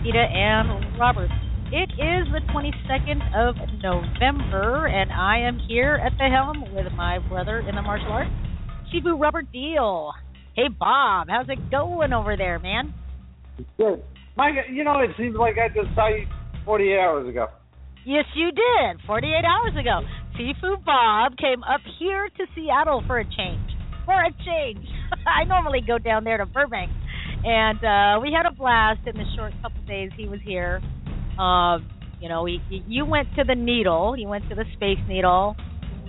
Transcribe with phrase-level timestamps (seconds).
[0.00, 1.30] Rosita and Robert.
[1.72, 7.18] It is the 22nd of November, and I am here at the helm with my
[7.28, 8.30] brother in the martial arts,
[8.92, 10.12] Sifu Robert Deal.
[10.56, 12.94] Hey, Bob, how's it going over there, man?
[13.76, 14.02] Good.
[14.36, 16.26] Mike, you know, it seems like I just saw you
[16.64, 17.48] 48 hours ago.
[18.06, 19.04] Yes, you did.
[19.06, 20.00] 48 hours ago.
[20.38, 23.70] Sifu Bob came up here to Seattle for a change.
[24.06, 24.86] For a change.
[25.26, 26.90] I normally go down there to Burbank.
[27.44, 30.80] And uh we had a blast in the short couple days he was here.
[31.38, 31.78] Uh,
[32.20, 35.56] you know, we you went to the Needle, you went to the Space Needle,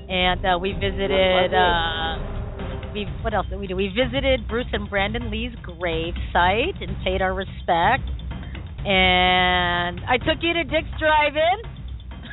[0.10, 2.18] and uh we visited uh
[2.94, 3.76] we what else did we do?
[3.76, 8.04] We visited Bruce and Brandon Lee's grave site and paid our respect.
[8.84, 11.62] And I took you to Dick's Drive-In.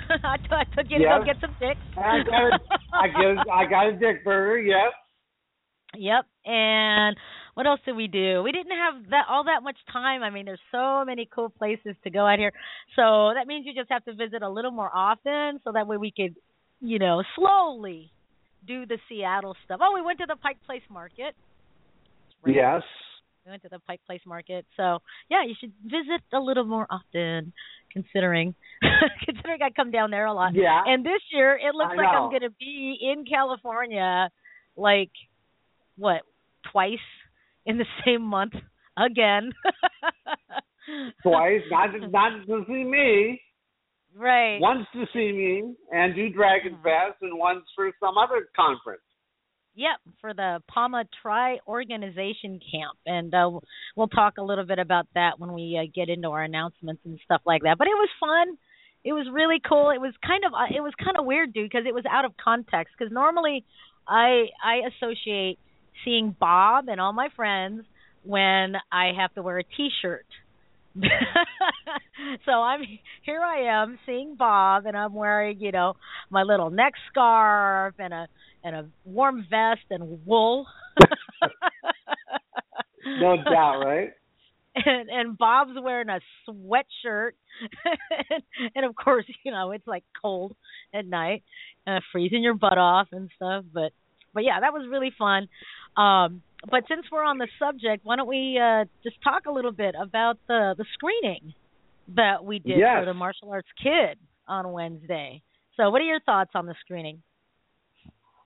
[0.24, 1.78] I, t- I took you to go get some Dick's.
[1.96, 2.58] I got a,
[2.94, 4.58] I got, I got a dick burger.
[4.58, 4.92] Yes.
[5.94, 6.24] Yep.
[6.46, 7.16] And
[7.58, 8.40] what else did we do?
[8.44, 10.22] We didn't have that all that much time.
[10.22, 12.52] I mean, there's so many cool places to go out here.
[12.94, 15.96] So that means you just have to visit a little more often so that way
[15.96, 16.36] we could,
[16.80, 18.12] you know, slowly
[18.64, 19.80] do the Seattle stuff.
[19.82, 21.34] Oh, we went to the Pike Place Market.
[22.44, 22.54] Right.
[22.54, 22.82] Yes.
[23.44, 24.64] We went to the Pike Place Market.
[24.76, 27.52] So, yeah, you should visit a little more often
[27.92, 28.54] considering
[29.26, 30.54] considering I come down there a lot.
[30.54, 30.82] Yeah.
[30.86, 34.30] And this year it looks I like I'm going to be in California
[34.76, 35.10] like
[35.96, 36.22] what,
[36.70, 36.98] twice
[37.68, 38.54] in the same month
[38.96, 39.52] again.
[41.22, 41.60] Twice.
[41.70, 43.40] Not to, not to see me.
[44.16, 44.58] right.
[44.58, 49.02] Once to see me and do Dragon Fest, and once for some other conference.
[49.74, 53.60] Yep, for the PAMA Tri Organization Camp, and uh,
[53.94, 57.20] we'll talk a little bit about that when we uh, get into our announcements and
[57.24, 57.78] stuff like that.
[57.78, 58.58] But it was fun.
[59.04, 59.90] It was really cool.
[59.90, 62.24] It was kind of uh, it was kind of weird, dude, because it was out
[62.24, 62.94] of context.
[62.98, 63.64] Because normally,
[64.08, 65.60] I I associate
[66.04, 67.84] seeing Bob and all my friends
[68.24, 70.26] when I have to wear a T-shirt.
[72.44, 72.80] so I'm
[73.22, 73.40] here.
[73.40, 75.94] I am seeing Bob, and I'm wearing, you know,
[76.28, 78.26] my little neck scarf and a
[78.64, 80.66] and a warm vest and wool.
[83.20, 84.12] No doubt, right?
[84.74, 87.32] And and Bob's wearing a sweatshirt,
[88.30, 88.42] and,
[88.76, 90.54] and of course, you know, it's like cold
[90.94, 91.42] at night,
[91.86, 93.64] uh, freezing your butt off and stuff.
[93.72, 93.92] But
[94.34, 95.48] but yeah, that was really fun.
[95.98, 99.72] Um, but since we're on the subject, why don't we uh, just talk a little
[99.72, 101.54] bit about the the screening
[102.14, 103.00] that we did Yes.
[103.00, 105.42] for the martial arts kid on Wednesday.
[105.76, 107.22] So, what are your thoughts on the screening?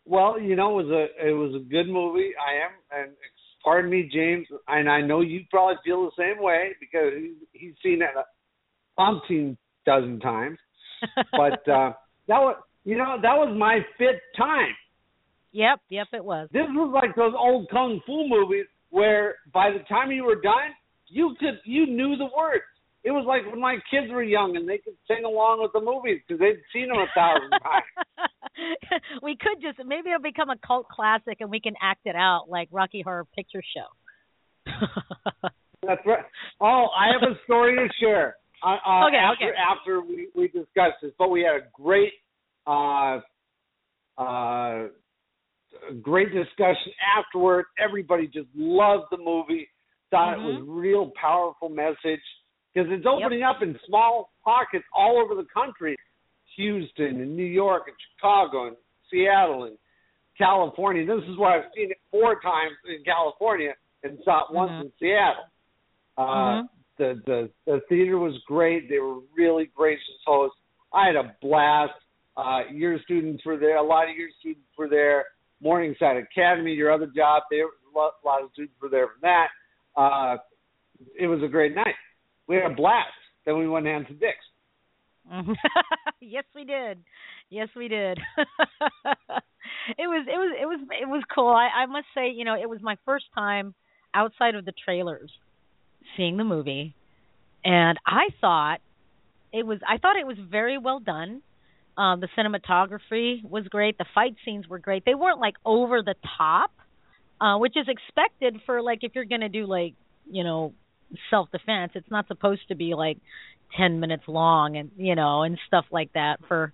[0.04, 2.32] Well, you know, it was a it was a good movie.
[2.36, 3.12] I am, and
[3.64, 7.74] pardon me, James, and I know you probably feel the same way because he's, he's
[7.82, 10.58] seen it a umpteen dozen times.
[11.32, 11.92] But uh,
[12.28, 14.74] that was, you know, that was my fifth time.
[15.52, 16.48] Yep, yep, it was.
[16.52, 20.72] This was like those old kung fu movies where by the time you were done,
[21.08, 22.64] you could you knew the words.
[23.04, 25.80] It was like when my kids were young and they could sing along with the
[25.80, 29.02] movies because they'd seen them a thousand times.
[29.22, 32.46] we could just maybe it'll become a cult classic and we can act it out
[32.48, 34.70] like Rocky Horror Picture Show.
[35.86, 36.24] That's right.
[36.60, 38.36] Oh, I have a story to share.
[38.64, 39.56] Uh, uh, Okay, after, okay.
[39.58, 42.12] After we, we discussed this, but we had a great,
[42.66, 43.18] uh,
[44.16, 44.88] uh,
[46.00, 47.66] great discussion afterward.
[47.78, 49.68] Everybody just loved the movie.
[50.10, 50.70] Thought it was Mm-hmm.
[50.70, 52.20] a real powerful message
[52.74, 55.96] because it's opening up in small pockets all over the country.
[56.56, 58.76] Houston and New York and Chicago and
[59.10, 59.78] Seattle and
[60.36, 61.06] California.
[61.06, 63.72] This is why I've seen it four times in California
[64.02, 64.80] and saw it once Mhm.
[64.82, 65.44] in Seattle.
[66.18, 66.24] Uh,
[66.62, 66.68] Mhm.
[66.98, 68.88] the, the the theater was great.
[68.90, 70.58] They were really gracious hosts.
[70.92, 71.94] I had a blast.
[72.36, 73.76] Uh, your students were there.
[73.78, 75.24] A lot of your students were there.
[75.62, 79.48] Morningside Academy, your other job, there a lot, of students were there from that.
[79.96, 80.36] Uh,
[81.18, 81.94] it was a great night.
[82.48, 83.08] We had a blast.
[83.44, 84.44] Then we went down to Dick's.
[85.30, 85.54] Mhm.
[86.20, 86.98] yes, we did.
[87.50, 88.18] Yes, we did.
[89.98, 91.48] it was it was it was it was cool.
[91.48, 93.74] I I must say, you know, it was my first time
[94.14, 95.30] outside of the trailers
[96.16, 96.94] seeing the movie,
[97.64, 98.80] and I thought
[99.52, 101.42] it was I thought it was very well done.
[101.96, 103.98] Um, the cinematography was great.
[103.98, 105.04] The fight scenes were great.
[105.04, 106.70] They weren't like over the top,
[107.40, 109.94] uh, which is expected for like if you're gonna do like
[110.30, 110.72] you know
[111.30, 111.92] self defense.
[111.94, 113.18] It's not supposed to be like
[113.76, 116.72] ten minutes long and you know and stuff like that for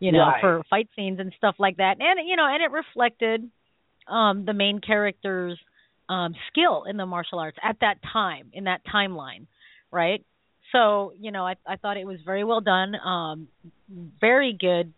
[0.00, 0.40] you know Right.
[0.40, 1.96] for fight scenes and stuff like that.
[2.00, 3.50] And you know and it reflected
[4.08, 5.58] um the main character's
[6.08, 9.46] um skill in the martial arts at that time in that timeline,
[9.90, 10.24] right?
[10.72, 12.94] So you know I I thought it was very well done.
[12.94, 13.48] Um,
[14.20, 14.92] very good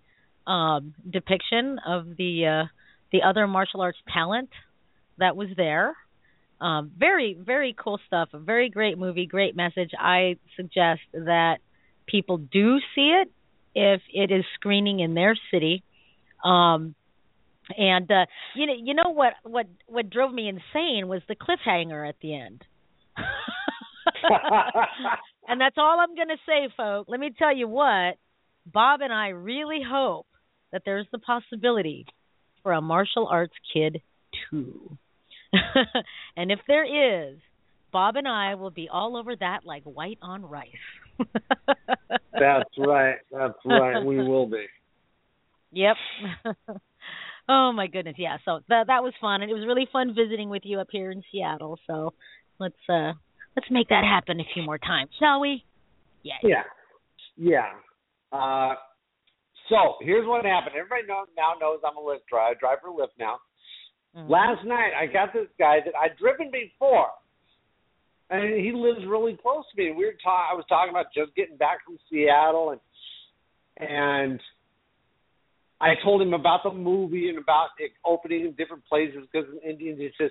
[0.47, 2.67] um depiction of the uh
[3.13, 4.51] the other martial arts talent
[5.19, 5.97] that was there.
[6.61, 8.31] Um, very, very cool stuff.
[8.33, 9.93] A very great movie, great message.
[9.99, 11.59] I suggest that
[12.07, 13.31] people do see it
[13.75, 15.83] if it is screening in their city.
[16.45, 16.95] Um,
[17.77, 22.09] and uh, you know, you know what what what drove me insane was the cliffhanger
[22.09, 22.65] at the end.
[25.51, 27.11] and that's all I'm going to say, folks.
[27.11, 28.15] Let me tell you what,
[28.65, 30.29] Bob and I really hope
[30.71, 32.07] that there's the possibility
[32.63, 34.01] for a martial arts kid
[34.49, 34.97] too.
[36.37, 36.85] and if there
[37.31, 37.39] is,
[37.93, 40.69] Bob and I will be all over that like white on rice.
[42.33, 43.17] That's right.
[43.33, 44.05] That's right.
[44.05, 44.67] We will be.
[45.73, 45.97] Yep.
[47.49, 48.37] oh my goodness, yeah.
[48.45, 51.11] So that that was fun, and it was really fun visiting with you up here
[51.11, 51.77] in Seattle.
[51.89, 52.13] So
[52.61, 53.15] let's uh
[53.57, 55.65] let's make that happen a few more times, shall we?
[56.23, 56.33] Yay.
[56.43, 56.63] Yeah.
[57.37, 57.73] Yeah.
[58.33, 58.75] Uh,
[59.69, 60.75] so here's what happened.
[60.77, 62.55] Everybody now knows I'm a Lyft driver.
[62.57, 63.39] I drive for Lyft now.
[64.17, 64.29] Mhm.
[64.29, 67.11] Last night I got this guy that I'd driven before,
[68.29, 69.93] and he lives really close to me.
[69.93, 72.81] We were ta- I was talking about just getting back from Seattle, and
[73.77, 74.43] and
[75.81, 79.63] I told him about the movie and about it opening in different places because of
[79.65, 79.99] Indians.
[79.99, 80.31] He says,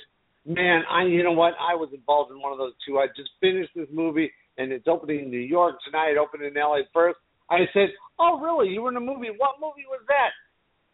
[0.50, 1.54] "Man, I you know what?
[1.60, 2.98] I was involved in one of those too.
[2.98, 6.12] I just finished this movie, and it's opening in New York tonight.
[6.12, 6.82] It opened in L.A.
[6.94, 7.20] first.
[7.50, 8.68] I said, "Oh, really?
[8.74, 9.30] You were in a movie?
[9.38, 10.32] What movie was that?"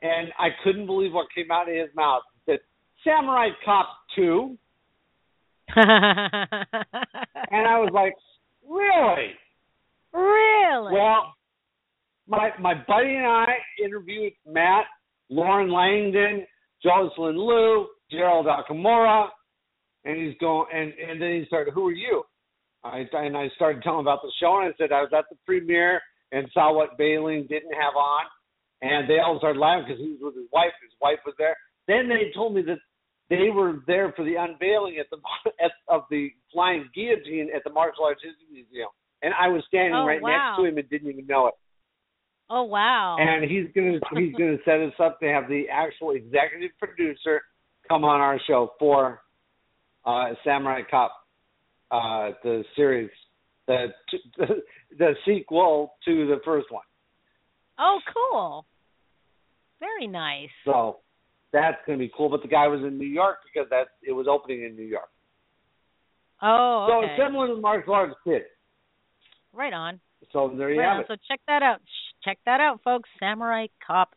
[0.02, 2.22] And I couldn't believe what came out of his mouth.
[2.34, 2.60] He said,
[3.04, 4.58] Samurai Cop 2.
[7.52, 8.14] And I was like,
[8.68, 9.32] really?
[10.14, 10.94] really?
[10.94, 11.36] Well,
[12.28, 13.46] my my buddy and I
[13.84, 14.86] interviewed Matt,
[15.32, 16.46] Laurene Landon,
[16.84, 19.28] Jocelyn Liu, Gerald Okamura,
[20.06, 22.24] and he's going and and then he started, Who are you?
[22.84, 25.26] I and I started telling him about the show and I said I was at
[25.30, 28.26] the premiere and saw what Bai Ling didn't have on
[28.82, 31.56] and they all started laughing because he was with his wife, his wife was there.
[31.88, 32.78] Then they told me that
[33.30, 35.18] they were there for the unveiling at the
[35.64, 38.90] at, of the flying guillotine at the Martial Arts History Museum,
[39.24, 40.30] and I was standing Oh, right wow.
[40.30, 41.54] next to him and didn't even know it.
[42.50, 43.18] oh wow.
[43.20, 47.42] And he's gonna he's gonna set us up to have the actual executive producer
[47.90, 49.22] come on our show for
[50.06, 51.12] uh, Samurai Cop,
[51.92, 53.10] uh, the series,
[53.68, 53.88] the,
[54.38, 54.46] the
[55.00, 56.84] the sequel to the first one.
[57.80, 58.66] oh cool.
[59.80, 60.50] Very nice.
[60.66, 60.98] So
[61.52, 62.30] that's gonna be cool.
[62.30, 65.10] But the guy was in New York because that it was opening in New York.
[66.42, 67.08] Oh, So okay.
[67.14, 68.44] it's similar to Martial Arts Kid.
[69.54, 70.00] right on.
[70.32, 71.02] So there you Right have on.
[71.02, 71.08] it.
[71.08, 71.82] So check that out.
[72.24, 73.10] Check that out, folks.
[73.20, 74.16] Samurai Cop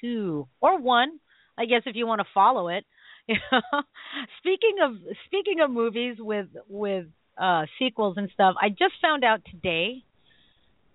[0.00, 1.18] two or one,
[1.58, 2.84] I guess, if you want to follow it.
[4.38, 4.92] speaking of
[5.26, 10.04] speaking of movies with with uh sequels and stuff, I just found out today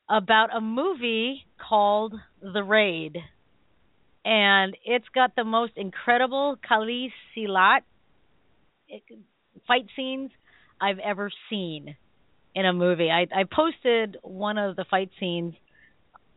[0.10, 3.18] about a movie called The Raid,
[4.26, 7.82] and it's got the most incredible Kali Silat
[9.68, 10.32] fight scenes
[10.82, 11.96] I've ever seen
[12.56, 13.12] in a movie.
[13.12, 15.54] I I posted one of the fight scenes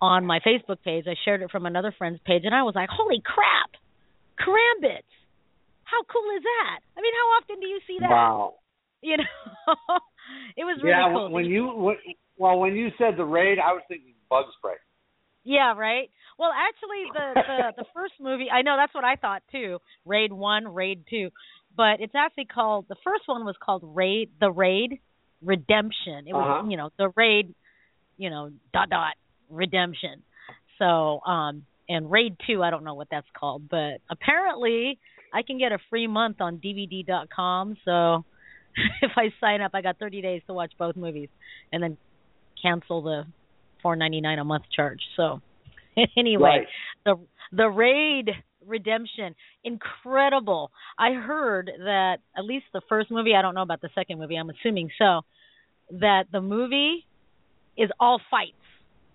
[0.00, 1.06] on my Facebook page.
[1.08, 3.70] I shared it from another friend's page, and I was like, "Holy crap,
[4.38, 5.02] Karambits!
[5.86, 6.78] How cool is that?
[6.98, 8.10] I mean, how often do you see that?
[8.10, 8.54] Wow.
[9.02, 9.24] You know,
[10.58, 11.30] it was really yeah, cool.
[11.30, 11.96] when you when,
[12.36, 14.74] well when you said the raid, I was thinking bug spray.
[15.44, 16.10] Yeah, right.
[16.38, 19.78] Well, actually, the the the first movie, I know that's what I thought too.
[20.04, 21.30] Raid one, Raid two,
[21.76, 24.98] but it's actually called the first one was called Raid, the Raid
[25.44, 26.26] Redemption.
[26.26, 26.68] It was Uh-huh.
[26.68, 27.54] you know the Raid,
[28.16, 29.14] you know dot dot
[29.50, 30.22] Redemption.
[30.78, 34.98] So um and Raid two, I don't know what that's called, but apparently
[35.36, 37.76] I can get a free month on DVD.com.
[37.84, 38.24] So
[39.02, 41.28] if I sign up, I got 30 days to watch both movies,
[41.72, 41.96] and then
[42.60, 43.24] cancel the
[43.84, 45.00] 4.99 a month charge.
[45.16, 45.40] So
[46.16, 46.66] anyway, Right.
[47.04, 47.14] the
[47.52, 48.30] the Raid
[48.66, 50.70] Redemption, incredible.
[50.98, 53.34] I heard that at least the first movie.
[53.36, 54.36] I don't know about the second movie.
[54.36, 55.20] I'm assuming so.
[56.00, 57.06] That the movie
[57.76, 58.64] is all fights,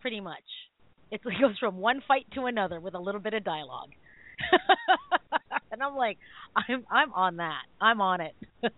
[0.02, 0.38] pretty much.
[1.14, 3.90] It goes from one fight to another with a little bit of dialogue.
[5.72, 6.18] And I'm like,
[6.56, 7.62] I'm I'm on that.
[7.80, 8.36] I'm on it.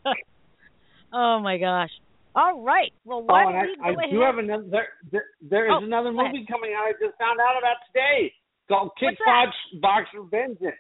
[1.14, 1.90] oh my gosh.
[2.36, 2.92] All right.
[3.06, 4.12] Well, Oh, why and don't we I, go I ahead?
[4.14, 4.64] do have another.
[4.70, 6.86] There, there, there is Oh, another movie coming out.
[6.86, 8.32] I just found out about today.
[8.34, 8.92] It's called?
[9.02, 9.50] Kickbox
[9.82, 10.76] Boxer Vengeance.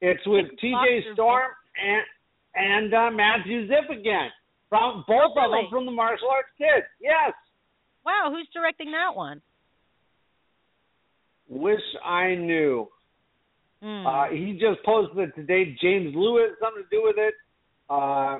[0.00, 1.12] It's with T.J.
[1.14, 1.50] Storm
[1.82, 2.02] and
[2.54, 4.28] and uh, Matthew Ziff again.
[4.68, 5.62] From both of Oh, really?
[5.62, 6.86] them from the martial arts kids.
[7.00, 7.32] Yes.
[8.04, 9.40] Wow, who's directing that one?
[11.48, 12.88] Wish I knew.
[13.82, 14.06] Hmm.
[14.06, 15.76] Uh, he just posted it today.
[15.80, 17.34] James Lewis, something to do with it.
[17.88, 18.38] Uh,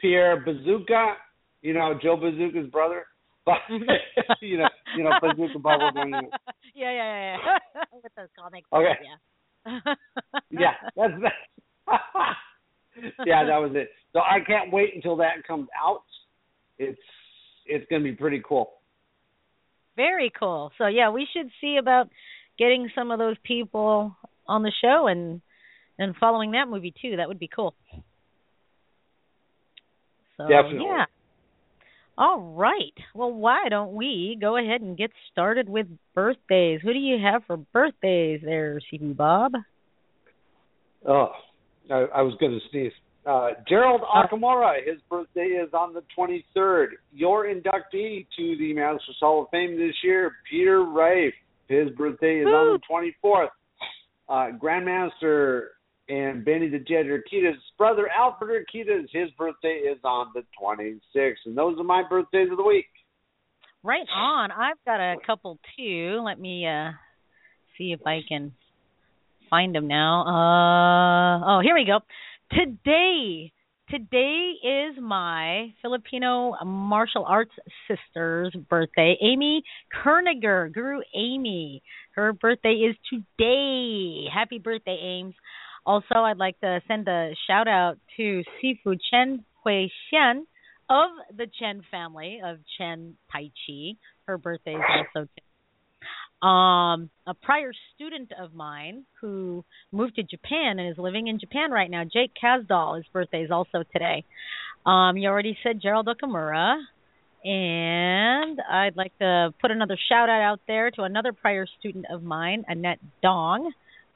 [0.00, 1.14] Pierre Bazooka,
[1.62, 3.04] you know Joe Bazooka's brother.
[3.48, 3.60] But
[4.42, 5.90] you know, you know Bazooka Bubble.
[5.94, 6.10] don't
[6.74, 7.82] yeah, yeah, yeah.
[7.94, 8.68] With those comics.
[8.70, 8.92] Okay.
[9.02, 9.80] Yeah.
[10.50, 12.36] Yeah, that's that.
[13.24, 13.88] yeah, that was it.
[14.12, 16.02] So I can't wait until that comes out.
[16.78, 16.98] It's
[17.64, 18.72] it's gonna be pretty cool.
[19.96, 20.70] Very cool.
[20.76, 22.08] So yeah, we should see about
[22.58, 25.40] getting some of those people on the show and
[25.98, 27.16] and following that movie too.
[27.16, 27.74] That would be cool.
[30.36, 30.86] So Definitely.
[30.86, 31.06] yeah.
[32.16, 32.94] All right.
[33.14, 36.80] Well, why don't we go ahead and get started with birthdays?
[36.82, 39.52] Who do you have for birthdays there, Sifu Bob?
[41.06, 41.28] Oh,
[41.90, 42.92] I, I was going to sneeze.
[43.24, 46.86] Uh, Gerald Okamura, his birthday is on the 23rd.
[47.12, 51.34] Your inductee to the Masters Hall of Fame this year, Peter Rafe,
[51.68, 53.48] his birthday is on the 24th.
[54.28, 55.68] Uh, Grandmaster
[56.08, 61.34] and Benny the Jet Urquidez' brother, Alfred Urquidez, his birthday is on the 26th.
[61.46, 62.86] And those are my birthdays of the week.
[63.82, 64.50] Right on.
[64.50, 66.20] I've got a couple too.
[66.24, 66.92] Let me uh
[67.76, 68.52] see if I can
[69.48, 70.22] find them now.
[70.22, 72.00] Uh oh, here we go.
[72.50, 73.52] Today,
[73.90, 77.52] today is my Filipino martial arts
[77.86, 79.16] sister's birthday.
[79.22, 79.62] Amy
[79.94, 81.82] Kerniger, Guru Amy.
[82.14, 84.26] Her birthday is today.
[84.32, 85.34] Happy birthday, Ames.
[85.86, 90.40] Also, I'd like to send a shout out to Sifu Chen Hui Xian
[90.90, 93.96] of the Chen family of Chen Tai Chi.
[94.26, 94.82] Her birthday is
[95.14, 95.47] also today.
[96.40, 101.72] Um, a prior student of mine who moved to Japan and is living in Japan
[101.72, 104.24] right now, Jake Kazdal, his birthday is also today.
[104.86, 106.76] Um, you already said Gerald Okamura.
[107.44, 112.22] And I'd like to put another shout out out there to another prior student of
[112.22, 113.72] mine, Annette Dong.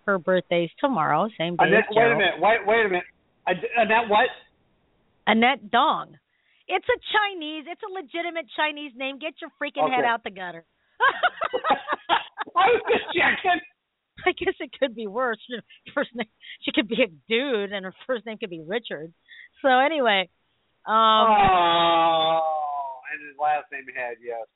[0.07, 2.35] Her birthday's tomorrow, same day Annette, wait a minute.
[2.41, 3.05] Wait, wait a minute.
[3.47, 4.26] Annette, what?
[5.26, 6.19] Annette Dong.
[6.67, 7.64] It's a Chinese.
[7.69, 9.19] It's a legitimate Chinese name.
[9.19, 10.64] Get your freaking head out the gutter.
[12.57, 13.61] I was just checking.
[14.27, 15.39] I guess it could be worse.
[15.95, 16.29] First name,
[16.63, 19.13] she could be a dude, and her first name could be Richard.
[19.63, 20.29] So anyway,
[20.87, 22.41] um, oh,
[23.13, 24.47] and his last name had yes.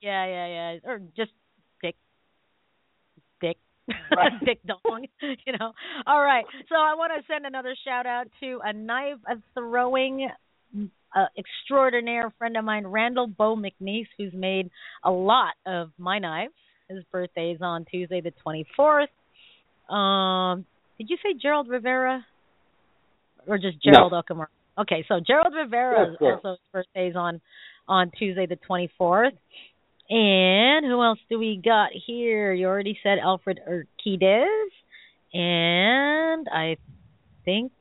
[0.00, 1.32] yeah, yeah, yeah, or just
[1.82, 1.96] Dick,
[3.40, 3.56] Dick,
[4.14, 4.32] Right.
[4.44, 5.06] Dick Dong.
[5.46, 5.72] You know.
[6.06, 6.44] All right.
[6.68, 9.18] So I want to send another shout out to a knife
[9.54, 10.28] throwing
[11.14, 14.70] uh, extraordinaire friend of mine, Randall Bo McNeese, who's made
[15.04, 16.52] a lot of my knives.
[16.88, 19.08] His birthday is on Tuesday, the 24th.
[19.92, 20.64] Um,
[20.98, 22.24] did you say Gerald Rivera?
[23.46, 23.92] Or just No.
[23.92, 24.46] Gerald Okamura?
[24.78, 27.40] Okay, so Gerald Rivera Yes, also his birthday is on
[27.88, 29.36] on Tuesday, the 24th.
[30.10, 32.52] And who else do we got here?
[32.52, 34.68] You already said Alfred Urquidez.
[35.32, 36.76] And I
[37.44, 37.72] think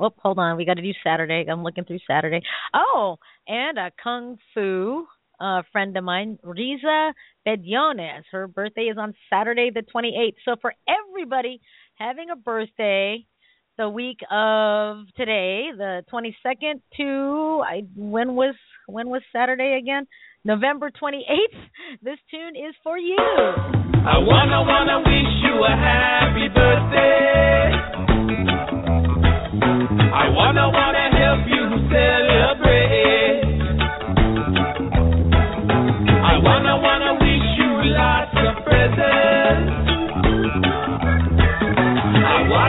[0.00, 0.56] Oh, hold on.
[0.56, 1.44] We got to do Saturday.
[1.50, 2.40] I'm looking through Saturday.
[2.72, 3.18] Oh,
[3.48, 5.06] and a kung fu
[5.40, 7.12] uh, friend of mine, Riza
[7.48, 8.24] Bediones.
[8.30, 10.34] Her birthday is on Saturday, the 28th.
[10.44, 11.60] So for everybody
[11.94, 13.24] having a birthday
[13.78, 18.54] the week of today, the 22nd to I when was
[18.86, 20.06] when was Saturday again?
[20.44, 21.22] November 28th.
[22.02, 23.16] This tune is for you.
[23.18, 27.72] I wanna wanna wish you a happy birthday.
[30.12, 32.67] I wanna wanna help you celebrate.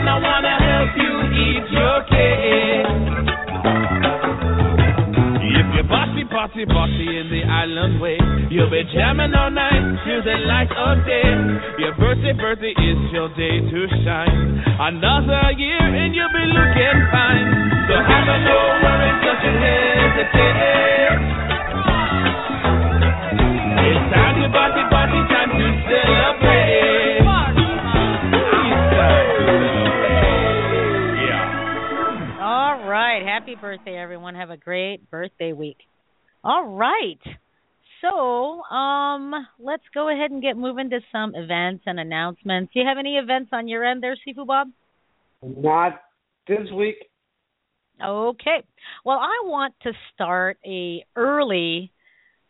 [0.08, 2.86] I wanna help you eat your cake.
[5.60, 8.18] If you party, party, party in the island way,
[8.50, 11.30] you'll be jamming all night till the light of day.
[11.78, 14.62] Your birthday, birthday is your day to shine.
[14.80, 17.46] Another year and you'll be looking fine.
[17.88, 21.20] So have no worries, don't hesitate.
[24.10, 26.99] Time to party, party, time to celebrate.
[33.30, 34.34] Happy birthday, everyone.
[34.34, 35.76] Have a great birthday week.
[36.42, 37.20] All right.
[38.00, 42.72] So, um, let's go ahead and get moving to some events and announcements.
[42.74, 44.70] Do you have any events on your end there, Sifu Bob?
[45.44, 46.00] Not
[46.48, 46.96] this week.
[48.04, 48.64] Okay.
[49.04, 51.92] Well, I want to start a early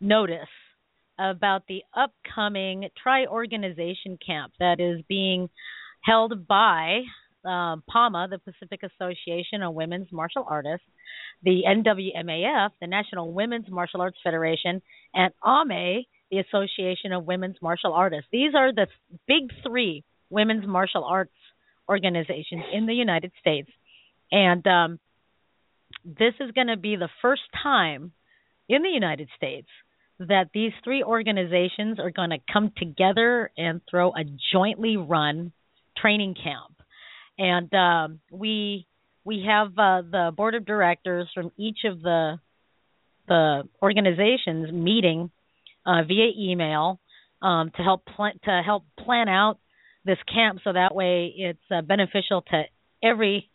[0.00, 0.38] notice
[1.18, 5.50] about the upcoming tri organization camp that is being
[6.02, 7.00] held by
[7.44, 10.86] um, PAMA, the Pacific Association of Women's Martial Artists,
[11.42, 14.82] the NWMAF, the National Women's Martial Arts Federation,
[15.14, 18.28] and AME, the Association of Women's Martial Artists.
[18.30, 18.86] These are the
[19.26, 21.32] big three women's martial arts
[21.88, 23.68] organizations in the United States.
[24.30, 25.00] And um,
[26.04, 28.12] this is going to be the first time
[28.68, 29.66] in the United States
[30.20, 35.52] that these three organizations are going to come together and throw a jointly run
[35.96, 36.79] training camp.
[37.40, 38.86] And um, we
[39.24, 42.38] we have uh, the board of directors from each of the
[43.26, 45.30] the organizations meeting
[45.86, 47.00] uh, via email
[47.40, 49.58] um, to help pl- to help plan out
[50.04, 52.62] this camp so that way it's uh, beneficial to
[53.02, 53.48] every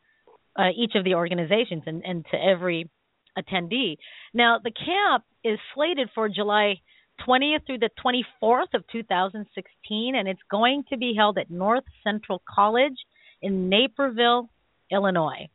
[0.57, 2.89] uh, each of the organizations and, and to every
[3.37, 3.97] attendee.
[4.33, 6.81] Now, the camp is slated for July
[7.27, 12.41] 20th through the 24th of 2016, and it's going to be held at North Central
[12.49, 12.97] College
[13.45, 14.49] in Naperville,
[14.91, 15.49] Illinois.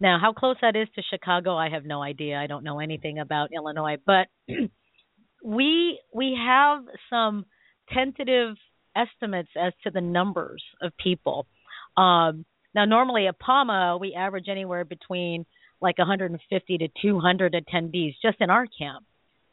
[0.00, 2.36] Now, how close that is to Chicago, I have no idea.
[2.36, 4.26] I don't know anything about Illinois, but
[5.44, 7.46] we we have some
[7.94, 8.56] tentative
[8.96, 11.46] estimates as to the numbers of people.
[11.96, 15.46] Um, now, normally at PAMA, we average anywhere between
[15.80, 19.04] like 150 to 200 attendees just in our camp.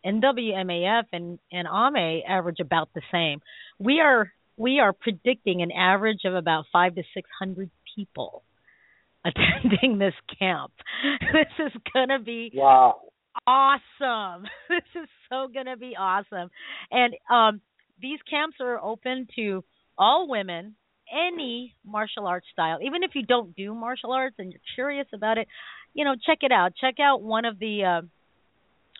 [0.03, 3.41] NWMAF and, and AME average about the same.
[3.79, 8.43] We are we are predicting an average of about five to six hundred people
[9.25, 10.71] attending this camp.
[11.33, 13.01] This is gonna be Wow.
[13.47, 14.45] awesome.
[14.69, 16.49] This is so gonna be awesome.
[16.91, 17.61] And um
[18.01, 19.63] these camps are open to
[19.97, 20.75] all women,
[21.11, 22.79] any martial arts style.
[22.85, 25.47] Even if you don't do martial arts and you're curious about it,
[25.93, 26.73] you know, check it out.
[26.79, 28.01] Check out one of the uh,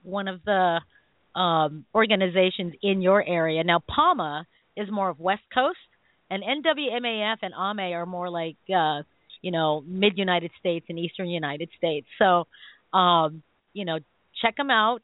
[0.04, 0.80] one of the
[1.40, 3.64] um, organizations in your area.
[3.64, 4.46] Now, PAMA
[4.78, 5.78] is more of West Coast,
[6.30, 9.04] and NWMAF and AME are more like uh,
[9.42, 12.08] you know mid United States and Eastern United States.
[12.20, 12.46] So,
[12.98, 14.00] um, you know,
[14.42, 15.02] check them out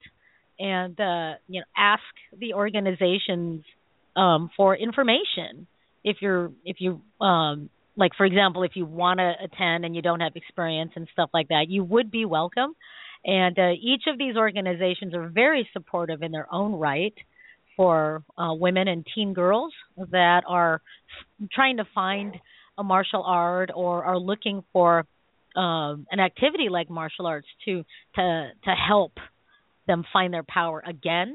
[0.59, 2.03] and uh, you know ask
[2.37, 3.63] the organizations
[4.15, 5.67] um, for information.
[6.03, 10.01] If you're if you um, like for example if you want to attend and you
[10.01, 12.75] don't have experience and stuff like that you would be welcome.
[13.23, 17.13] And uh, each of these organizations are very supportive in their own right
[17.81, 19.73] for uh, women and teen girls
[20.11, 20.83] that are
[21.51, 22.35] trying to find
[22.77, 24.99] a martial art or are looking for
[25.55, 29.13] um, an activity like martial arts to to to help
[29.87, 31.33] them find their power again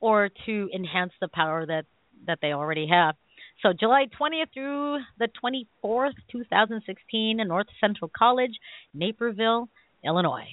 [0.00, 1.84] or to enhance the power that
[2.26, 3.14] that they already have.
[3.62, 8.58] So July 20th through the 24th, 2016, in North Central College,
[8.92, 9.68] Naperville,
[10.04, 10.48] Illinois.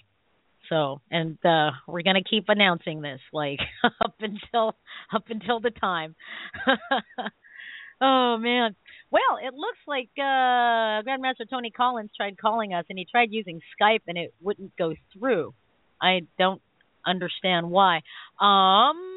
[0.70, 3.60] So, and uh, we're going to keep announcing this like
[4.04, 4.76] up until
[5.14, 6.16] up until the time.
[8.02, 8.76] oh man.
[9.12, 13.62] Well, it looks like uh Grandmaster Tony Collins tried calling us and he tried using
[13.80, 15.54] Skype and it wouldn't go through.
[16.02, 16.62] I don't
[17.06, 17.98] understand why.
[18.40, 19.14] Um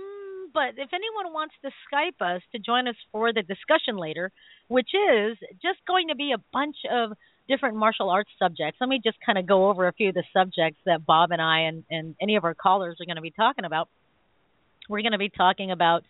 [0.52, 4.32] but if anyone wants to Skype us to join us for the discussion later,
[4.68, 7.12] which is just going to be a bunch of
[7.48, 8.78] different martial arts subjects.
[8.80, 11.40] Let me just kind of go over a few of the subjects that Bob and
[11.40, 13.88] I and, and any of our callers are going to be talking about.
[14.88, 16.04] We're going to be talking about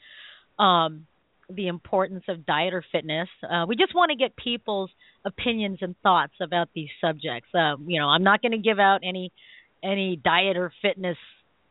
[0.58, 1.06] um,
[1.48, 3.28] the importance of diet or fitness.
[3.48, 4.90] Uh, we just want to get people's
[5.24, 7.48] opinions and thoughts about these subjects.
[7.54, 9.32] Um, you know, I'm not going to give out any
[9.82, 11.18] any diet or fitness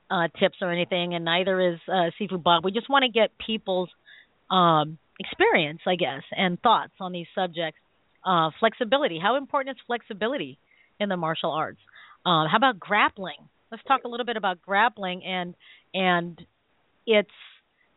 [0.09, 2.63] uh, tips or anything, and neither is uh, Sifu Bob.
[2.63, 3.89] We just want to get people's
[4.49, 7.79] um, experience, I guess, and thoughts on these subjects.
[8.25, 9.19] Uh, flexibility.
[9.21, 10.57] How important is flexibility
[10.99, 11.79] in the martial arts?
[12.25, 13.37] Uh, how about grappling?
[13.71, 15.53] Let's talk a little bit about grappling and
[15.93, 16.41] and
[17.05, 17.29] its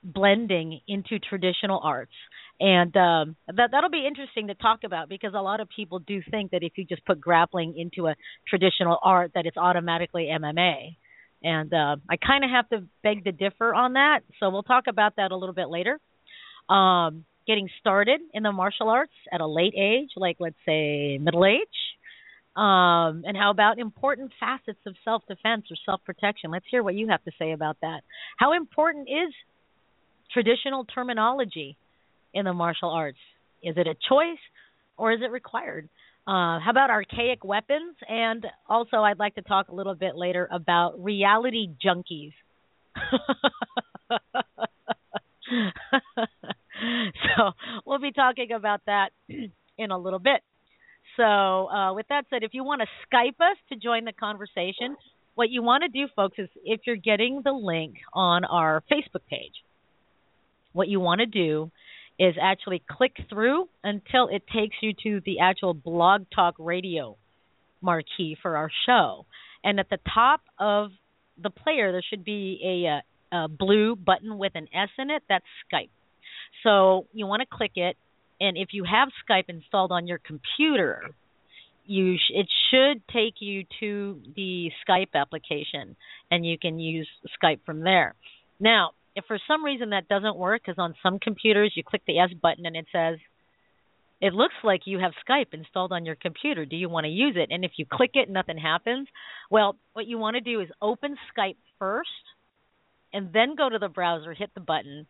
[0.03, 2.13] blending into traditional arts.
[2.61, 6.21] And um, that that'll be interesting to talk about because a lot of people do
[6.31, 8.17] think that if you just put grappling into a
[8.49, 10.97] traditional art, that it's automatically MMA.
[11.43, 14.21] And uh, I kind of have to beg to differ on that.
[14.41, 16.01] So we'll talk about that a little bit later.
[16.69, 21.45] Um, getting started in the martial arts at a late age, like let's say middle
[21.45, 21.67] age.
[22.55, 26.51] Um, and how about important facets of self defense or self protection?
[26.51, 28.03] Let's hear what you have to say about that.
[28.37, 29.33] How important is
[30.33, 31.77] traditional terminology
[32.35, 33.19] in the martial arts?
[33.63, 34.39] Is it a choice
[34.97, 35.89] or is it required?
[36.27, 37.97] Uh, how about archaic weapons?
[38.07, 42.35] And also, I'd like to talk a little bit later about reality junkies.
[47.37, 47.51] so,
[47.85, 50.43] we'll be talking about that in a little bit.
[51.17, 54.97] So, uh, with that said, if you want to Skype us to join the conversation,
[55.35, 59.23] what you want to do, folks, is if you're getting the link on our Facebook
[59.29, 59.55] page,
[60.73, 61.71] what you want to do
[62.19, 67.17] is actually click through until it takes you to the actual Blog Talk Radio
[67.81, 69.27] marquee for our show.
[69.63, 70.91] And at the top of
[71.41, 72.61] the player, there should be
[73.33, 75.23] a, a, a blue button with an S in it.
[75.29, 75.91] That's Skype.
[76.63, 77.97] So you want to click it,
[78.41, 81.11] and if you have Skype installed on your computer,
[81.87, 85.97] you sh- it should take you to the Skype application,
[86.31, 87.09] and you can use
[87.43, 88.15] Skype from there.
[88.61, 92.19] Now, if for some reason that doesn't work, because on some computers you click the
[92.19, 93.19] S button and it says,
[94.21, 96.65] "It looks like you have Skype installed on your computer.
[96.65, 99.09] Do you want to use it?" And if you click it, nothing happens.
[99.51, 102.11] Well, what you want to do is open Skype first,
[103.13, 105.07] and then go to the browser, hit the button,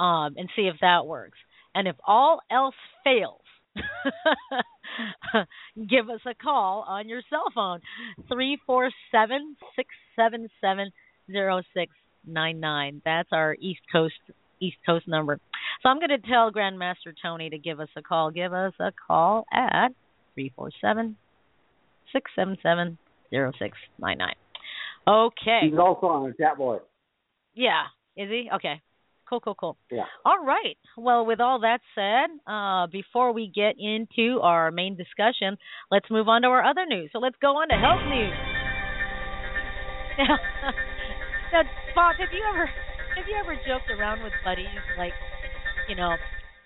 [0.00, 1.38] um, and see if that works.
[1.74, 3.42] And if all else fails,
[5.88, 7.80] give us a call on your cell phone
[8.28, 10.90] three four seven six seven seven
[11.30, 11.92] zero six
[12.26, 13.00] nine nine.
[13.04, 14.14] That's our East Coast
[14.60, 15.38] East Coast number.
[15.82, 18.32] So I'm going to tell Grandmaster Tony to give us a call.
[18.32, 19.90] Give us a call at
[20.34, 21.16] three four seven
[22.12, 22.98] six seven seven
[23.30, 24.34] zero six nine nine.
[25.06, 25.60] Okay.
[25.62, 26.82] He's also on the chat board.
[27.54, 27.84] Yeah.
[28.16, 28.48] Is he?
[28.52, 28.80] Okay.
[29.30, 29.76] Cool, cool, cool.
[29.92, 30.06] Yeah.
[30.24, 30.76] All right.
[30.98, 35.56] Well, with all that said, uh, before we get into our main discussion,
[35.88, 37.10] let's move on to our other news.
[37.12, 38.34] So let's go on to health news.
[40.18, 40.38] Now,
[41.52, 41.62] now,
[41.94, 42.66] Bob, have you ever
[43.16, 45.14] have you ever joked around with buddies like,
[45.86, 46.16] you know,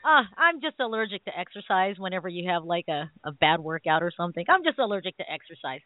[0.03, 4.11] uh, I'm just allergic to exercise whenever you have like a, a bad workout or
[4.17, 4.45] something.
[4.49, 5.81] I'm just allergic to exercise.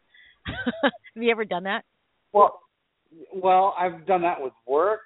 [0.81, 0.91] have
[1.23, 1.83] you ever done that?
[2.31, 2.59] Well,
[3.33, 5.01] well, I've done that with work,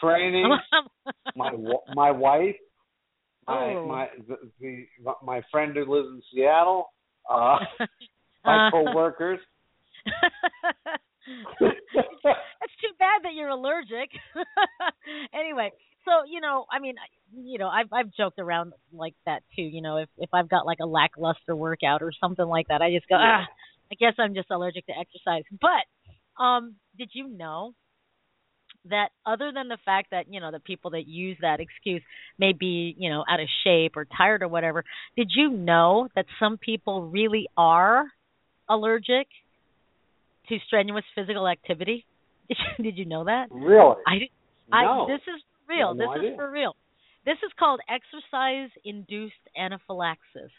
[0.00, 0.56] training,
[1.36, 1.52] my
[1.94, 2.56] my wife,
[3.46, 3.86] my Oh.
[3.86, 4.86] my the, the
[5.22, 6.92] my friend who lives in Seattle,
[7.28, 7.58] uh,
[8.44, 8.70] my Uh.
[8.70, 9.40] coworkers.
[11.26, 14.10] It's too bad that you're allergic.
[15.34, 15.70] anyway,
[16.04, 16.94] so you know, I mean,
[17.34, 19.62] you know, I've I've joked around like that too.
[19.62, 22.90] You know, if if I've got like a lackluster workout or something like that, I
[22.90, 23.44] just go, ah,
[23.90, 25.44] I guess I'm just allergic to exercise.
[25.60, 27.74] But um, did you know
[28.88, 32.02] that other than the fact that you know the people that use that excuse
[32.38, 34.84] may be you know out of shape or tired or whatever,
[35.16, 38.04] did you know that some people really are
[38.68, 39.26] allergic
[40.48, 42.04] to strenuous physical activity?
[42.82, 43.46] Did you know that?
[43.52, 43.94] Really?
[44.06, 44.28] I did.
[44.70, 45.06] no.
[45.06, 45.94] This is real.
[45.94, 46.74] no this is for real.
[47.24, 50.50] This is called exercise induced anaphylaxis.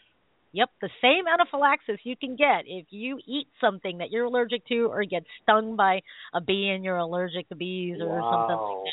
[0.52, 4.86] Yep, the same anaphylaxis you can get if you eat something that you're allergic to
[4.90, 6.02] or get stung by
[6.34, 8.56] a bee and you're allergic to bees or something.
[8.56, 8.84] Like wow.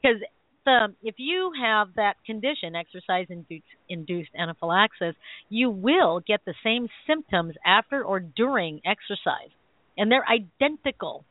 [0.00, 0.22] because
[0.64, 5.16] the if you have that condition, exercise induced, induced anaphylaxis,
[5.48, 9.50] you will get the same symptoms after or during exercise,
[9.98, 11.24] and they're identical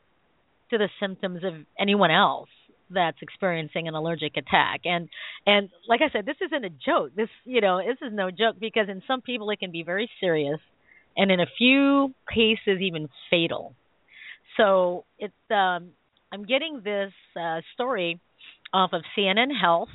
[0.70, 2.48] to the symptoms of anyone else
[2.90, 4.80] that's experiencing an allergic attack.
[4.84, 5.08] And
[5.46, 7.12] and like I said, this isn't a joke.
[7.16, 10.10] This you know this is no joke because in some people it can be very
[10.20, 10.60] serious,
[11.16, 13.74] and in a few cases even fatal.
[14.56, 15.90] So it's um,
[16.32, 18.20] I'm getting this uh, story
[18.72, 19.88] off of CNN Health,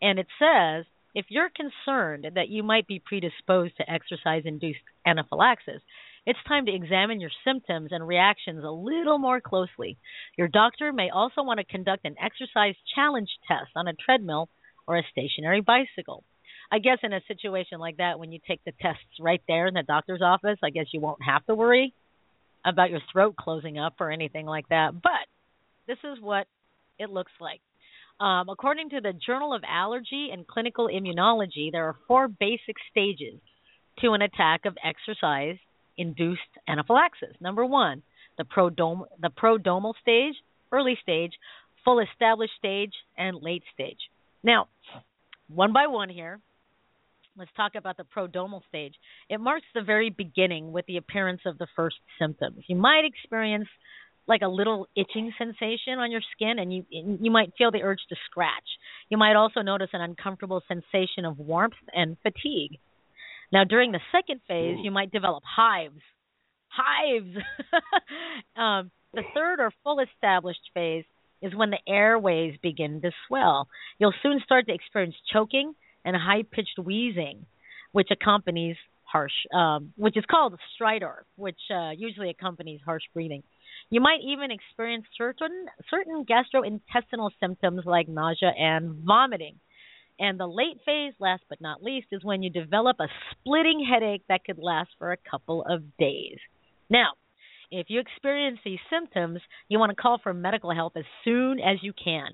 [0.00, 0.84] and it says
[1.14, 5.80] if you're concerned that you might be predisposed to exercise induced anaphylaxis,
[6.26, 9.96] it's time to examine your symptoms and reactions a little more closely.
[10.36, 14.48] Your doctor may also want to conduct an exercise challenge test on a treadmill
[14.88, 16.24] or a stationary bicycle.
[16.70, 19.74] I guess in a situation like that, when you take the tests right there in
[19.74, 21.94] the doctor's office, I guess you won't have to worry
[22.64, 25.00] about your throat closing up or anything like that.
[25.00, 25.12] But
[25.86, 26.48] this is what
[26.98, 27.60] it looks like.
[28.18, 33.38] Um, according to the Journal of Allergy and Clinical Immunology, there are four basic stages
[34.00, 35.58] to an attack of exercise
[35.98, 37.34] induced anaphylaxis.
[37.40, 38.02] Number one,
[38.38, 39.30] the prodom- the
[40.02, 40.34] stage,
[40.72, 41.32] early stage,
[41.84, 43.98] full established stage, and late stage.
[44.42, 44.68] Now,
[45.48, 46.40] one by one here,
[47.36, 48.94] let's talk about the prodromal stage.
[49.28, 52.64] It marks the very beginning with the appearance of the first symptoms.
[52.66, 53.68] You might experience
[54.28, 58.00] like a little itching sensation on your skin and you you might feel the urge
[58.08, 58.64] to scratch.
[59.08, 62.78] You might also notice an uncomfortable sensation of warmth and fatigue.
[63.52, 66.00] Now during the second phase, you might develop hives.
[66.68, 67.36] Hives.
[68.56, 71.04] um, the third or full established phase
[71.42, 73.68] is when the airways begin to swell.
[73.98, 77.46] You'll soon start to experience choking and high-pitched wheezing,
[77.92, 83.42] which accompanies harsh, um, which is called stridor, which uh, usually accompanies harsh breathing.
[83.90, 89.56] You might even experience certain certain gastrointestinal symptoms like nausea and vomiting.
[90.18, 94.22] And the late phase, last but not least, is when you develop a splitting headache
[94.28, 96.38] that could last for a couple of days.
[96.88, 97.10] Now,
[97.70, 101.78] if you experience these symptoms, you want to call for medical help as soon as
[101.82, 102.28] you can.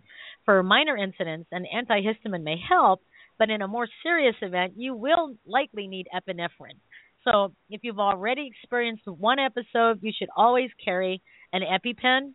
[0.44, 3.00] For minor incidents, an antihistamine may help,
[3.38, 6.78] but in a more serious event, you will likely need epinephrine.
[7.24, 12.32] So, if you've already experienced one episode, you should always carry an EpiPen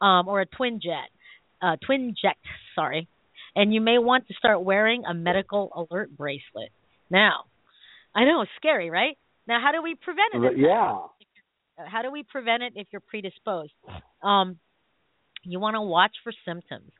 [0.00, 1.12] um, or a Twinject,
[1.62, 2.34] uh, Twinject,
[2.74, 3.08] sorry,
[3.58, 6.70] and you may want to start wearing a medical alert bracelet.
[7.10, 7.46] Now,
[8.14, 9.18] I know it's scary, right?
[9.48, 10.58] Now, how do we prevent it?
[10.58, 10.98] Yeah.
[11.76, 13.72] How do we prevent it if you're predisposed?
[14.22, 14.58] Um,
[15.42, 16.92] you want to watch for symptoms.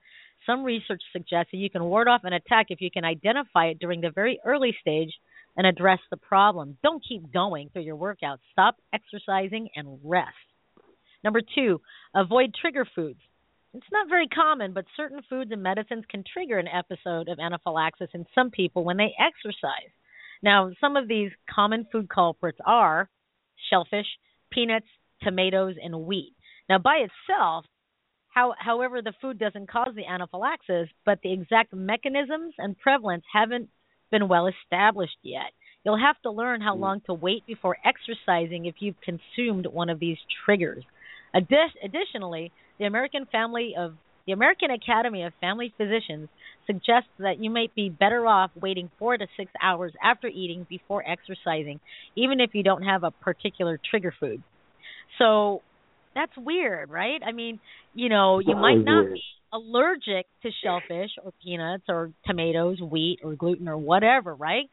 [0.46, 3.78] Some research suggests that you can ward off an attack if you can identify it
[3.78, 5.12] during the very early stage
[5.56, 6.76] and address the problem.
[6.82, 8.40] Don't keep going through your workout.
[8.50, 10.34] Stop exercising and rest.
[11.22, 11.80] Number two,
[12.16, 13.20] avoid trigger foods.
[13.74, 18.08] It's not very common, but certain foods and medicines can trigger an episode of anaphylaxis
[18.14, 19.90] in some people when they exercise.
[20.42, 23.10] Now, some of these common food culprits are
[23.70, 24.06] shellfish,
[24.50, 24.86] peanuts,
[25.22, 26.34] tomatoes, and wheat.
[26.68, 27.66] Now, by itself,
[28.28, 33.68] how, however, the food doesn't cause the anaphylaxis, but the exact mechanisms and prevalence haven't
[34.10, 35.52] been well established yet.
[35.84, 36.82] You'll have to learn how hmm.
[36.82, 40.84] long to wait before exercising if you've consumed one of these triggers.
[41.34, 43.94] Addi- additionally, the American Family of
[44.26, 46.28] the American Academy of Family Physicians
[46.66, 51.02] suggests that you might be better off waiting 4 to 6 hours after eating before
[51.08, 51.80] exercising,
[52.14, 54.42] even if you don't have a particular trigger food.
[55.18, 55.62] So,
[56.14, 57.20] that's weird, right?
[57.26, 57.58] I mean,
[57.94, 63.34] you know, you might not be allergic to shellfish or peanuts or tomatoes, wheat or
[63.34, 64.68] gluten or whatever, right?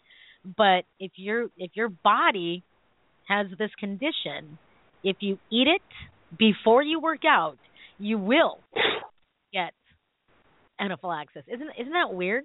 [0.57, 2.63] But if your if your body
[3.27, 4.57] has this condition,
[5.03, 5.81] if you eat it
[6.37, 7.57] before you work out,
[7.99, 8.59] you will
[9.53, 9.73] get
[10.79, 11.43] anaphylaxis.
[11.47, 12.43] Isn't isn't that weird?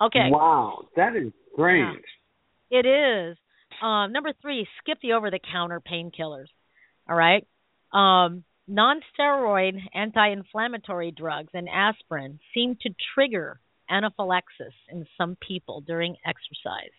[0.00, 0.28] Okay.
[0.30, 2.04] Wow, that is strange.
[2.70, 3.36] It is.
[3.82, 6.46] Um, number three, skip the over the counter painkillers.
[7.08, 7.46] All right.
[7.92, 15.80] Um, non steroid anti inflammatory drugs and aspirin seem to trigger anaphylaxis in some people
[15.80, 16.92] during exercise.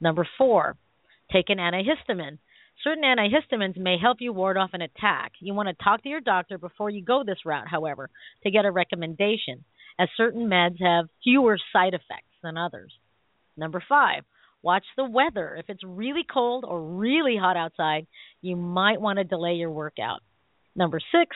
[0.00, 0.76] Number four,
[1.32, 2.38] take an antihistamine.
[2.86, 5.32] Certain antihistamines may help you ward off an attack.
[5.40, 8.10] You want to talk to your doctor before you go this route, however,
[8.44, 9.64] to get a recommendation,
[9.98, 12.92] as certain meds have fewer side effects than others.
[13.56, 14.22] Number five,
[14.62, 15.56] watch the weather.
[15.58, 18.06] If it's really cold or really hot outside,
[18.40, 20.20] you might want to delay your workout.
[20.76, 21.34] Number six,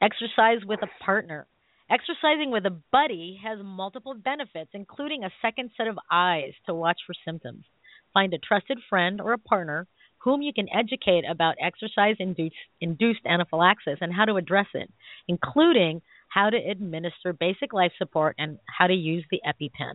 [0.00, 1.46] exercise with a partner.
[1.90, 7.00] Exercising with a buddy has multiple benefits, including a second set of eyes to watch
[7.06, 7.64] for symptoms.
[8.14, 9.86] Find a trusted friend or a partner
[10.28, 14.90] whom you can educate about exercise induced, induced anaphylaxis and how to address it,
[15.26, 19.94] including how to administer basic life support and how to use the EpiPen.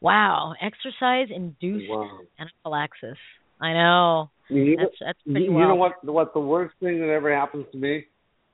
[0.00, 2.18] Wow, exercise induced Wow.
[2.40, 3.18] anaphylaxis.
[3.60, 4.30] I know.
[4.48, 6.04] You, That's that's pretty you know what?
[6.04, 8.04] What the worst thing that ever happens to me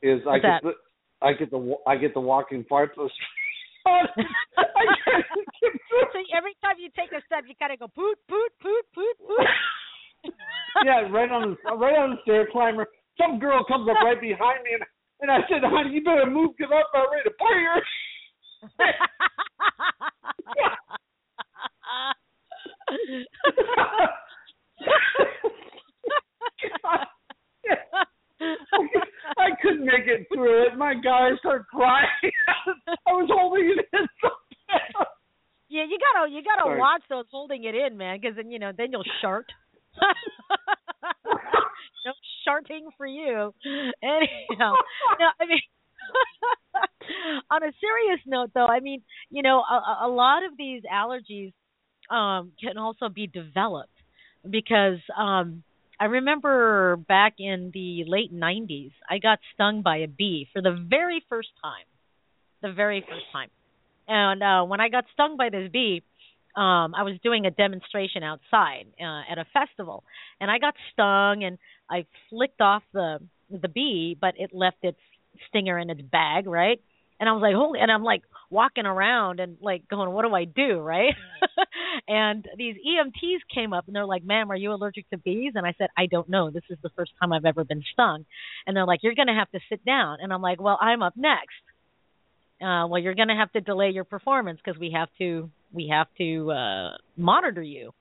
[0.02, 0.72] is I get the
[1.22, 2.96] I get the I get the walking farts.
[2.98, 3.84] of the street.
[3.86, 5.24] I can't
[5.60, 6.04] get through.
[6.12, 9.16] So every time you take a step, you kind of go poot poot poot poot
[9.26, 9.46] poot.
[10.84, 12.86] yeah, right on the right on the stair climber.
[13.20, 14.84] Some girl comes up right behind me, and
[15.20, 17.82] and I said, "Honey, you better move because I'm about ready to party her."
[29.38, 30.76] I couldn't make it through it.
[30.76, 32.06] My guy started crying.
[33.06, 34.28] I was holding it in so
[34.68, 35.06] bad.
[35.68, 36.78] yeah, you gotta you gotta Sorry.
[36.78, 39.46] watch those holding it in, man, because then you know then you'll shart.
[42.06, 42.12] no
[42.44, 43.52] sharting for you.
[44.02, 44.74] Anyhow,
[45.20, 45.60] no, I mean.
[47.50, 51.52] on a serious note, though, I mean, you know, a, a lot of these allergies
[52.10, 53.90] um, can also be developed
[54.48, 55.62] because um,
[55.98, 60.84] I remember back in the late 90s, I got stung by a bee for the
[60.88, 61.86] very first time.
[62.62, 63.50] The very first time.
[64.06, 66.02] And uh, when I got stung by this bee,
[66.56, 70.04] um, I was doing a demonstration outside uh, at a festival,
[70.40, 71.58] and I got stung, and
[71.90, 73.18] I flicked off the
[73.50, 74.98] the bee, but it left its
[75.48, 76.80] stinger in its bag, right?
[77.20, 80.34] And I was like, holy, and I'm like walking around and like going, what do
[80.34, 81.14] I do, right?
[82.08, 85.52] and these EMTs came up and they're like, ma'am, are you allergic to bees?
[85.54, 86.50] And I said, I don't know.
[86.50, 88.24] This is the first time I've ever been stung.
[88.66, 90.18] And they're like, you're going to have to sit down.
[90.20, 91.54] And I'm like, well, I'm up next.
[92.60, 95.88] Uh, well, you're going to have to delay your performance because we have to we
[95.88, 97.92] have to uh, monitor you.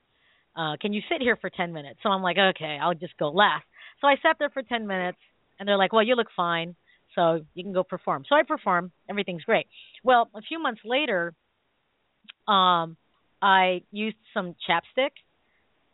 [0.56, 1.98] Uh, can you sit here for 10 minutes?
[2.02, 3.64] So I'm like, okay, I'll just go last.
[4.00, 5.18] So I sat there for 10 minutes,
[5.58, 6.76] and they're like, well, you look fine,
[7.14, 8.24] so you can go perform.
[8.28, 8.92] So I perform.
[9.10, 9.66] Everything's great.
[10.04, 11.34] Well, a few months later,
[12.46, 12.96] um,
[13.42, 15.10] I used some chapstick,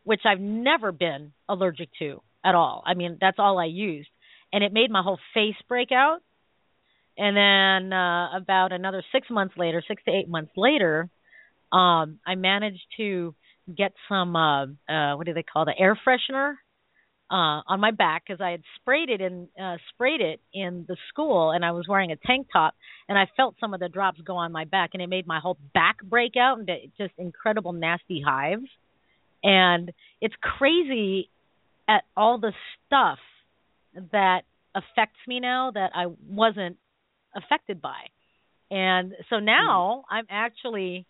[0.04, 2.82] which I've never been allergic to at all.
[2.86, 4.08] I mean, that's all I used,
[4.52, 6.20] and it made my whole face break out.
[7.20, 11.10] And then uh, about another six months later, six to eight months later,
[11.70, 13.34] um, I managed to
[13.76, 16.54] get some uh, uh, what do they call the air freshener
[17.30, 20.96] uh, on my back because I had sprayed it in uh, sprayed it in the
[21.10, 22.72] school, and I was wearing a tank top,
[23.06, 25.40] and I felt some of the drops go on my back, and it made my
[25.40, 28.64] whole back break out into just incredible nasty hives,
[29.44, 31.28] and it's crazy
[31.86, 32.54] at all the
[32.86, 33.18] stuff
[34.10, 36.78] that affects me now that I wasn't
[37.34, 38.00] affected by,
[38.70, 41.06] and so now I'm actually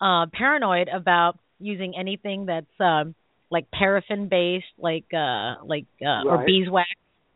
[0.00, 3.14] uh, paranoid about using anything that's um,
[3.50, 6.88] like paraffin based, like uh, like uh, or beeswax,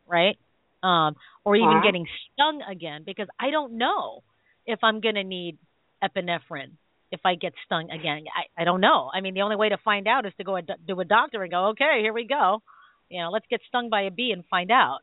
[0.06, 0.36] right?
[0.82, 1.14] Um,
[1.44, 1.80] or even Uh-huh.
[1.80, 4.20] getting stung again because I don't know
[4.66, 5.58] if I'm gonna need
[6.02, 6.72] epinephrine
[7.10, 8.24] if I get stung again.
[8.34, 9.10] I I don't know.
[9.12, 11.42] I mean, the only way to find out is to go a, to a doctor
[11.42, 12.62] and go, okay, here we go.
[13.08, 14.98] You know, let's get stung by a bee and find out.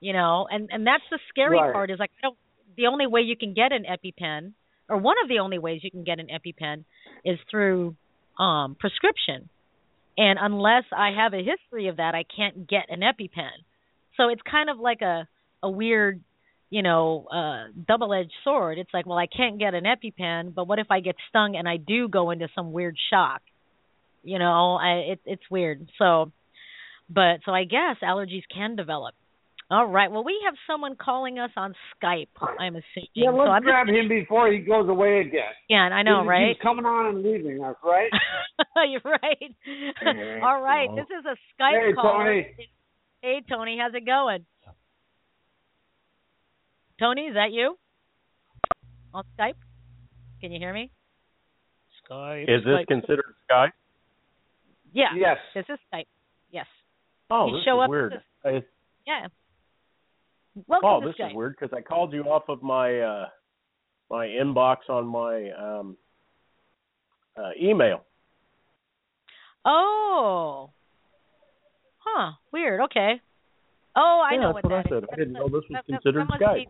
[0.00, 1.72] You know, and and that's the scary Right.
[1.72, 2.36] part is like I don't,
[2.76, 4.52] the only way you can get an EpiPen,
[4.88, 6.84] or one of the only ways you can get an EpiPen,
[7.24, 7.96] is through
[8.38, 9.48] um, prescription.
[10.16, 13.50] And unless I have a history of that, I can't get an EpiPen.
[14.16, 15.26] So it's kind of like a
[15.62, 16.20] a weird,
[16.68, 18.78] you know, uh, double-edged sword.
[18.78, 21.66] It's like, well, I can't get an EpiPen, but what if I get stung and
[21.66, 23.40] I do go into some weird shock?
[24.22, 25.88] You know, I, it, it's weird.
[25.98, 26.30] So,
[27.08, 29.14] but so I guess allergies can develop.
[29.74, 30.08] All right.
[30.10, 32.28] Well, we have someone calling us on Skype.
[32.60, 33.08] I'm assuming.
[33.14, 35.50] Yeah, so let's I'm grab just, him before he goes away again.
[35.68, 36.48] Yeah, I know, He's- right?
[36.54, 38.10] He's coming on and leaving us, right?
[38.88, 40.42] You're right.
[40.44, 40.88] All right.
[40.94, 42.18] This is a Skype Hey, call.
[42.22, 42.46] Tony.
[43.20, 43.76] Hey, Tony.
[43.80, 44.44] How's it going?
[47.00, 47.76] Tony, is that you?
[49.12, 49.54] On Skype?
[50.40, 50.90] Can you hear me?
[52.08, 52.44] Skype.
[52.44, 53.72] Is this Like- considered Skype?
[54.92, 55.14] Yeah.
[55.16, 55.38] Yes.
[55.54, 56.06] This is Skype.
[56.50, 56.66] Yes.
[57.30, 58.12] Oh, You this show is up weird.
[58.12, 58.62] as I,
[59.06, 59.26] Yeah.
[60.68, 63.26] Welcome oh, this is weird because I called you off of my uh
[64.10, 65.96] my inbox on my um
[67.36, 68.04] uh email.
[69.64, 70.70] Oh.
[71.98, 72.32] Huh.
[72.52, 72.80] Weird.
[72.82, 73.20] Okay.
[73.96, 75.00] Oh, I Yeah, know that's what what I that is.
[75.02, 75.08] said.
[75.12, 76.66] I didn't know this was that- considered that Skype.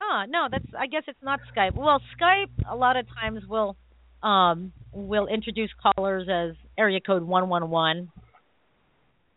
[0.00, 1.74] Huh, no, that's I guess it's not Skype.
[1.74, 3.76] Well, Skype a lot of times will
[4.22, 8.10] um will introduce callers as area code 111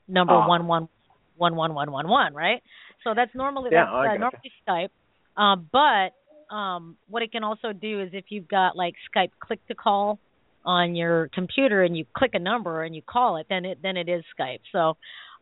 [0.08, 0.48] number Ah.
[0.48, 0.90] one one
[1.38, 2.62] one one one one one, right?
[3.04, 4.38] So that's normally Yeah, that's I uh, gotcha.
[4.68, 4.90] normally
[5.38, 5.42] Skype.
[5.42, 9.66] Um but um what it can also do is if you've got like Skype click
[9.68, 10.20] to call
[10.64, 13.98] on your computer and you click a number and you call it, then it then
[13.98, 14.62] it is Skype.
[14.72, 14.98] So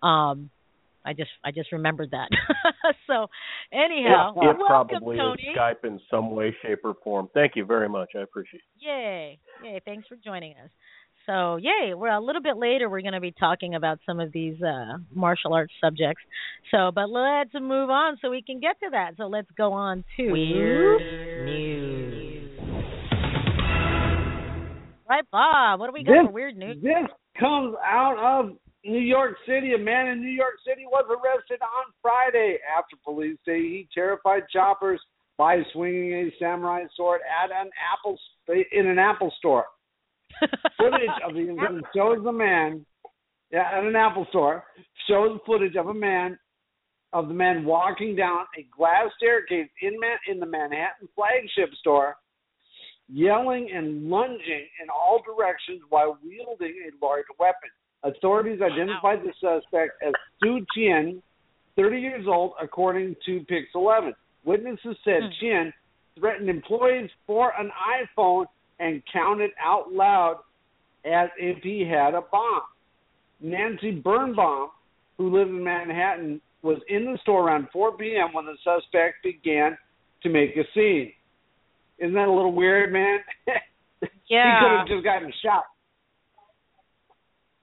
[0.05, 0.49] um
[1.05, 2.29] I just I just remembered that.
[3.07, 3.27] so
[3.71, 5.43] anyhow, it welcome probably Tony.
[5.43, 7.29] is Skype in some way, shape, or form.
[7.33, 8.09] Thank you very much.
[8.15, 8.85] I appreciate it.
[8.85, 9.39] Yay.
[9.63, 10.69] Yay, thanks for joining us.
[11.29, 14.31] So, yay, we're a little bit later we're going to be talking about some of
[14.31, 16.23] these uh martial arts subjects.
[16.71, 19.11] So, but let's move on so we can get to that.
[19.15, 22.59] So, let's go on to Weird news.
[25.07, 26.81] Right, Bob, what do we got This- for weird news?
[26.81, 27.07] This
[27.39, 29.73] comes out of New York City.
[29.75, 34.43] A man in New York City was arrested on Friday after police say he terrified
[34.51, 34.99] shoppers
[35.37, 38.17] by swinging a samurai sword at an Apple
[38.71, 39.65] in an Apple store.
[40.77, 42.85] Footage of the incident shows the man,
[43.51, 44.63] yeah, at an Apple store,
[45.07, 46.37] shows footage of a man
[47.11, 52.15] of the man walking down a glass staircase in Man- in the Manhattan flagship store,
[53.11, 57.69] yelling and lunging in all directions while wielding a large weapon.
[58.03, 61.21] Authorities identified the suspect as Su Chien,
[61.75, 64.13] 30 years old, according to Pix 11.
[64.45, 65.29] Witnesses said Hmm.
[65.39, 65.73] Chien
[66.17, 67.71] threatened employees for an
[68.17, 68.45] iPhone
[68.79, 70.37] and counted out loud
[71.05, 72.61] as if he had a bomb.
[73.41, 74.69] Nancy Birnbaum,
[75.17, 78.33] who lived in Manhattan, was in the store around 4 p.m.
[78.33, 79.77] when the suspect began
[80.23, 81.11] to make a scene.
[81.99, 83.19] Isn't that a little weird, man?
[84.29, 84.59] Yeah.
[84.59, 85.63] he could have just gotten shot.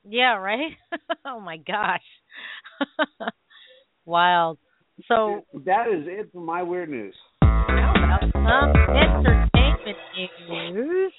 [0.04, 0.72] Yeah, right?
[1.24, 2.02] oh my gosh.
[4.04, 4.58] Wild.
[5.06, 7.14] So, that is it for my weird news.
[7.42, 9.55] how about some
[10.72, 11.12] news?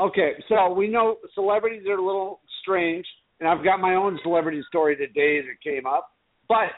[0.00, 3.06] Okay, so we know celebrities are a little strange,
[3.40, 6.10] and I've got my own celebrity story today that came up.
[6.48, 6.68] But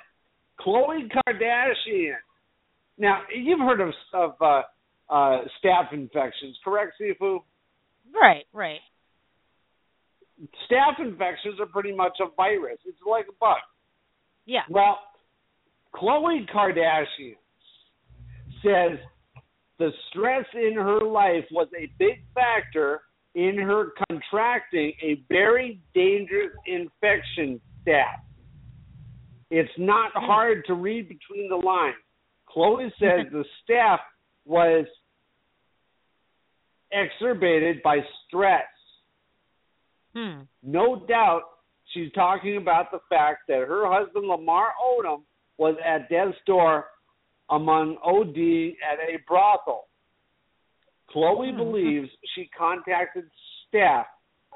[0.60, 2.14] Khloe Kardashian.
[2.96, 4.62] Now you've heard of of uh,
[5.12, 7.38] uh, staph infections, correct, Sifu?
[8.14, 8.80] Right, right.
[10.70, 12.78] Staph infections are pretty much a virus.
[12.86, 13.56] It's like a bug.
[14.46, 14.62] Yeah.
[14.70, 14.98] Well,
[15.94, 17.36] Khloe Kardashian
[18.62, 18.98] says
[19.78, 23.02] the stress in her life was a big factor
[23.34, 28.20] in her contracting a very dangerous infection staph.
[29.50, 31.94] It's not hard to read between the lines.
[32.54, 33.98] Khloe says the staph
[34.44, 34.86] was
[36.90, 38.66] exacerbated by stress.
[40.16, 40.40] Hmm.
[40.62, 41.42] No doubt
[41.92, 45.22] she's talking about the fact that her husband Lamar Odom
[45.58, 46.86] was at death's door
[47.50, 49.88] among OD at a brothel.
[51.14, 51.56] Khloe Hmm.
[51.56, 53.30] believes she contacted
[53.66, 54.06] staph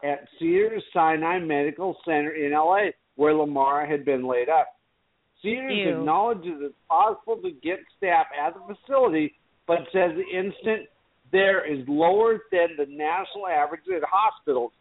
[0.03, 4.69] at Cedars Sinai Medical Center in LA where Lamar had been laid up.
[5.43, 5.99] Cedars Ew.
[5.99, 9.35] acknowledges it's possible to get staph at the facility,
[9.67, 10.89] but says the instant
[11.31, 14.73] there is lower than the national average at hospitals.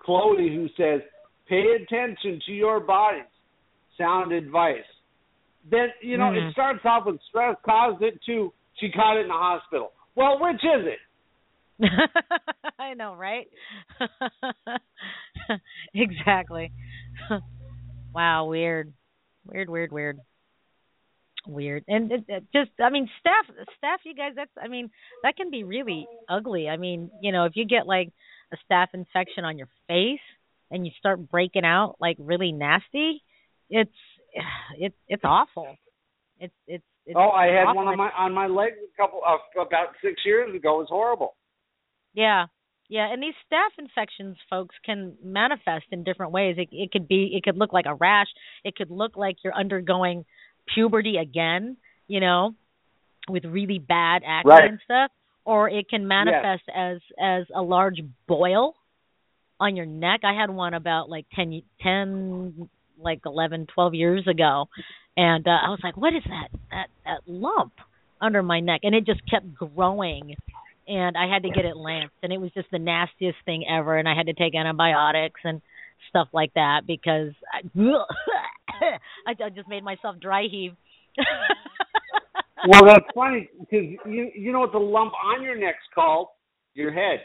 [0.00, 1.00] Khloe, who says,
[1.48, 3.22] pay attention to your bodies,
[3.96, 4.84] sound advice.
[5.70, 6.48] Then, you know, Mhm.
[6.48, 9.92] it starts off with stress caused it to she caught it in the hospital.
[10.14, 10.98] Well, which is it?
[12.78, 13.48] I know, right?
[15.94, 16.72] exactly.
[18.14, 18.92] wow, weird.
[19.46, 20.20] Weird, weird, weird.
[21.46, 21.84] Weird.
[21.88, 23.52] And it, it just I mean staph
[23.82, 24.90] staph you guys that's I mean
[25.22, 26.68] that can be really ugly.
[26.68, 28.10] I mean, you know, if you get like
[28.52, 30.20] a staph infection on your face
[30.70, 33.22] and you start breaking out like really nasty,
[33.68, 33.90] it's
[34.78, 35.76] it's it's awful.
[36.38, 37.84] It's it's it's oh, I had awful.
[37.84, 40.76] one on my on my leg a couple of about six years ago.
[40.76, 41.36] It was horrible.
[42.14, 42.46] Yeah.
[42.88, 46.56] Yeah, and these staph infections, folks, can manifest in different ways.
[46.58, 48.26] It, it could be, it could look like a rash.
[48.62, 50.26] It could look like you're undergoing
[50.74, 51.78] puberty again,
[52.08, 52.54] you know,
[53.28, 54.70] with really bad acne Right.
[54.70, 55.10] and stuff.
[55.46, 58.74] Or it can manifest as as a large boil
[59.58, 60.20] on your neck.
[60.22, 62.68] I had one about like ten, ten,
[62.98, 64.68] like eleven, twelve years ago,
[65.16, 66.48] and uh, I was like, "What is that?
[66.70, 67.72] That that lump
[68.20, 70.34] under my neck?" And it just kept growing
[70.86, 73.96] and I had to get it lanced, and it was just the nastiest thing ever.
[73.96, 75.62] And I had to take antibiotics and
[76.10, 77.60] stuff like that because I,
[79.26, 80.72] I, I just made myself dry heave.
[82.66, 86.28] Well, that's funny because you you know what the lump on your neck's called?
[86.72, 87.20] Your head.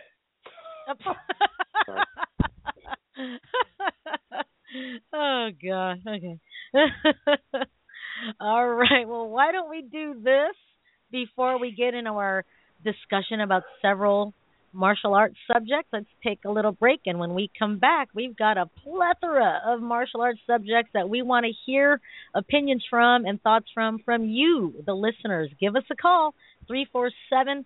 [5.14, 6.00] oh god.
[6.08, 6.40] Okay.
[8.40, 9.08] All right.
[9.08, 10.56] Well, why don't we do this
[11.12, 12.46] before we get into our
[12.84, 14.34] discussion about several
[14.74, 15.90] martial arts subjects?
[15.92, 19.82] Let's take a little break and when we come back, we've got a plethora of
[19.82, 22.00] martial arts subjects that we want to hear
[22.36, 25.50] opinions from and thoughts from from you, the listeners.
[25.60, 26.36] Give us a call
[26.68, 27.66] 347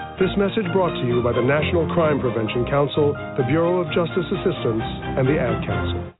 [0.19, 4.27] This message brought to you by the National Crime Prevention Council, the Bureau of Justice
[4.27, 4.83] Assistance,
[5.17, 6.13] and the Ad Council.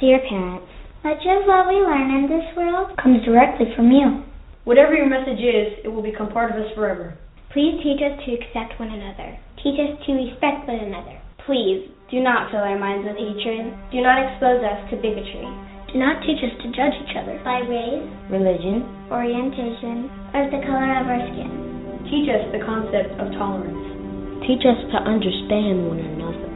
[0.00, 0.66] Dear parents,
[1.04, 4.24] much of what we learn in this world comes directly from you.
[4.64, 7.14] Whatever your message is, it will become part of us forever.
[7.52, 9.36] Please teach us to accept one another.
[9.62, 11.20] Teach us to respect one another.
[11.46, 13.68] Please do not fill our minds with hatred.
[13.92, 15.46] Do not expose us to bigotry.
[15.92, 18.02] Do not teach us to judge each other by race,
[18.32, 18.82] Religion.
[19.12, 21.73] orientation, or the color of our skin.
[22.12, 24.44] Teach us the concept of tolerance.
[24.44, 26.48] Teach us to understand one another.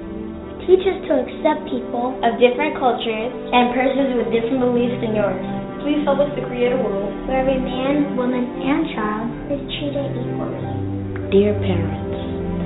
[0.69, 5.41] Teach us to accept people Of different cultures and persons with different beliefs than yours.
[5.81, 9.27] Please help us to create a world where every man, woman, and child
[9.57, 11.33] is treated equally.
[11.33, 12.09] Dear parents,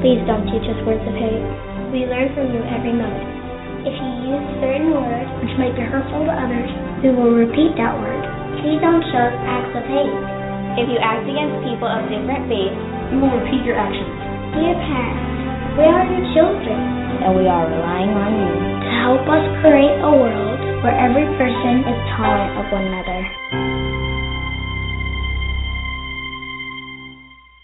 [0.02, 1.46] Please don't teach us words of hate.
[1.94, 3.86] We learn from you every moment.
[3.86, 6.70] If you use certain words which might be hurtful to others,
[7.06, 8.22] we will repeat that word.
[8.58, 10.41] Please don't show us acts of hate.
[10.72, 12.80] If you act against people of different faiths,
[13.12, 14.08] you will repeat your actions.
[14.56, 16.80] Dear parents, we are your children
[17.20, 18.52] and we are relying on you.
[18.80, 23.20] to help us create a world where every person is tolerant of one another.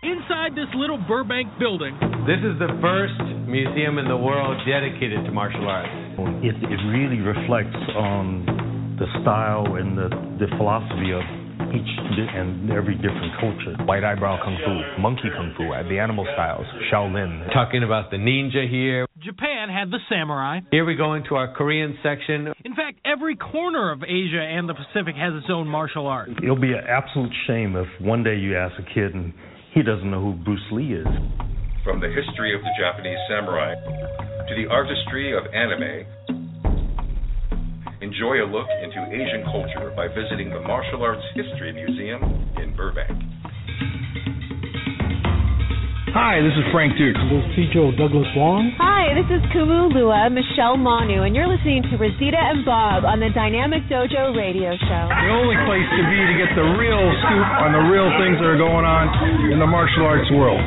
[0.04, 1.96] Inside this little Burbank building,
[2.28, 3.16] This is the first
[3.48, 5.88] museum in the world dedicated to martial arts.
[6.44, 8.44] It, it really reflects on
[9.00, 10.12] the style and the,
[10.44, 13.74] the philosophy of each di- and every different culture.
[13.84, 17.52] White eyebrow kung fu, monkey kung fu, the animal styles, Shaolin.
[17.52, 19.06] Talking about the ninja here.
[19.22, 20.60] Japan had the samurai.
[20.70, 22.52] Here we go into our Korean section.
[22.64, 26.30] In fact, every corner of Asia and the Pacific has its own martial art.
[26.42, 29.32] It'll be an absolute shame if one day you ask a kid and
[29.74, 31.06] he doesn't know who Bruce Lee is.
[31.84, 33.74] From the history of the Japanese samurai
[34.48, 36.06] to the artistry of anime,
[38.00, 42.22] enjoy a look into Asian culture by visiting the Martial Arts History Museum
[42.62, 43.10] in Burbank.
[46.14, 47.14] Hi, this is Frank Dux.
[47.30, 48.70] This is Joe Douglas Wong.
[48.78, 53.18] Hi, this is Kumu Lua, Michelle Manu, and you're listening to Rosita and Bob on
[53.18, 55.04] the Dynamic Dojo Radio Show.
[55.10, 58.46] The only place to be to get the real scoop on the real things that
[58.46, 59.10] are going on
[59.52, 60.62] in the martial arts world.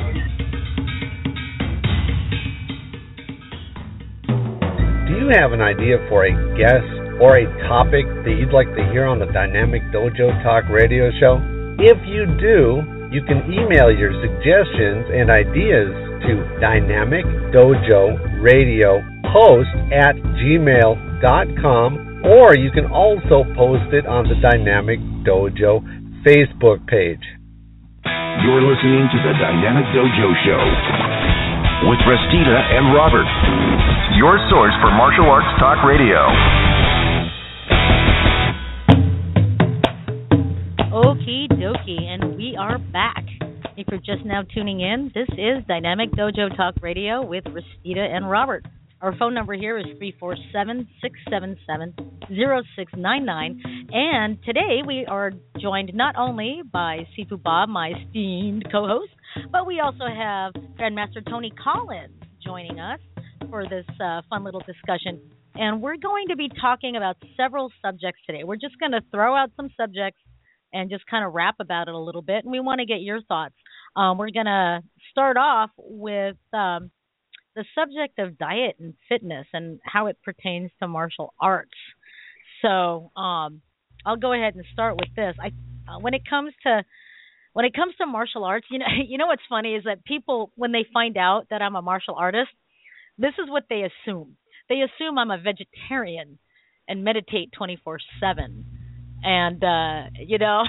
[5.09, 8.84] Do you have an idea for a guest or a topic that you'd like to
[8.93, 11.41] hear on the Dynamic Dojo Talk radio show?
[11.82, 15.91] If you do, you can email your suggestions and ideas
[16.30, 16.32] to
[16.62, 19.03] Dynamic Dojo Radio
[19.34, 25.82] Post at gmail.com or you can also post it on the Dynamic Dojo
[26.22, 27.24] Facebook page.
[28.45, 30.64] You're listening to the Dynamic Dojo Show
[31.89, 33.26] with Rosita and Robert,
[34.18, 36.90] your source for martial arts talk radio.
[40.91, 43.23] Okie dokie, and we are back.
[43.77, 48.29] If you're just now tuning in, this is Dynamic Dojo Talk Radio with Rosita and
[48.29, 48.65] Robert.
[48.99, 51.93] Our phone number here is 347 677
[52.27, 53.63] 0699.
[53.93, 55.31] And today we are
[55.61, 59.13] joined not only by Sifu Bob, my esteemed co host,
[59.49, 62.11] but we also have Grandmaster Tony Collins
[62.45, 62.99] joining us
[63.49, 65.21] for this uh, fun little discussion.
[65.55, 68.43] And we're going to be talking about several subjects today.
[68.43, 70.19] We're just going to throw out some subjects
[70.74, 72.43] and just kind of rap about it a little bit.
[72.43, 73.55] And we want to get your thoughts.
[73.95, 76.91] Um, we're going to start off with um,
[77.55, 81.72] the subject of diet and fitness and how it pertains to martial arts.
[82.61, 83.61] So um,
[84.05, 85.36] I'll go ahead and start with this.
[85.39, 85.51] I
[85.89, 86.84] uh, when it comes to
[87.53, 90.51] when it comes to martial arts, you know, you know what's funny is that people
[90.55, 92.49] when they find out that I'm a martial artist,
[93.17, 94.38] this is what they assume.
[94.69, 96.39] They assume I'm a vegetarian
[96.88, 98.63] and meditate 24/7
[99.24, 100.63] and uh you know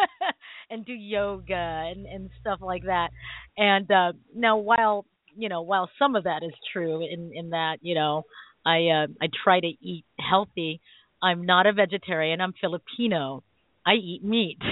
[0.70, 3.10] and do yoga and and stuff like that.
[3.56, 7.78] And uh now while you know while some of that is true in in that
[7.82, 8.22] you know
[8.64, 10.80] i uh i try to eat healthy
[11.22, 13.42] i'm not a vegetarian i'm filipino.
[13.86, 14.58] I eat meat.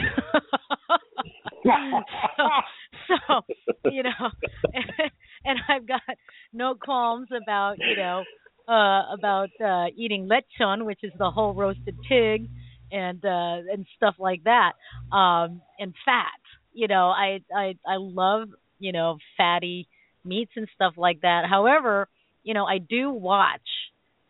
[1.64, 2.49] So,
[3.09, 4.31] so you know
[4.75, 4.85] and,
[5.45, 6.01] and i've got
[6.53, 8.25] no qualms about you know
[8.68, 12.49] uh about uh eating lechon which is the whole roasted pig
[12.93, 14.72] and uh and stuff like that.
[15.16, 16.43] Um and fat
[16.74, 19.88] you know i i i love you know fatty
[20.24, 21.45] meats and stuff like that.
[21.49, 22.09] However
[22.43, 23.61] you know i do watch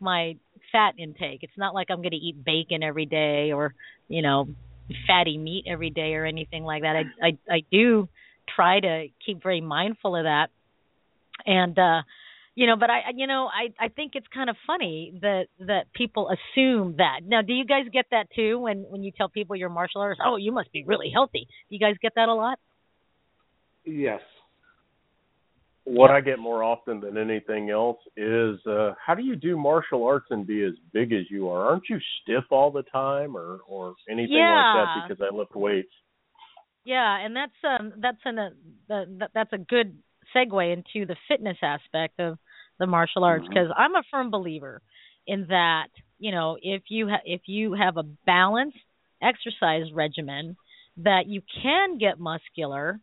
[0.00, 0.36] my
[0.70, 1.40] fat intake.
[1.42, 3.74] It's not like i'm going to eat bacon every day or
[4.08, 4.48] you know
[5.06, 6.96] fatty meat every day or anything like that.
[6.96, 8.08] I i i do
[8.54, 10.48] try to keep very mindful of that.
[11.46, 12.02] And uh
[12.54, 15.92] you know but i you know i i think it's kind of funny that that
[15.94, 17.20] people assume that.
[17.24, 20.22] Now do you guys get that too when when you tell people you're martial artists
[20.24, 21.46] oh you must be really healthy.
[21.68, 22.58] Do you guys get that a lot?
[23.84, 24.20] Yes.
[25.84, 30.04] What i get more often than anything else is uh how do you do martial
[30.04, 31.64] arts and be as big as you are?
[31.64, 34.74] Aren't you stiff all the time or or anything yeah.
[34.74, 35.92] like that because i lift weights?
[36.84, 38.50] Yeah and that's um that's an uh,
[38.88, 39.96] the, that's a good
[40.34, 42.38] segue into the fitness aspect of
[42.78, 44.82] the martial arts because I'm a firm believer
[45.26, 48.78] in that you know if you ha- if you have a balanced
[49.22, 50.56] exercise regimen
[50.98, 53.00] that you can get muscular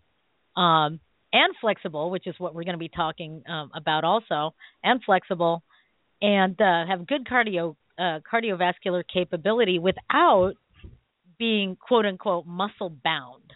[0.55, 0.99] um,
[1.31, 4.53] and flexible, which is what we're going to be talking um, about also,
[4.83, 5.63] and flexible,
[6.21, 10.53] and uh, have good cardio uh, cardiovascular capability without
[11.37, 13.53] being quote unquote muscle bound,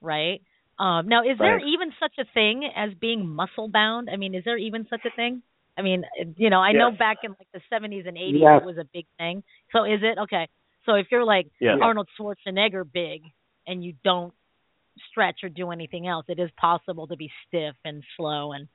[0.00, 0.42] right?
[0.78, 4.08] Um, now, is there even such a thing as being muscle bound?
[4.10, 5.42] I mean, is there even such a thing?
[5.76, 6.04] I mean,
[6.36, 8.62] you know, I know back in like the 70s and 80s Yes.
[8.62, 9.42] it was a big thing.
[9.72, 10.48] So is it okay?
[10.86, 11.78] So if you're like Yes.
[11.82, 13.22] Arnold Schwarzenegger big
[13.66, 14.34] and you don't
[15.10, 18.68] stretch or do anything else, it is possible to be stiff and slow and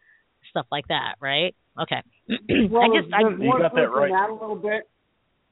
[0.49, 1.55] stuff like that, right?
[1.81, 2.01] Okay.
[2.69, 4.89] well, I just I, there's more truth in that a little bit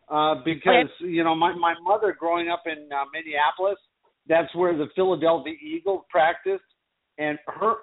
[0.10, 3.78] uh, because you know my my mother growing up in uh, Minneapolis,
[4.28, 6.63] that's where the Philadelphia Eagles practiced,
[7.17, 7.75] and her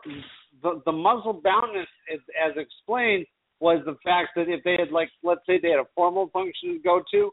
[0.63, 3.27] the the muscle boundness, as, as explained,
[3.61, 6.75] was the fact that if they had like let's say they had a formal function
[6.75, 7.31] to go to,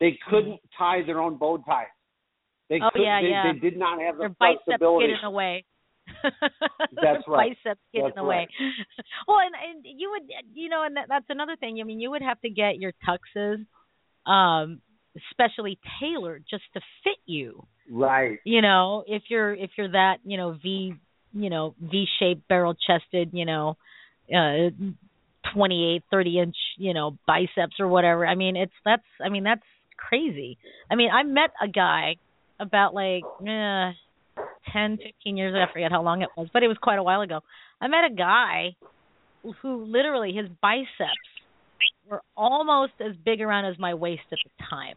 [0.00, 1.86] they couldn't tie their own bow ties.
[2.68, 2.98] They Mm-hmm.
[2.98, 3.52] Oh, yeah, they, yeah.
[3.52, 5.08] they did not have the their biceps flexibility.
[5.08, 5.64] get in the way.
[6.22, 7.50] That's right.
[7.50, 8.48] Biceps get That's in the way.
[9.28, 10.22] Well, and and you would
[10.54, 11.78] you know, and that, that's another thing.
[11.80, 13.66] I mean, you would have to get your tuxes
[14.30, 14.80] um
[15.30, 17.66] specially tailored just to fit you.
[17.90, 18.38] Right.
[18.44, 20.94] You know, if you're if you're that you know V
[21.32, 23.76] you know, V-shaped, barrel-chested, you know,
[24.32, 24.70] uh
[25.54, 28.26] 28, 30 inch, you know, biceps or whatever.
[28.26, 29.62] I mean, it's that's I mean, that's
[29.96, 30.56] crazy.
[30.90, 32.16] I mean, I met a guy
[32.60, 33.92] about like eh,
[34.72, 37.02] 10, 15 years ago I forget how long it was, but it was quite a
[37.02, 37.40] while ago.
[37.80, 38.76] I met a guy
[39.62, 40.86] who literally his biceps
[42.08, 44.94] were almost as big around as my waist at the time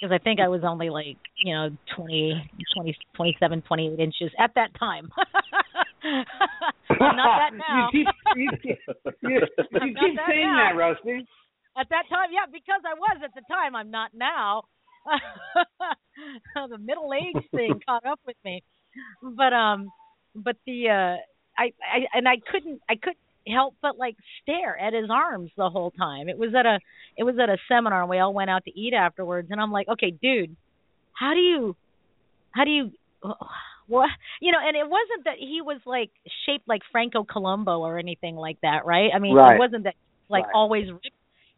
[0.00, 4.52] because I think I was only like, you know, 20, 20, 27, 28 inches at
[4.54, 5.10] that time.
[6.04, 7.88] Not that now.
[7.92, 8.78] you keep you, keep-
[9.22, 9.40] you, you
[9.80, 10.70] keep that saying now.
[10.72, 11.26] that, Rusty.
[11.78, 13.76] At that time, yeah, because I was at the time.
[13.76, 14.64] I'm not now.
[16.54, 18.62] the middle age thing caught up with me.
[19.22, 19.90] But um,
[20.34, 21.16] but the uh,
[21.58, 23.16] I I and I couldn't I couldn't
[23.50, 26.28] help but like stare at his arms the whole time.
[26.28, 26.78] It was at a
[27.16, 29.72] it was at a seminar and we all went out to eat afterwards and I'm
[29.72, 30.56] like, "Okay, dude,
[31.12, 31.76] how do you
[32.54, 32.90] how do you
[33.86, 34.08] what
[34.40, 36.10] you know, and it wasn't that he was like
[36.46, 39.10] shaped like Franco Columbu or anything like that, right?
[39.14, 39.54] I mean, Right.
[39.54, 39.94] it wasn't that
[40.28, 40.54] like Right.
[40.54, 41.10] always ripped.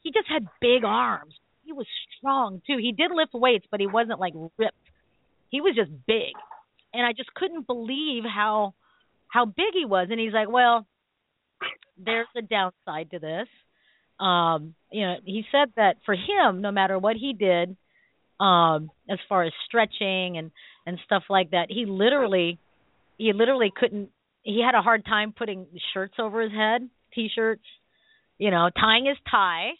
[0.03, 1.34] He just had big arms.
[1.64, 1.86] He was
[2.18, 2.78] strong too.
[2.78, 4.76] He did lift weights, but he wasn't like ripped.
[5.51, 6.32] He was just big.
[6.95, 8.74] And I just couldn't believe how
[9.28, 10.86] how big he was and he's like, "Well,
[11.96, 13.48] there's a downside to this."
[14.20, 17.76] Um, you know, he said that for him, no matter what he did,
[18.38, 20.50] um, as far as stretching and
[20.86, 22.58] and stuff like that, he literally
[23.18, 24.10] he literally couldn't
[24.42, 27.62] he had a hard time putting shirts over his head, t-shirts,
[28.38, 29.70] you know, tying his tie,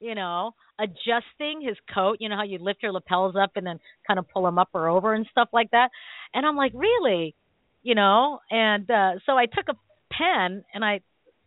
[0.00, 3.80] you know, adjusting his coat, you know how you lift your lapels up and then
[4.06, 5.90] kind of pull them up or over and stuff like that.
[6.32, 7.34] And I'm like, "Really?"
[7.82, 9.74] You know, and uh so I took a
[10.12, 11.00] pen and I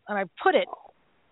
[0.08, 0.68] and I put it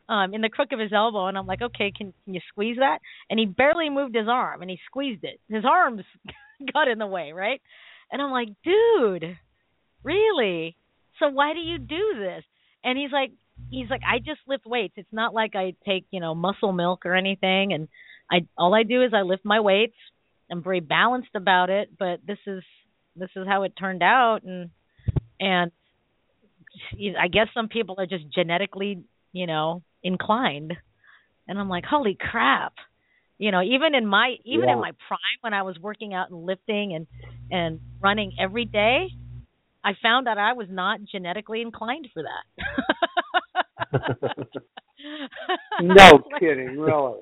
[0.08, 2.78] um in the crook of his elbow and I'm like, "Okay, can can you squeeze
[2.78, 3.00] that?"
[3.30, 5.40] And he barely moved his arm and he squeezed it.
[5.50, 6.04] His arms
[6.74, 7.62] got in the way, right?
[8.12, 9.38] And I'm like, "Dude,
[10.04, 10.76] really?
[11.20, 12.44] So why do you do this?"
[12.84, 13.32] And he's like
[13.70, 14.94] he's like, "I just lift weights.
[14.98, 17.88] It's not like I take, you know, muscle milk or anything and
[18.32, 19.96] I all I do is I lift my weights.
[20.52, 22.64] I'm very balanced about it, but this is
[23.16, 24.70] this is how it turned out and
[25.40, 25.72] and
[27.20, 30.74] I guess some people are just genetically, you know, inclined.
[31.48, 32.74] And I'm like, holy crap.
[33.38, 34.74] You know, even in my even Yeah.
[34.74, 37.08] in my prime when I was working out and lifting and
[37.52, 39.08] and running every day,
[39.84, 42.46] I found that I was not genetically inclined for that.
[45.82, 47.20] No Like- kidding, really.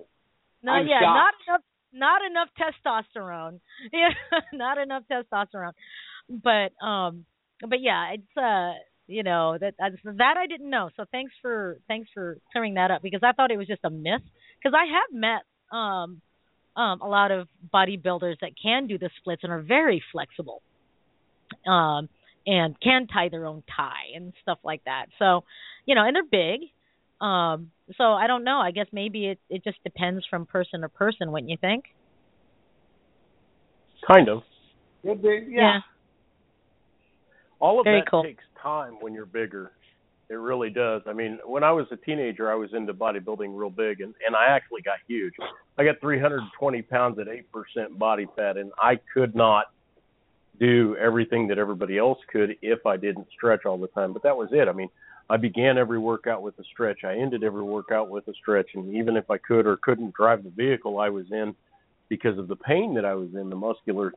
[0.63, 1.15] no, I'm yeah, shocked.
[1.21, 1.61] not enough,
[1.93, 3.59] not enough testosterone.
[3.93, 4.09] Yeah,
[4.53, 5.73] not enough testosterone.
[6.29, 7.25] But um,
[7.61, 8.73] but yeah, it's uh,
[9.07, 10.89] you know that that I didn't know.
[10.95, 13.89] So thanks for thanks for clearing that up because I thought it was just a
[13.89, 14.21] myth.
[14.61, 16.21] Because I have met um,
[16.75, 20.61] um, a lot of bodybuilders that can do the splits and are very flexible.
[21.65, 22.09] Um,
[22.47, 25.07] and can tie their own tie and stuff like that.
[25.19, 25.43] So,
[25.85, 26.69] you know, and they're big.
[27.19, 28.59] Um, so I don't know.
[28.59, 31.85] I guess maybe it it just depends from person to person, wouldn't you think?
[34.09, 34.43] Kind of.
[35.03, 35.61] Could be, yeah.
[35.61, 35.79] Yeah.
[37.59, 38.23] All of Very that cool.
[38.23, 39.71] takes time when you're bigger.
[40.29, 41.01] It really does.
[41.07, 44.35] I mean, when I was a teenager, I was into bodybuilding real big, and and
[44.35, 45.33] I actually got huge.
[45.77, 49.67] I got 320 pounds at eight percent body fat, and I could not
[50.59, 54.11] do everything that everybody else could if I didn't stretch all the time.
[54.11, 54.67] But that was it.
[54.67, 54.89] I mean,
[55.29, 57.05] I began every workout with a stretch.
[57.05, 60.43] I ended every workout with a stretch, and even if I could or couldn't drive
[60.43, 61.55] the vehicle I was in
[62.09, 64.11] because of the pain that I was in, the muscular,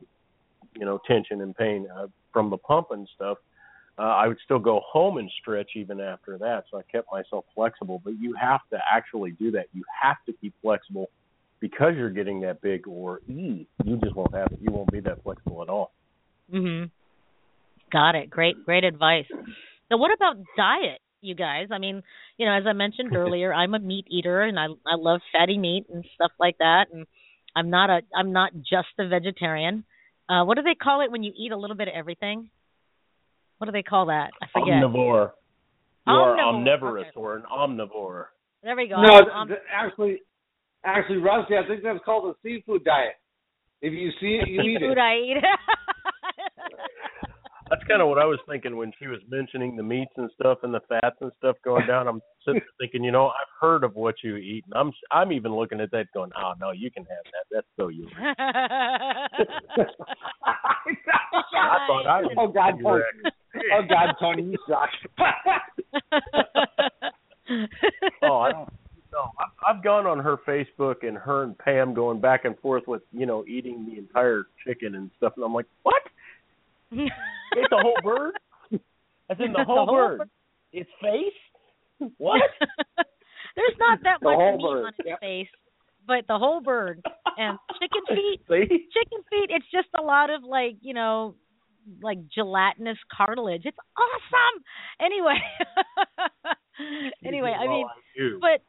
[0.75, 3.37] you know, tension and pain uh, from the pump and stuff,
[4.01, 6.63] uh, I would still go home and stretch even after that.
[6.71, 8.01] So I kept myself flexible.
[8.03, 9.67] But you have to actually do that.
[9.73, 11.11] You have to keep flexible
[11.59, 14.57] because you're getting that big, or e, you just won't have it.
[14.59, 15.91] You won't be that flexible at all.
[16.51, 16.89] Mhm.
[17.91, 18.31] Got it.
[18.31, 19.27] Great great advice.
[19.89, 21.67] So what about diet, you guys?
[21.69, 22.01] I mean,
[22.37, 25.59] you know, as I mentioned earlier, I'm a meat eater and I I love fatty
[25.59, 27.05] meat and stuff like that and
[27.55, 29.83] I'm not a I'm not just a vegetarian.
[30.27, 32.49] Uh what do they call it when you eat a little bit of everything?
[33.61, 34.31] What do they call that?
[34.41, 34.81] I forget.
[34.81, 35.33] Omnivore.
[36.07, 37.15] You are omnivorous okay.
[37.15, 38.25] or an omnivore.
[38.63, 38.99] There we go.
[38.99, 40.21] No, Um, th- actually,
[40.83, 43.13] actually, Rusty, I think that's called a seafood diet.
[43.83, 44.99] If you see it, you eat seafood it.
[44.99, 45.37] I eat.
[47.69, 50.57] That's kind of what I was thinking when she was mentioning the meats and stuff
[50.63, 52.05] and the fats and stuff going down.
[52.05, 55.31] I'm sitting there thinking, you know, I've heard of what you eat, and I'm I'm
[55.31, 57.45] even looking at that going, oh no, you can have that.
[57.49, 58.07] That's so you.
[58.25, 59.27] I
[61.87, 63.03] thought I was Oh God, you Tony!
[63.23, 64.89] were- Oh God, Tony, you suck.
[68.23, 68.69] oh, I don't.
[69.13, 72.83] No, I've, I've gone on her Facebook and her and Pam going back and forth
[72.87, 76.01] with you know eating the entire chicken and stuff, and I'm like, what?
[76.93, 77.09] Ate
[77.69, 78.33] the whole bird?
[79.29, 80.17] As in the whole, The whole bird.
[80.19, 80.29] bird.
[80.73, 82.09] Its face?
[82.17, 82.41] What?
[83.55, 85.19] There's not that The much meat bird, on its yep.
[85.19, 85.47] face,
[86.07, 87.01] but the whole bird
[87.37, 88.41] and chicken feet.
[88.49, 88.87] See?
[88.93, 89.49] Chicken feet.
[89.49, 91.35] It's just a lot of like you know,
[92.01, 93.63] like gelatinous cartilage.
[93.65, 94.63] It's awesome.
[94.99, 95.41] Anyway,
[97.25, 97.87] anyway, I mean,
[98.39, 98.61] but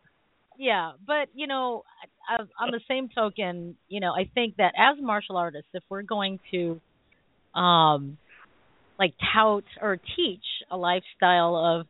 [0.59, 1.85] yeah, but you know,
[2.61, 6.39] on the same token, you know, I think that as martial artists, if we're going
[6.53, 6.81] to,
[7.59, 8.19] um,
[8.99, 11.87] like tout or teach a lifestyle of,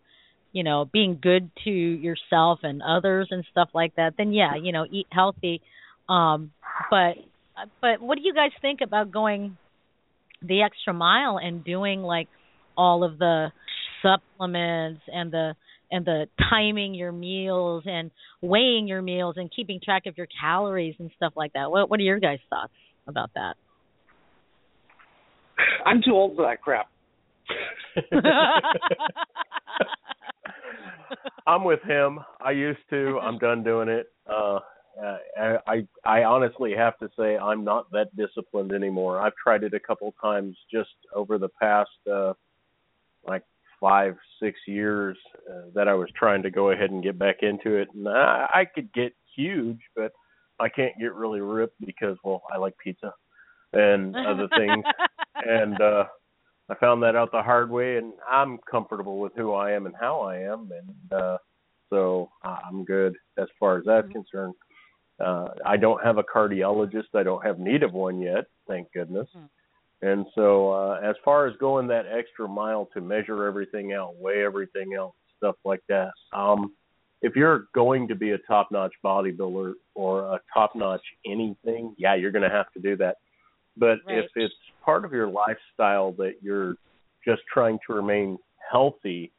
[0.52, 4.72] you know, being good to yourself and others and stuff like that, then yeah, you
[4.72, 5.60] know, eat healthy.
[6.08, 6.52] Um,
[6.90, 7.16] but
[7.80, 9.56] but what do you guys think about going
[10.46, 12.28] the extra mile and doing like
[12.76, 13.52] all of the
[14.02, 15.54] supplements and the
[15.90, 20.94] and the timing your meals and weighing your meals and keeping track of your calories
[20.98, 21.70] and stuff like that.
[21.70, 22.72] What what are your guys' thoughts
[23.06, 23.56] about that?
[25.84, 26.88] I'm too old for that crap.
[31.46, 32.20] I'm with him.
[32.40, 33.18] I used to.
[33.22, 34.10] I'm done doing it.
[34.26, 34.60] Uh,
[35.00, 39.20] I, I I honestly have to say I'm not that disciplined anymore.
[39.20, 42.34] I've tried it a couple times just over the past uh,
[43.26, 43.42] like
[43.80, 45.16] five six years
[45.50, 48.48] uh, that I was trying to go ahead and get back into it, and I,
[48.52, 50.12] I could get huge, but
[50.60, 53.12] I can't get really ripped because well I like pizza
[53.72, 54.84] and other things,
[55.36, 56.04] and uh,
[56.68, 59.94] I found that out the hard way, and I'm comfortable with who I am and
[59.98, 61.38] how I am, and uh,
[61.90, 64.54] so uh, I'm good as far as that's concerned.
[65.22, 67.14] Uh, I don't have a cardiologist.
[67.14, 69.28] I don't have need of one yet, thank goodness.
[70.02, 74.44] And so, uh, as far as going that extra mile to measure everything out, weigh
[74.44, 76.72] everything out, stuff like that, um,
[77.20, 82.42] if you're going to be a top-notch bodybuilder or a top-notch anything, yeah, you're going
[82.42, 83.18] to have to do that.
[83.76, 84.54] But if it's
[84.84, 86.74] part of your lifestyle that you're
[87.24, 88.38] just trying to remain
[88.70, 89.30] healthy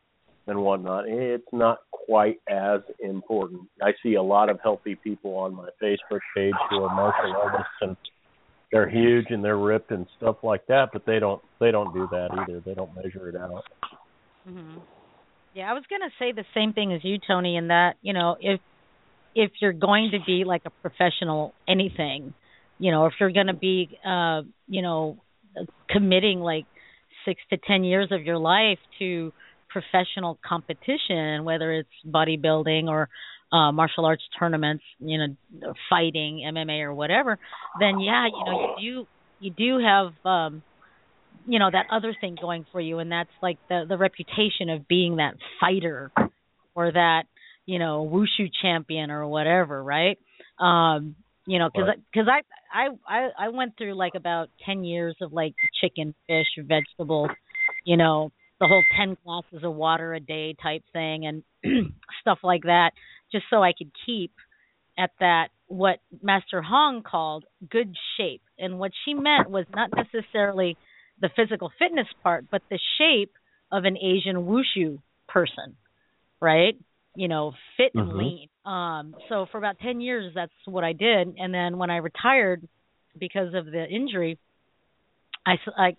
[0.48, 3.62] and whatnot, it's not quite as important.
[3.82, 7.72] I see a lot of healthy people on my Facebook page who are martial artists
[7.82, 7.96] and
[8.72, 12.08] they're huge and they're ripped and stuff like that, but they don't they don't do
[12.12, 12.60] that either.
[12.66, 13.64] They don't measure it out.
[14.46, 14.78] hmm
[15.54, 18.36] Yeah, I was gonna say the same thing as you, Tony, in that you know
[18.41, 18.60] if
[19.36, 22.34] if you're going to be like a professional anything,
[22.80, 25.18] you know, if you're gonna be uh, you know
[25.89, 26.66] committing like
[27.26, 29.32] six to ten years of your life to
[29.74, 33.10] professional competition, whether it's bodybuilding or
[33.52, 37.40] uh, martial arts tournaments, you know, fighting, MMA or whatever,
[37.76, 39.08] then yeah, you know, you do
[39.40, 40.64] you do have um
[41.46, 44.88] you know that other thing going for you and that's like the the reputation of
[44.88, 46.12] being that fighter
[46.76, 47.24] or that
[47.66, 50.18] you know wushu champion or whatever right
[50.60, 51.16] um
[51.46, 52.00] you know cuz Right.
[52.14, 52.42] cuz I,
[52.74, 57.32] I i i went through like about 10 years of like chicken fish vegetables
[57.86, 58.32] you know
[58.64, 61.43] the whole 10 glasses of water a day type thing and
[62.22, 62.91] stuff like that
[63.30, 64.32] just so I could keep
[64.97, 68.41] at that what Master Hong called good shape.
[68.57, 70.78] And what she meant was not necessarily
[71.20, 73.34] the physical fitness part, but the shape
[73.70, 75.76] of an Asian wushu person,
[76.39, 76.78] right?
[77.16, 78.18] You know, fit and Mhm.
[78.18, 78.49] lean.
[78.66, 81.36] Um, so for about 10 years, that's what I did.
[81.38, 82.66] And then when I retired
[83.20, 84.38] because of the injury,
[85.46, 85.56] I,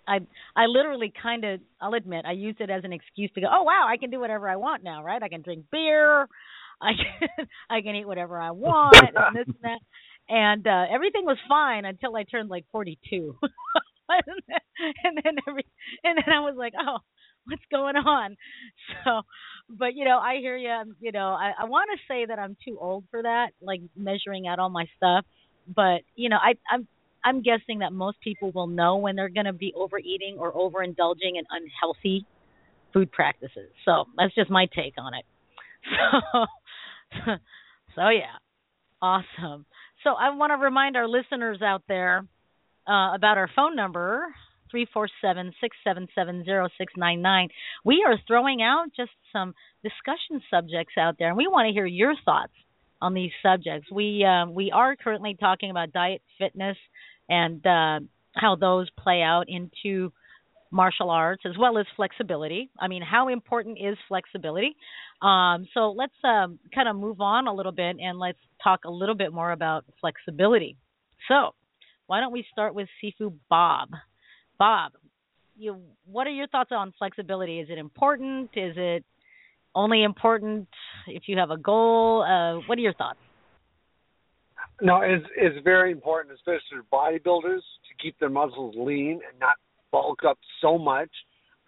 [0.08, 0.18] I,
[0.56, 3.62] I, literally kind of, I'll admit, I used it as an excuse to go, oh,
[3.62, 5.22] wow, I can do whatever I want now, right?
[5.22, 6.28] I can drink beer.
[6.80, 9.80] I can, I can eat whatever I want and this and that.
[10.26, 13.36] And uh everything was fine until I turned like 42.
[14.08, 14.58] and then,
[15.04, 15.66] and then every
[16.02, 16.98] and then I was like, "Oh,
[17.46, 18.36] what's going on?"
[19.04, 19.22] So,
[19.68, 22.56] but you know, I hear you, you know, I I want to say that I'm
[22.66, 25.24] too old for that, like measuring out all my stuff,
[25.74, 26.86] but you know, I I'm
[27.24, 31.36] I'm guessing that most people will know when they're going to be overeating or overindulging
[31.36, 32.26] in unhealthy
[32.92, 33.70] food practices.
[33.84, 35.24] So, that's just my take on it.
[36.32, 36.46] So,
[37.94, 38.38] so yeah,
[39.00, 39.66] awesome.
[40.02, 42.26] So I want to remind our listeners out there
[42.88, 44.26] uh, about our phone number
[44.70, 47.48] three four seven six seven seven zero six nine nine.
[47.84, 51.86] We are throwing out just some discussion subjects out there, and we want to hear
[51.86, 52.52] your thoughts
[53.00, 53.90] on these subjects.
[53.90, 56.76] We uh, we are currently talking about diet, fitness,
[57.28, 58.00] and uh,
[58.34, 60.12] how those play out into
[60.70, 62.68] martial arts as well as flexibility.
[62.78, 64.76] I mean, how important is flexibility?
[65.22, 68.90] Um, so let's um, kind of move on a little bit and let's talk a
[68.90, 70.76] little bit more about flexibility.
[71.28, 71.54] So,
[72.06, 73.90] why don't we start with Sifu Bob?
[74.58, 74.92] Bob,
[75.56, 77.60] you, what are your thoughts on flexibility?
[77.60, 78.50] Is it important?
[78.54, 79.04] Is it
[79.74, 80.68] only important
[81.06, 82.22] if you have a goal?
[82.22, 83.18] Uh, what are your thoughts?
[84.80, 89.54] No, it's it's very important, especially for bodybuilders, to keep their muscles lean and not
[89.92, 91.10] bulk up so much.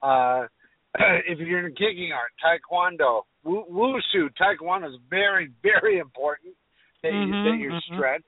[0.02, 0.46] Uh,
[1.28, 6.54] if you're in a kicking art, taekwondo, wushu, taekwondo is very, very important
[7.02, 7.80] that you Mhm, that you mhm.
[7.92, 8.22] stretch.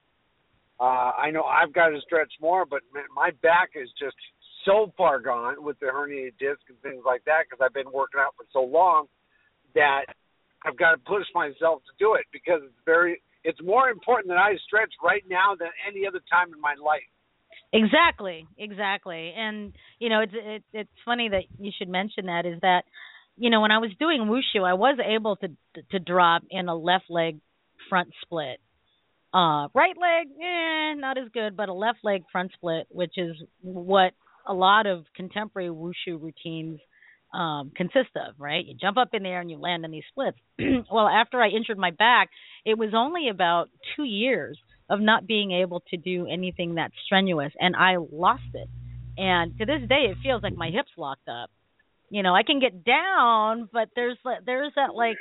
[0.80, 2.82] Uh, I know I've got to stretch more, but
[3.14, 4.16] my back is just
[4.64, 8.20] so far gone with the herniated disc and things like that because I've been working
[8.20, 9.06] out for so long
[9.74, 10.04] that
[10.64, 14.38] I've got to push myself to do it because it's very it's more important that
[14.38, 17.02] I stretch right now than any other time in my life.
[17.72, 19.32] Exactly, exactly.
[19.36, 22.46] And you know, it's it, it's funny that you should mention that.
[22.46, 22.82] Is that
[23.36, 25.48] you know when I was doing wushu, I was able to
[25.92, 27.40] to drop in a left leg
[27.88, 28.60] front split.
[29.34, 33.36] Uh, right leg, eh, not as good, but a left leg front split, which is
[33.60, 34.14] what
[34.46, 36.80] a lot of contemporary wushu routines
[37.32, 38.64] um, consist of, right?
[38.64, 40.38] You jump up in the air and you land in these splits.
[40.90, 42.30] well, after I injured my back,
[42.64, 44.58] it was only about two years
[44.90, 48.68] of not being able to do anything that strenuous, and I lost it.
[49.18, 51.50] And to this day, it feels like my hips locked up.
[52.10, 54.16] You know, I can get down, but there's
[54.46, 55.16] there's that like,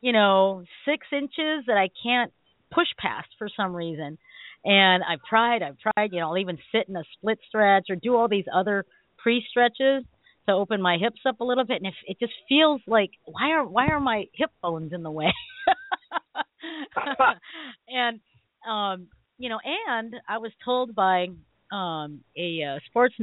[0.00, 2.32] you know, six inches that I can't
[2.72, 4.18] push past for some reason.
[4.64, 6.12] And I've tried, I've tried.
[6.12, 8.84] You know, I'll even sit in a split stretch or do all these other
[9.18, 10.04] pre stretches
[10.48, 13.52] to open my hips up a little bit, and if it just feels like why
[13.52, 15.32] are why are my hip bones in the way?
[17.88, 18.20] and
[18.68, 21.26] um you know and i was told by
[21.72, 23.14] um a uh, sports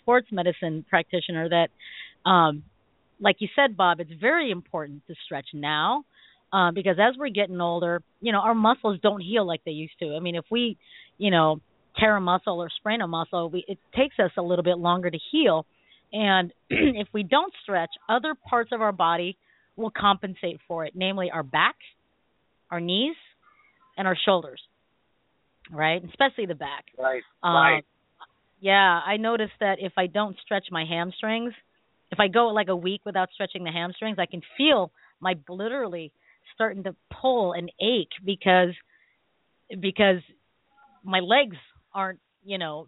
[0.00, 1.68] sports medicine practitioner that
[2.28, 2.62] um
[3.20, 6.04] like you said bob it's very important to stretch now
[6.52, 9.98] uh, because as we're getting older you know our muscles don't heal like they used
[9.98, 10.76] to i mean if we
[11.18, 11.60] you know
[11.98, 15.10] tear a muscle or sprain a muscle we it takes us a little bit longer
[15.10, 15.66] to heal
[16.12, 19.36] and if we don't stretch other parts of our body
[19.76, 21.76] will compensate for it namely our back
[22.70, 23.16] our knees
[23.96, 24.60] and our shoulders
[25.70, 27.22] right especially the back Right.
[27.42, 27.84] um, right.
[28.60, 31.52] yeah i noticed that if i don't stretch my hamstrings
[32.10, 34.90] if i go like a week without stretching the hamstrings i can feel
[35.20, 36.12] my literally
[36.54, 38.74] starting to pull and ache because
[39.80, 40.20] because
[41.04, 41.56] my legs
[41.94, 42.86] aren't you know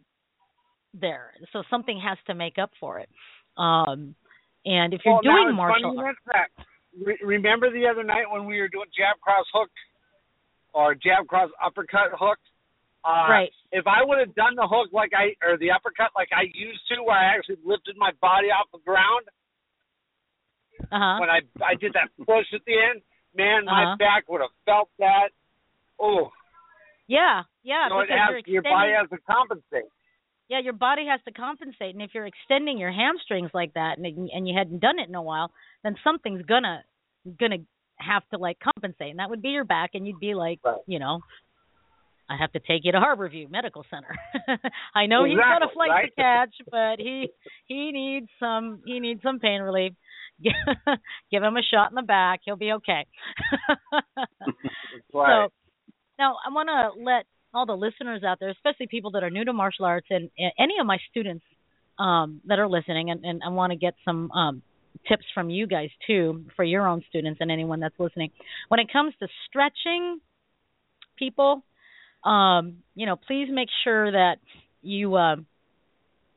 [1.00, 3.08] there so something has to make up for it
[3.56, 4.14] um
[4.64, 6.48] and if you're doing martial funny you mention that.
[7.04, 9.70] Re- remember the other night when we were doing jab cross hook
[10.72, 12.38] or jab cross uppercut hook?
[13.04, 13.52] Uh, Right.
[13.72, 16.86] If I would have done the hook like I or the uppercut like I used
[16.88, 19.26] to, where I actually lifted my body off the ground
[20.92, 23.02] uh-huh when I I did that push at the end,
[23.34, 23.96] man, my Uh-huh.
[23.96, 25.30] back would have felt that.
[25.98, 26.30] Oh,
[27.08, 29.90] yeah yeah so it has, your body has to compensate.
[30.48, 34.06] Yeah, your body has to compensate, and if you're extending your hamstrings like that, and
[34.06, 35.50] and you hadn't done it in a while,
[35.82, 36.84] then something's gonna
[37.40, 37.58] gonna
[37.96, 40.98] have to like compensate, and that would be your back, and you'd be like, you
[40.98, 41.20] know,
[42.28, 44.16] I have to take you to Harborview Medical Center.
[44.94, 46.12] I know he's got a flight right?
[46.16, 47.28] to catch, but he
[47.66, 49.92] he needs some he needs some pain relief.
[50.42, 53.06] Give him a shot in the back, he'll be okay.
[55.12, 55.46] Right.
[55.46, 55.52] So
[56.18, 57.24] now I want to let
[57.54, 60.52] all the listeners out there, especially people that are new to martial arts, and, and
[60.58, 61.44] any of my students
[61.98, 64.62] um, that are listening, and, and I want to get some um,
[65.08, 68.30] tips from you guys too for your own students and anyone that's listening.
[68.68, 70.20] When it comes to stretching,
[71.18, 71.62] people,
[72.24, 74.36] um, you know, please make sure that
[74.82, 75.36] you, uh,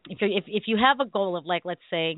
[0.09, 2.18] if you if if you have a goal of like, let's say,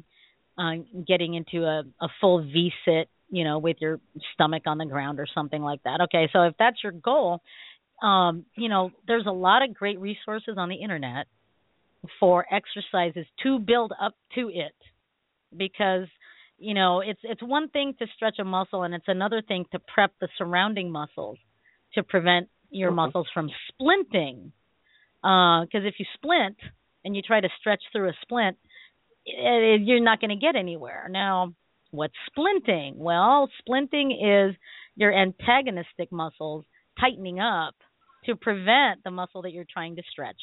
[0.57, 0.73] uh,
[1.07, 3.99] getting into a, a full V sit, you know, with your
[4.33, 6.01] stomach on the ground or something like that.
[6.01, 7.41] Okay, so if that's your goal,
[8.01, 11.27] um, you know, there's a lot of great resources on the internet
[12.19, 14.75] for exercises to build up to it
[15.55, 16.07] because
[16.57, 19.79] you know it's it's one thing to stretch a muscle and it's another thing to
[19.93, 21.37] prep the surrounding muscles
[21.93, 24.51] to prevent your muscles from splinting
[25.21, 26.57] because if you splint
[27.03, 28.57] and you try to stretch through a splint
[29.27, 31.07] eh, you're not going to get anywhere.
[31.09, 31.53] Now
[31.91, 32.95] what's splinting?
[32.95, 34.55] Well splinting is
[34.95, 36.65] your antagonistic muscles
[36.99, 37.75] tightening up
[38.29, 40.39] to prevent the muscle that you're trying to stretch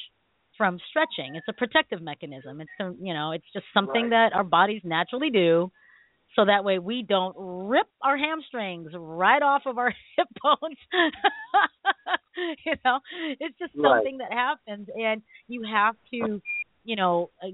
[0.59, 1.37] from stretching.
[1.37, 2.61] It's a protective mechanism.
[2.61, 2.71] It's
[3.01, 5.71] you know, it's just something that our bodies naturally do
[6.35, 10.77] so that way we don't rip our hamstrings right off of our hip bones.
[12.67, 13.01] you know,
[13.41, 13.83] it's just Right.
[13.83, 16.43] something that happens and you have to,
[16.85, 17.49] you know, uh,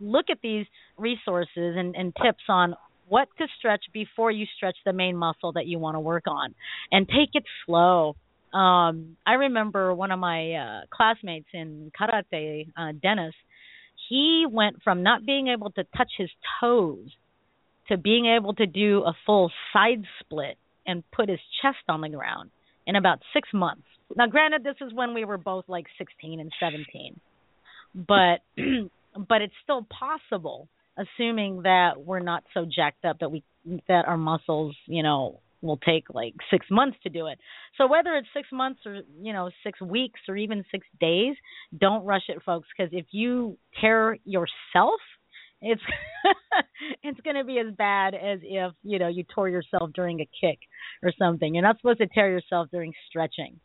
[0.00, 2.74] look at these resources and, and tips on
[3.08, 6.54] what to stretch before you stretch the main muscle that you want to work on
[6.90, 8.16] and take it slow
[8.52, 13.34] um i remember one of my uh classmates in karate uh dennis
[14.08, 16.30] he went from not being able to touch his
[16.60, 17.08] toes
[17.88, 22.08] to being able to do a full side split and put his chest on the
[22.08, 22.50] ground
[22.86, 23.82] in about 6 months.
[24.16, 27.18] Now granted this is when we were both like 16 and 17
[27.94, 28.40] but
[29.28, 33.42] but it's still possible assuming that we're not so jacked up that we
[33.88, 37.38] that our muscles, you know, will take like 6 months to do it.
[37.76, 41.36] So whether it's 6 months or, you know, 6 weeks or even 6 days,
[41.76, 45.00] don't rush it folks because if you tear yourself
[45.62, 45.82] it's
[47.02, 50.28] it's going to be as bad as if you know you tore yourself during a
[50.40, 50.58] kick
[51.02, 51.54] or something.
[51.54, 53.58] You're not supposed to tear yourself during stretching.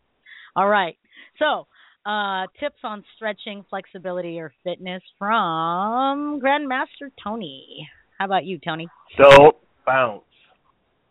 [0.55, 0.97] All right.
[1.39, 1.67] So,
[2.05, 7.87] uh, tips on stretching, flexibility, or fitness from Grandmaster Tony.
[8.17, 8.87] How about you, Tony?
[9.17, 10.23] Don't bounce.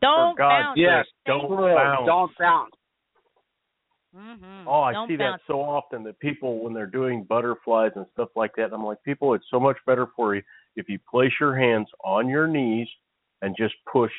[0.01, 0.78] Don't For bounce.
[0.78, 2.07] Yes, don't bounce.
[2.07, 2.74] Don't bounce.
[4.16, 4.66] Mm-hmm.
[4.68, 5.40] Oh, I Don't see bounce.
[5.46, 9.03] that so often that people when they're doing butterflies and stuff like that, I'm like,
[9.05, 10.42] people, it's so much better for you
[10.76, 12.88] if you place your hands on your knees
[13.42, 14.11] and just push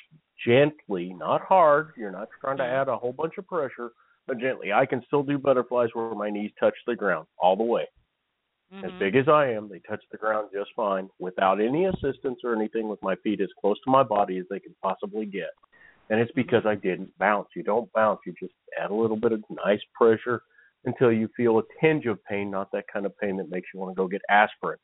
[0.45, 1.91] gently, not hard.
[1.97, 3.91] You're not trying to add a whole bunch of pressure,
[4.27, 4.71] but gently.
[4.71, 7.86] I can still do butterflies where my knees touch the ground all the way.
[8.73, 8.86] Mm-hmm.
[8.86, 12.55] As big as I am, they touch the ground just fine without any assistance or
[12.55, 15.49] anything with my feet as close to my body as they can possibly get.
[16.12, 17.47] And it's because I didn't bounce.
[17.55, 20.41] You don't bounce, you just add a little bit of nice pressure
[20.84, 23.80] until you feel a tinge of pain, not that kind of pain that makes you
[23.80, 24.78] want to go get aspirin.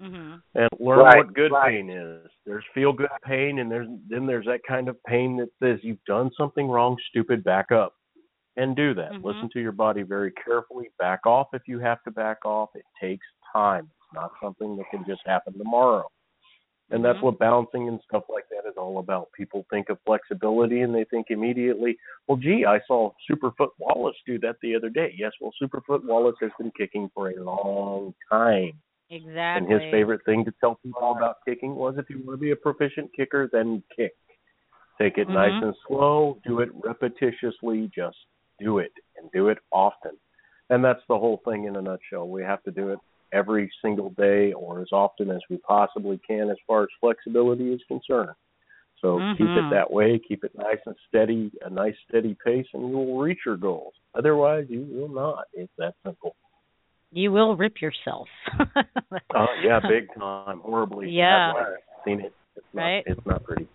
[0.00, 0.36] Mm-hmm.
[0.54, 1.72] And learn Right, what good right.
[1.72, 2.30] pain is.
[2.46, 6.02] There's feel good pain and there's then there's that kind of pain that says you've
[6.06, 7.94] done something wrong, stupid, back up.
[8.56, 9.12] And do that.
[9.12, 9.24] Mhm.
[9.24, 10.90] Listen to your body very carefully.
[10.98, 12.70] Back off if you have to back off.
[12.74, 13.90] It takes time.
[13.96, 16.08] It's not something that can just happen tomorrow.
[16.90, 17.22] And that's Mhm.
[17.22, 19.30] what balancing and stuff like that is all about.
[19.32, 24.38] People think of flexibility and they think immediately, well, gee, I saw Superfoot Wallace do
[24.40, 25.14] that the other day.
[25.16, 28.72] Yes, well, Superfoot Wallace has been kicking for a long time.
[29.08, 29.60] Exactly.
[29.60, 32.50] And his favorite thing to tell people about kicking was if you want to be
[32.50, 34.14] a proficient kicker, then kick.
[35.00, 35.62] Take it nice Mhm.
[35.62, 38.18] and slow, do it repetitiously, just
[38.58, 40.18] do it and do it often.
[40.68, 42.28] And that's the whole thing in a nutshell.
[42.28, 42.98] We have to do it
[43.32, 47.80] every single day or as often as we possibly can as far as flexibility is
[47.88, 48.34] concerned.
[49.00, 49.70] So keep it Mhm.
[49.70, 53.40] that way, keep it nice and steady, a nice steady pace, and you will reach
[53.46, 53.94] your goals.
[54.14, 55.46] Otherwise, you will not.
[55.54, 56.36] It's that simple.
[57.10, 58.28] You will rip yourself.
[59.32, 61.08] Uh, yeah, big time, horribly.
[61.10, 61.52] Yeah.
[61.52, 62.34] I've seen it.
[62.56, 62.82] It's not.
[62.82, 63.04] Right.
[63.06, 63.68] It's not pretty.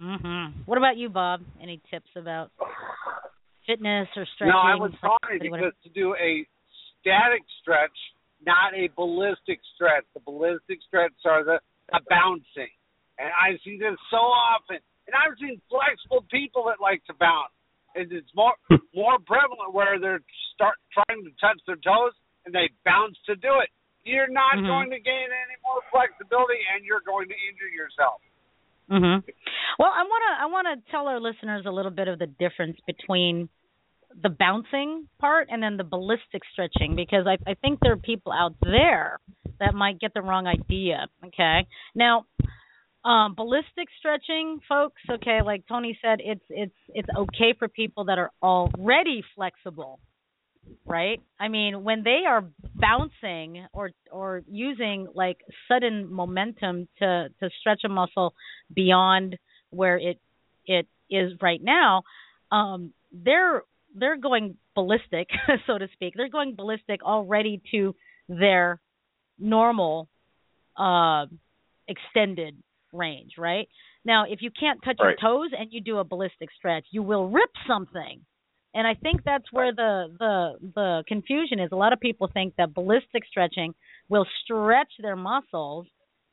[0.00, 0.66] Mhm.
[0.66, 1.42] What about you, Bob?
[1.60, 2.50] Any tips about
[3.64, 4.52] fitness or stretching?
[4.52, 6.44] No, I was trying because to do a
[7.00, 7.96] static stretch,
[8.46, 10.04] not a ballistic stretch.
[10.14, 11.58] The ballistic stretch are the,
[11.90, 12.72] the bouncing,
[13.18, 14.78] and I see this so often.
[15.06, 17.52] And I've seen flexible people that like to bounce,
[17.94, 18.54] and it's more
[18.94, 20.22] more prevalent where they're
[20.54, 22.12] start trying to touch their toes
[22.44, 23.70] and they bounce to do it.
[24.04, 24.66] You're not Mhm.
[24.66, 28.20] going to gain any more flexibility, and you're going to injure yourself.
[28.90, 29.22] Mhm.
[29.78, 32.26] Well, I want to I want to tell our listeners a little bit of the
[32.26, 33.48] difference between
[34.20, 38.32] the bouncing part and then the ballistic stretching because I I think there are people
[38.32, 39.18] out there
[39.58, 41.66] that might get the wrong idea, okay?
[41.94, 42.26] Now,
[43.04, 48.18] um ballistic stretching, folks, okay, like Tony said, it's it's it's okay for people that
[48.18, 49.98] are already flexible.
[50.86, 51.20] Right?
[51.40, 52.44] I mean, when they are
[52.76, 58.32] bouncing or or using like sudden momentum to to stretch a muscle
[58.72, 59.36] beyond
[59.70, 60.20] where it
[60.66, 62.02] it is right now,
[62.52, 63.62] um, they're
[63.94, 65.28] they're going ballistic,
[65.66, 66.14] so to speak.
[66.16, 67.94] They're going ballistic already to
[68.28, 68.80] their
[69.38, 70.08] normal
[70.76, 71.26] uh,
[71.88, 72.56] extended
[72.92, 73.68] range, right?
[74.04, 75.16] Now, if you can't touch Right.
[75.20, 78.20] your toes and you do a ballistic stretch, you will rip something.
[78.74, 81.70] And I think that's where the the the confusion is.
[81.72, 83.74] A lot of people think that ballistic stretching
[84.08, 85.86] will stretch their muscles,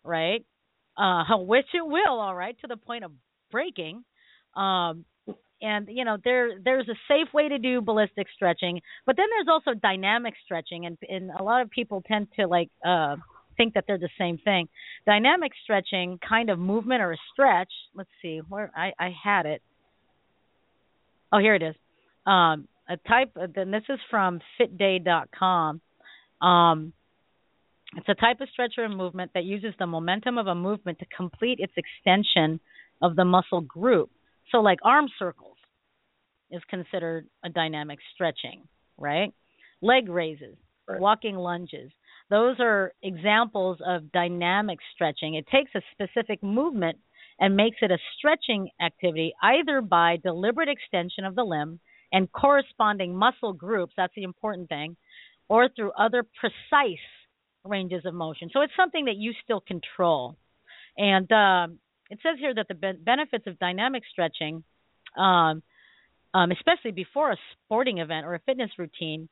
[0.05, 0.45] right?
[0.97, 3.11] Uh, which it will, all right, to the point of
[3.51, 4.03] breaking.
[4.55, 5.03] Um,
[5.61, 9.47] and you know there there's a safe way to do ballistic stretching, but then there's
[9.49, 13.15] also dynamic stretching, and and a lot of people tend to like uh,
[13.57, 14.67] think that they're the same thing.
[15.05, 17.71] Dynamic stretching, kind of movement or a stretch.
[17.93, 19.61] Let's see where I I had it.
[21.31, 21.75] Oh, here it is.
[22.25, 23.35] Um, a type.
[23.55, 25.81] Then this is from FitDay.com.
[26.41, 26.93] Um,
[27.95, 31.05] it's a type of stretcher and movement that uses the momentum of a movement to
[31.15, 32.59] complete its extension
[33.01, 34.09] of the muscle group.
[34.51, 35.48] So, like arm circles
[36.51, 39.33] is considered a dynamic stretching, right?
[39.81, 40.55] Leg raises,
[40.87, 41.91] walking lunges.
[42.29, 45.35] Those are examples of dynamic stretching.
[45.35, 46.97] It takes a specific movement
[47.39, 51.79] and makes it a stretching activity either by deliberate extension of the limb
[52.11, 54.95] and corresponding muscle groups, that's the important thing,
[55.47, 56.97] or through other precise
[57.63, 58.49] ranges of motion.
[58.51, 60.37] So it's something that you still control.
[60.97, 61.79] And um,
[62.09, 64.63] it says here that the ben- benefits of dynamic stretching,
[65.17, 65.61] um,
[66.33, 69.29] um, especially before a sporting event or a fitness routine,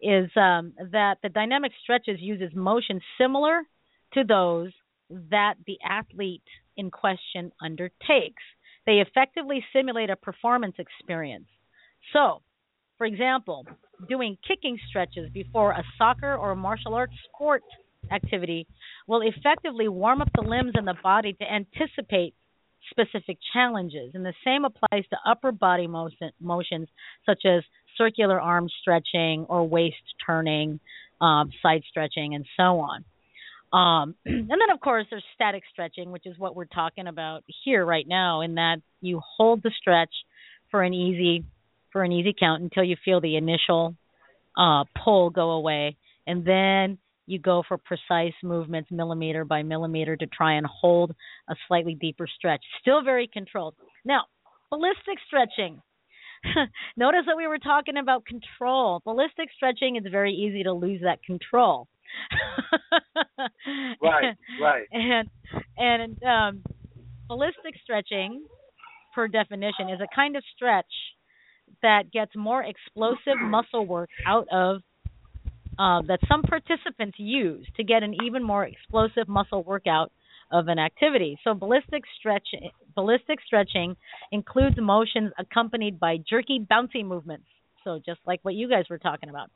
[0.00, 3.62] is um, that the dynamic stretches uses motion similar
[4.14, 4.72] to those
[5.30, 6.42] that the athlete
[6.76, 8.42] in question undertakes.
[8.86, 11.46] They effectively simulate a performance experience.
[12.12, 12.42] So,
[12.96, 13.66] for example,
[14.08, 17.62] doing kicking stretches before a soccer or martial arts sport
[18.10, 18.66] activity
[19.06, 22.34] will effectively warm up the limbs and the body to anticipate
[22.90, 24.12] specific challenges.
[24.14, 26.88] And the same applies to upper body motion, motions
[27.26, 27.62] such as
[27.96, 30.80] circular arm stretching or waist turning,
[31.20, 33.04] um, side stretching, and so on.
[33.72, 37.84] Um, and then, of course, there's static stretching, which is what we're talking about here
[37.84, 40.12] right now, in that you hold the stretch
[40.70, 41.44] for an easy
[41.92, 43.96] for an easy count until you feel the initial
[44.56, 46.98] uh, pull go away, and then
[47.30, 51.14] you go for precise movements, millimeter by millimeter, to try and hold
[51.48, 52.60] a slightly deeper stretch.
[52.80, 53.74] Still very controlled.
[54.04, 54.22] Now,
[54.70, 55.80] ballistic stretching.
[56.96, 59.00] Notice that we were talking about control.
[59.04, 61.86] Ballistic stretching is very easy to lose that control.
[64.02, 64.86] right, right.
[64.90, 65.28] And
[65.76, 66.62] and um,
[67.28, 68.44] ballistic stretching,
[69.14, 70.86] per definition, is a kind of stretch
[71.82, 74.80] that gets more explosive muscle work out of
[75.80, 80.12] uh, that some participants use to get an even more explosive muscle workout
[80.52, 81.38] of an activity.
[81.42, 82.48] So ballistic stretch
[82.94, 83.96] ballistic stretching
[84.30, 87.46] includes motions accompanied by jerky bouncy movements.
[87.84, 89.48] So just like what you guys were talking about.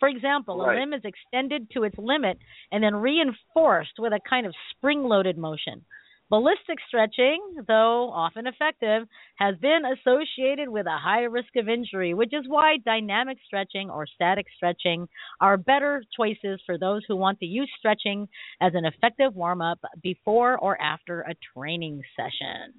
[0.00, 0.76] For example, Right.
[0.76, 2.38] a limb is extended to its limit
[2.72, 5.84] and then reinforced with a kind of spring-loaded motion.
[6.30, 12.34] Ballistic stretching, though often effective, has been associated with a high risk of injury, which
[12.34, 15.08] is why dynamic stretching or static stretching
[15.40, 18.28] are better choices for those who want to use stretching
[18.60, 22.74] as an effective warm up before or after a training session.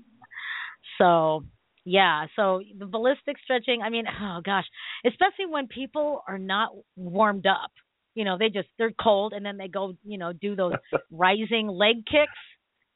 [0.99, 1.43] So,
[1.85, 4.65] yeah, so the ballistic stretching, I mean, oh gosh,
[5.05, 7.71] especially when people are not warmed up.
[8.13, 10.73] You know, they just they're cold and then they go, you know, do those
[11.11, 12.31] rising leg kicks,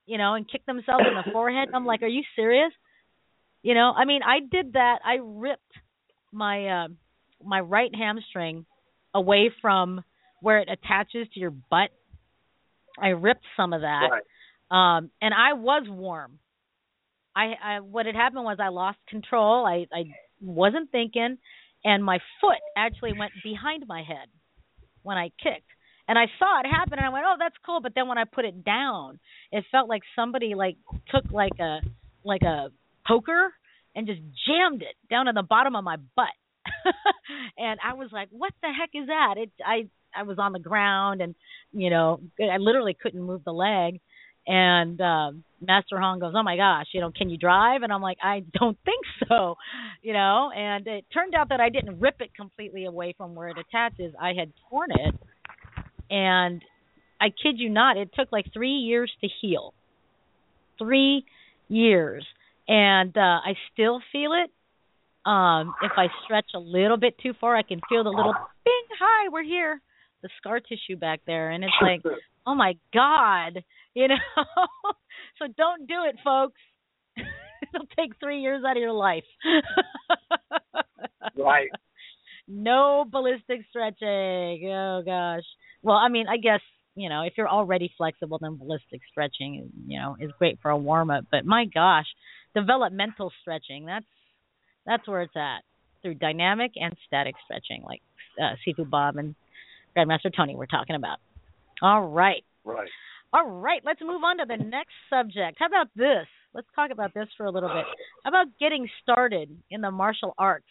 [0.06, 1.70] you know, and kick themselves in the forehead.
[1.74, 2.72] I'm like, are you serious?
[3.62, 5.00] You know, I mean, I did that.
[5.06, 5.62] I ripped
[6.32, 6.88] my uh,
[7.44, 8.66] my right hamstring
[9.14, 10.04] away from
[10.42, 11.90] where it attaches to your butt.
[13.02, 14.10] I ripped some of that,
[14.76, 16.40] um, and I was warm.
[17.36, 19.66] I, I what had happened was I lost control.
[19.66, 20.04] I I
[20.42, 21.38] wasn't thinking,
[21.84, 24.28] and my foot actually went behind my head
[25.02, 25.70] when I kicked.
[26.08, 28.26] And I saw it happen, and I went, "Oh, that's cool." But then when I
[28.26, 29.20] put it down,
[29.52, 30.78] it felt like somebody like
[31.10, 31.80] took like a
[32.24, 32.70] like a
[33.08, 33.54] poker
[33.96, 36.28] and just jammed it down in the bottom of my butt.
[37.58, 40.60] and I was like, "What the heck is that?" It I I was on the
[40.60, 41.36] ground, and
[41.72, 44.00] you know, I literally couldn't move the leg.
[44.46, 48.02] And um Master Hong goes, "Oh my gosh, you know, can you drive?" And I'm
[48.02, 49.56] like, "I don't think so,"
[50.02, 50.52] you know.
[50.54, 54.14] And it turned out that I didn't rip it completely away from where it attaches.
[54.20, 55.16] I had torn it,
[56.14, 56.64] and
[57.20, 59.74] I kid you not, it took like three years to heal.
[60.78, 61.26] Three
[61.68, 62.26] years,
[62.68, 64.52] and uh I still feel it.
[65.28, 68.34] Um, if I stretch a little bit too far, I can feel the little
[68.66, 68.86] bing.
[69.00, 69.82] Hi, we're here.
[70.22, 72.02] The scar tissue back there, and it's like,
[72.46, 74.16] oh my god, you know.
[75.40, 76.60] so don't do it, folks.
[77.74, 79.24] It'll take three years out of your life.
[81.38, 81.70] Right.
[82.48, 84.70] No ballistic stretching.
[84.72, 85.44] Oh gosh.
[85.82, 86.62] Well, I mean, I guess
[86.96, 90.78] you know if you're already flexible, then ballistic stretching, you know, is great for a
[90.78, 91.26] warm up.
[91.32, 92.08] But my gosh,
[92.56, 93.86] developmental stretching.
[93.86, 94.06] That's
[94.86, 95.64] that's where it's at
[96.02, 98.02] through dynamic and static stretching, like
[98.42, 99.36] uh, Sifu Bob and
[99.96, 101.20] Grandmaster Tony were talking about.
[101.82, 102.44] All right.
[102.66, 102.90] Right.
[103.32, 105.58] All right, let's move on to the next subject.
[105.58, 106.28] How about this?
[106.54, 107.86] Let's talk about this for a little bit.
[108.24, 110.68] How about getting started in the martial arts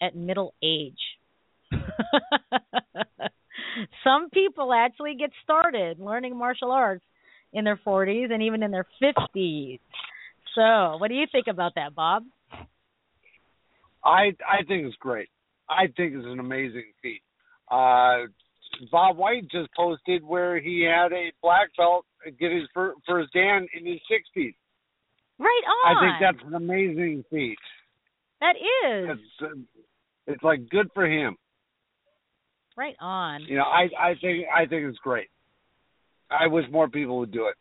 [0.00, 0.98] at middle age?
[4.04, 7.04] Some people actually get started learning martial arts
[7.52, 9.80] in their 40s and even in their 50s.
[10.54, 12.24] So, what do you think about that, Bob?
[14.04, 15.28] I I think it's great.
[15.68, 17.22] I think it's an amazing feat.
[17.70, 18.28] Uh,
[18.90, 22.06] Bob White just posted where he had a black belt
[22.38, 24.54] get his fir- first dan in his 60s.
[25.38, 25.96] Right on.
[25.96, 27.58] I think that's an amazing feat.
[28.40, 29.75] that is It's uh,
[30.26, 31.36] it's like good for him.
[32.76, 33.42] right on.
[33.42, 35.28] You know, I I think I think it's great.
[36.30, 37.54] I wish more people would do it.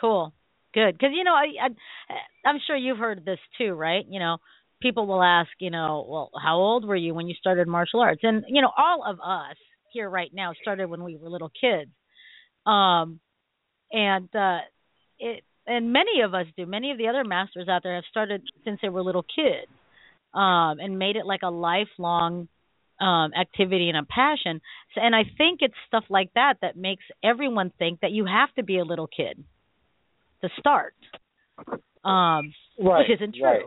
[0.00, 0.32] Cool.
[0.74, 0.92] Good.
[0.92, 4.04] Because, you know, I, I, I'm sure you've heard this too, right?
[4.08, 4.38] You know,
[4.80, 8.22] people will ask, you know, well, how old were you when you started martial arts?
[8.24, 9.56] And, you know, all of us
[9.92, 11.90] here right now started when we were little kids.
[12.66, 13.20] Um,
[13.92, 14.60] and, uh,
[15.20, 16.66] it, and many of us do.
[16.66, 19.70] Many of the other masters out there have started since they were little kids,
[20.34, 22.48] um, and made it like a lifelong,
[23.00, 24.60] um activity and a passion.
[24.94, 28.54] So, and I think it's stuff like that that makes everyone think that you have
[28.54, 29.42] to be a little kid
[30.42, 30.94] to start.
[32.04, 33.44] Um Right, which isn't true.
[33.44, 33.62] right.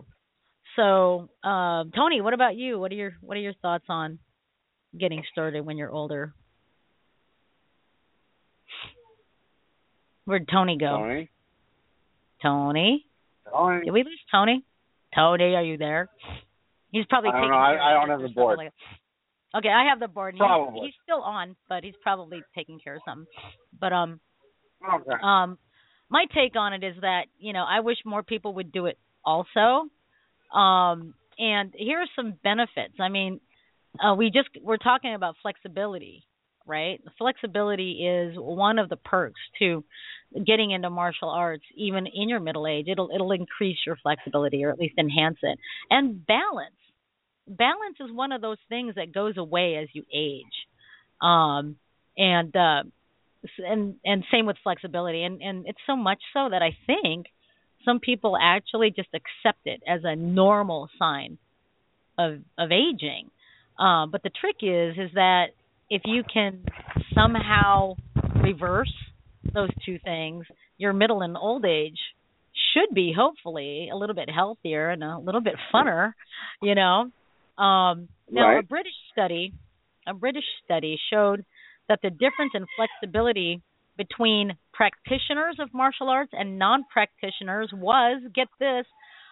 [0.77, 2.79] So, um Tony, what about you?
[2.79, 4.19] What are your what are your thoughts on
[4.97, 6.33] getting started when you're older?
[10.25, 10.97] Where'd Tony go?
[10.97, 11.29] Tony?
[12.41, 13.05] Tony?
[13.51, 13.85] Tony?
[13.85, 14.63] Did we lose Tony?
[15.13, 16.09] Tony, are you there?
[16.95, 17.57] He's probably I don't taking know.
[17.57, 18.57] I- I don't have the board.
[18.57, 18.71] like-
[19.53, 20.33] Okay, I have the board.
[20.35, 20.81] He's- Probably.
[20.87, 23.27] He's, still on, but he's probably taking care of something.
[23.79, 24.19] But um
[24.87, 25.17] Okay.
[25.21, 25.57] um
[26.09, 28.97] my take on it is that, you know, I wish more people would do it
[29.25, 29.87] also.
[30.53, 32.95] Um and here are some benefits.
[32.99, 33.39] I mean,
[34.03, 36.23] uh we just we're talking about flexibility,
[36.65, 37.01] right?
[37.17, 39.83] Flexibility is one of the perks to
[40.45, 42.87] getting into martial arts even in your middle age.
[42.89, 45.57] It'll it'll increase your flexibility or at least enhance it.
[45.89, 46.75] And balance.
[47.47, 50.43] Balance is one of those things that goes away as you age.
[51.21, 51.77] Um
[52.17, 52.83] and uh
[53.59, 57.27] and and same with flexibility and and it's so much so that I think
[57.85, 61.37] some people actually just accept it as a normal sign
[62.17, 63.29] of of aging.
[63.77, 65.47] Um, but the trick is is that
[65.89, 66.65] if you can
[67.13, 67.95] somehow
[68.41, 68.93] reverse
[69.53, 70.45] those two things,
[70.77, 71.99] your middle and old age
[72.73, 76.13] should be hopefully a little bit healthier and a little bit funner,
[76.61, 77.11] you know.
[77.57, 79.53] Um, now a British study,
[80.07, 81.45] a British study showed
[81.87, 83.61] that the difference in flexibility
[83.97, 88.85] between practitioners of martial arts and non-practitioners was get this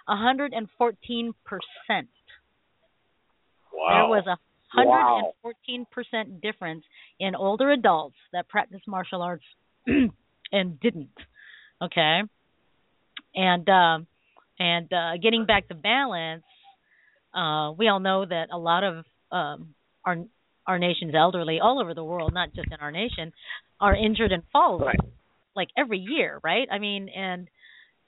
[0.07, 1.33] 114%.
[3.89, 4.37] There was a
[4.77, 6.83] 114% difference
[7.19, 9.43] in older adults that practiced martial arts
[10.51, 11.09] and didn't.
[11.81, 12.21] Okay?
[13.35, 14.07] And um
[14.59, 16.43] and uh getting back to balance,
[17.33, 19.73] uh we all know that a lot of um
[20.05, 20.17] our
[20.65, 23.33] our nation's elderly all over the world, not just in our nation,
[23.79, 24.89] are injured and fall
[25.55, 26.67] like every year, right?
[26.71, 27.47] I mean, and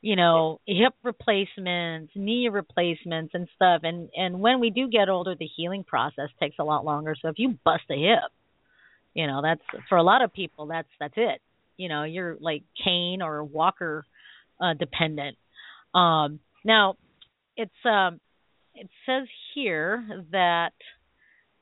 [0.01, 3.81] you know, hip replacements, knee replacements and stuff.
[3.83, 7.15] And and when we do get older, the healing process takes a lot longer.
[7.19, 8.31] So if you bust a hip,
[9.13, 11.41] you know, that's for a lot of people that's that's it.
[11.77, 14.05] You know, you're like cane or walker
[14.61, 15.37] uh dependent.
[15.93, 16.95] Um now
[17.57, 18.19] it's um
[18.75, 20.73] it says here that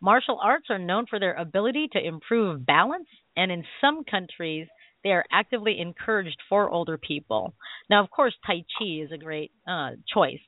[0.02, 4.68] martial arts are known for their ability to improve balance and in some countries
[5.04, 7.54] they are actively encouraged for older people.
[7.90, 10.40] Now, of course, Tai Chi is a great uh, choice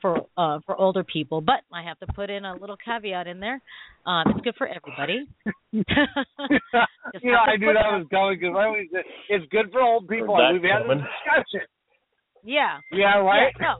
[0.00, 3.40] for uh, for older people, but I have to put in a little caveat in
[3.40, 3.60] there.
[4.06, 5.26] Um, it's good for everybody.
[5.74, 8.86] Just you know, I knew put that that- was coming because I always
[9.28, 10.36] it's good for old people.
[10.52, 10.98] We've had coming.
[10.98, 11.68] this discussion.
[12.44, 12.78] Yeah.
[12.92, 13.52] Yeah, right?
[13.60, 13.74] Yeah, no.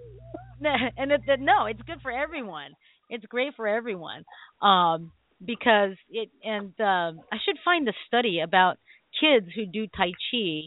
[0.96, 2.72] And it, no, it's good for everyone.
[3.10, 4.24] It's great for everyone.
[4.62, 5.12] Um
[5.44, 8.78] because it and um I should find a study about
[9.20, 10.62] kids who do tai chi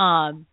[0.00, 0.46] um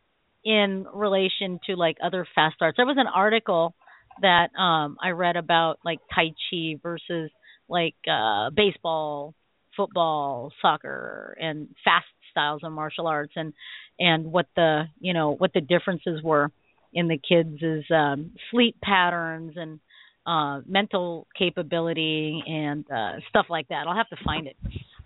[0.45, 2.77] in relation to like other fast arts.
[2.77, 3.75] There was an article
[4.21, 7.31] that um I read about like tai chi versus
[7.69, 9.35] like uh baseball,
[9.75, 13.53] football, soccer and fast styles of martial arts and
[13.99, 16.51] and what the you know what the differences were
[16.93, 19.79] in the kids' um sleep patterns and
[20.25, 23.85] uh mental capability and uh stuff like that.
[23.87, 24.57] I'll have to find it.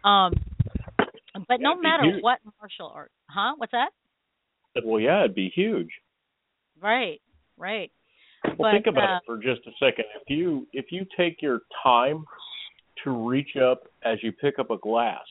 [0.03, 0.33] Um
[1.47, 3.53] but no matter what martial art huh?
[3.57, 3.89] What's that?
[4.83, 5.89] Well, yeah, it'd be huge.
[6.81, 7.19] Right,
[7.57, 7.91] right.
[8.43, 10.05] Well, But, think about uh, it for just a second.
[10.21, 12.25] If you if you take your time
[13.03, 15.25] to reach up as you pick up a glass,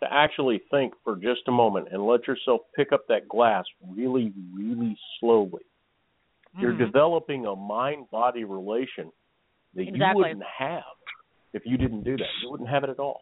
[0.00, 3.64] to actually think for just a moment and let yourself pick up that glass
[3.96, 5.62] really, really slowly,
[6.60, 6.78] you're Mhm.
[6.78, 9.10] developing a mind body relation
[9.74, 10.82] that you wouldn't have
[11.52, 12.28] if you didn't do that.
[12.40, 13.20] You wouldn't have it at all.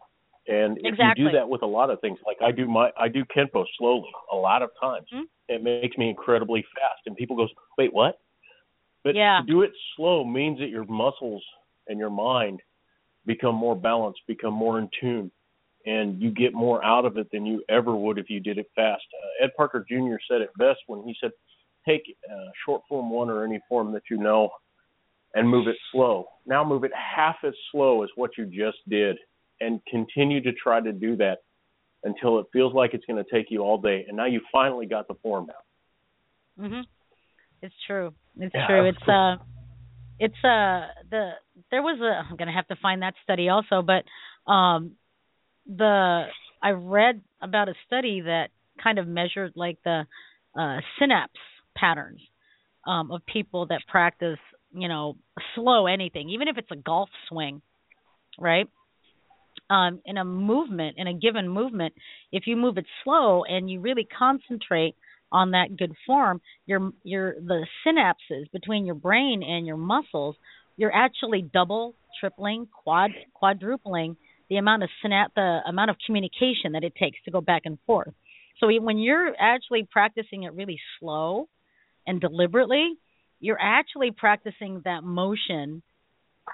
[0.49, 1.25] And if Exactly.
[1.25, 3.65] you do that with a lot of things, like I do my I do kenpo
[3.79, 5.29] slowly a lot of times, Mhm.
[5.49, 7.07] it makes me incredibly fast.
[7.07, 8.21] And people goes, wait, what?
[9.05, 9.41] But Yeah.
[9.41, 11.45] to do it slow means that your muscles
[11.89, 12.61] and your mind
[13.25, 15.31] become more balanced, become more in tune,
[15.87, 18.71] and you get more out of it than you ever would if you did it
[18.75, 19.05] fast.
[19.23, 20.17] Uh, Ed Parker Jr.
[20.29, 21.31] said it best when he said,
[21.87, 24.51] take uh, short form one or any form that you know
[25.35, 26.27] and move it slow.
[26.47, 29.17] Now move it half as slow as what you just did
[29.61, 31.39] and continue to try to do that
[32.05, 34.05] until it feels like it's going to take you all day.
[34.09, 36.71] And now you finally got the form down.
[36.71, 36.85] Mhm.
[37.63, 38.13] It's true.
[38.39, 38.67] It's Yeah.
[38.67, 38.85] true.
[38.87, 39.37] It's uh
[40.19, 41.33] it's uh the
[41.71, 44.05] there was a I'm going to have to find that study also, but
[44.51, 44.97] um
[45.67, 46.25] the
[46.63, 48.51] I read about a study that
[48.83, 50.07] kind of measured like the
[50.59, 51.39] uh synapse
[51.77, 52.21] patterns
[52.87, 54.39] um of people that practice,
[54.73, 55.17] you know,
[55.55, 57.63] slow anything, even if it's a golf swing,
[58.39, 58.69] right?
[59.71, 61.95] um, in a movement, in a given movement,
[62.31, 64.95] if you move it slow and you really concentrate
[65.31, 70.37] on that good form, your your the synapses between your brain and your muscles,
[70.77, 74.17] you're actually double, tripling, quad quadrupling
[74.51, 77.79] the amount of synap the amount of communication that it takes to go back and
[77.87, 78.13] forth.
[78.61, 81.49] So when you're actually practicing it really slow
[82.07, 82.95] and deliberately,
[83.41, 85.83] you're actually practicing that motion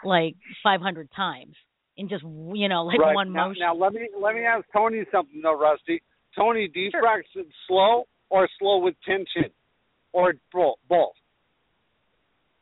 [0.04, 1.54] like 500 times
[1.96, 3.14] in just you know like right.
[3.14, 3.60] one now, motion.
[3.60, 6.02] Now let me let me ask Tony something though, Rusty.
[6.36, 7.02] Tony, do you sure.
[7.02, 9.50] practice it slow or slow with tension,
[10.12, 11.12] or both?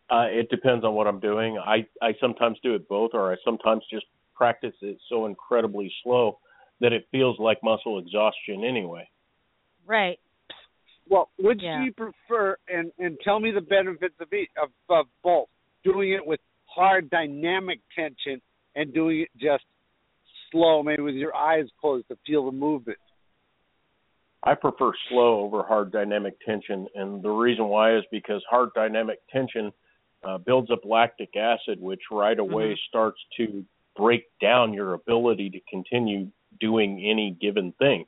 [0.09, 1.59] Uh, it depends on what I'm doing.
[1.59, 6.39] I I sometimes do it both, or I sometimes just practice it so incredibly slow
[6.81, 9.09] that it feels like muscle exhaustion anyway.
[9.87, 10.19] Right.
[11.09, 11.79] Well, which yeah.
[11.79, 12.57] do you prefer?
[12.69, 15.49] And and tell me the benefits of each, of, of both.
[15.85, 18.41] Doing it with hard dynamic tension
[18.75, 19.65] and doing it just
[20.51, 22.99] slow, maybe with your eyes closed to feel the movement.
[24.43, 29.19] I prefer slow over hard dynamic tension, and the reason why is because hard dynamic
[29.33, 29.73] tension
[30.23, 32.89] uh, builds up lactic acid, which right away mm-hmm.
[32.89, 33.65] starts to
[33.97, 36.29] break down your ability to continue
[36.61, 38.05] doing any given thing.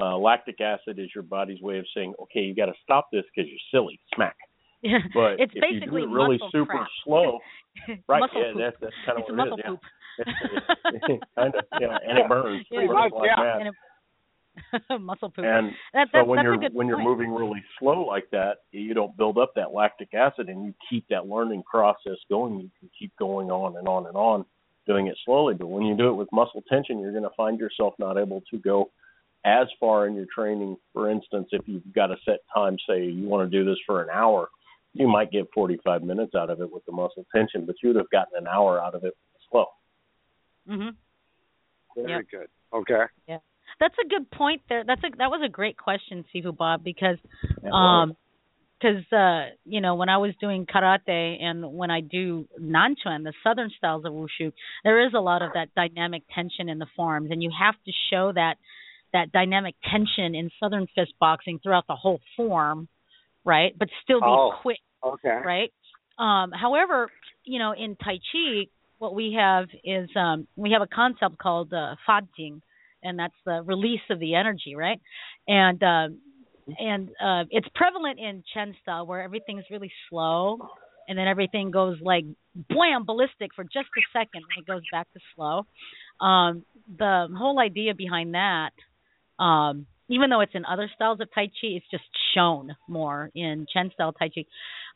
[0.00, 3.24] Uh, lactic acid is your body's way of saying, okay, you got to stop this
[3.34, 3.98] because you're silly.
[4.14, 4.36] Smack.
[4.82, 6.86] Yeah, but it's if basically you do it really super crap.
[7.04, 7.38] slow,
[8.08, 8.20] right?
[8.20, 8.60] muscle yeah, poop.
[8.60, 9.66] that's that's kind of it's what muscle it is.
[9.66, 9.80] poop.
[11.08, 11.16] Yeah.
[11.36, 12.66] kind of, yeah, and it burns.
[12.70, 13.42] Yeah, it burns like yeah.
[13.42, 13.60] mad.
[13.60, 15.44] And it, muscle poop.
[15.44, 16.88] And that, so when you're when point.
[16.88, 20.74] you're moving really slow like that, you don't build up that lactic acid, and you
[20.88, 22.60] keep that learning process going.
[22.60, 24.44] You can keep going on and on and on,
[24.86, 25.54] doing it slowly.
[25.54, 28.42] But when you do it with muscle tension, you're going to find yourself not able
[28.50, 28.90] to go
[29.48, 30.76] as far in your training.
[30.92, 34.02] For instance, if you've got a set time, say you want to do this for
[34.02, 34.48] an hour,
[34.92, 37.96] you might get 45 minutes out of it with the muscle tension, but you would
[37.96, 39.14] have gotten an hour out of it
[39.50, 39.66] slow.
[40.68, 40.94] Mhm.
[41.96, 42.24] Very Yep.
[42.30, 42.48] good.
[42.72, 43.04] Okay.
[43.26, 43.38] Yeah.
[43.80, 44.84] That's a good point there.
[44.84, 47.18] That's a that was a great question, Sifu Bob, because
[47.72, 48.16] um
[48.78, 53.32] because uh you know when I was doing karate and when I do nanquan, the
[53.42, 54.52] southern styles of wushu,
[54.84, 57.92] there is a lot of that dynamic tension in the forms, and you have to
[58.10, 58.56] show that
[59.12, 62.88] that dynamic tension in southern fist boxing throughout the whole form,
[63.44, 63.72] right?
[63.78, 64.52] But still be Oh.
[64.62, 65.40] quick, Okay.
[65.44, 65.72] right?
[66.18, 67.10] Um, however,
[67.44, 68.66] you know, in Tai Chi,
[68.98, 72.60] what we have is um, we have a concept called uh, Fa jing,
[73.02, 75.00] and that's the release of the energy, right?
[75.46, 76.08] And uh,
[76.78, 80.58] and uh, it's prevalent in Chen style where everything's really slow,
[81.06, 82.24] and then everything goes like
[82.68, 85.66] blam ballistic for just a second, and it goes back to slow.
[86.20, 86.64] Um,
[86.98, 88.70] the whole idea behind that,
[89.38, 92.04] um, even though it's in other styles of Tai Chi, it's just
[92.34, 94.44] shown more in Chen style Tai Chi.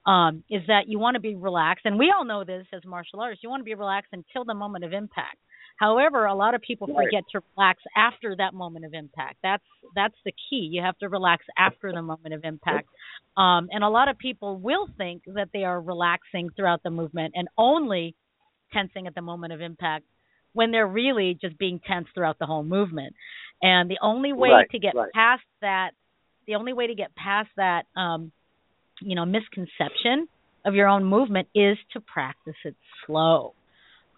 [0.04, 3.20] Um, is that you want to be relaxed, and we all know this as martial
[3.20, 3.42] artists.
[3.42, 5.36] You want to be relaxed until the moment of impact.
[5.76, 9.36] However, a lot of people forget to relax after that moment of impact.
[9.42, 9.64] That's
[9.94, 10.68] that's the key.
[10.70, 12.88] You have to relax after the moment of impact.
[13.36, 17.34] Um, and a lot of people will think that they are relaxing throughout the movement
[17.36, 18.14] and only
[18.72, 20.04] tensing at the moment of impact
[20.52, 23.14] when they're really just being tense throughout the whole movement.
[23.62, 25.12] And the only way Right, to get right.
[25.12, 25.92] past that,
[26.46, 28.32] the only way to get past that, um,
[29.00, 30.28] you know, misconception
[30.64, 32.74] of your own movement is to practice it
[33.06, 33.54] slow.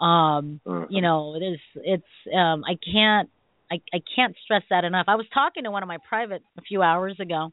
[0.01, 0.61] Um,
[0.91, 1.59] you know, it is.
[1.77, 2.35] It's.
[2.35, 3.31] Um, I can't.
[3.71, 5.07] I, I can't stress that enough.
[5.09, 7.53] I was talking to one of my private a few hours ago.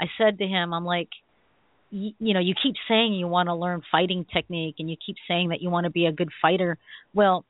[0.00, 1.08] I said to him, I'm like,
[1.90, 5.16] you, you know, you keep saying you want to learn fighting technique and you keep
[5.28, 6.78] saying that you want to be a good fighter.
[7.14, 7.44] Well,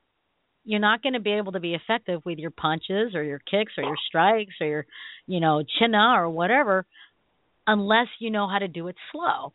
[0.65, 3.73] you're not going to be able to be effective with your punches or your kicks
[3.77, 4.85] or your strikes or your,
[5.27, 6.85] you know, chin na or whatever
[7.67, 9.53] unless you know how to do it slow.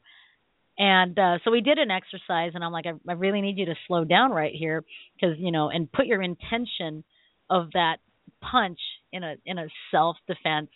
[0.79, 3.67] And uh, so we did an exercise, and I'm like, I, I really need you
[3.67, 7.03] to slow down right here, because you know, and put your intention
[7.51, 7.97] of that
[8.41, 8.79] punch
[9.13, 10.71] in a in a self defense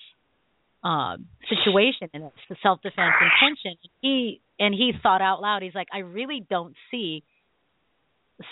[0.83, 3.79] um, situation, and it's the self defense intention.
[4.01, 5.63] He and he thought out loud.
[5.63, 7.23] He's like, I really don't see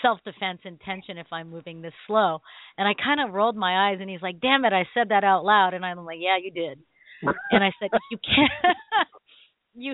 [0.01, 2.39] self defense intention if I'm moving this slow.
[2.77, 5.23] And I kind of rolled my eyes, and he's like, Damn it, I said that
[5.23, 6.79] out loud, and I'm like, Yeah, you did.
[7.51, 8.77] and I said, if you can't,
[9.75, 9.93] you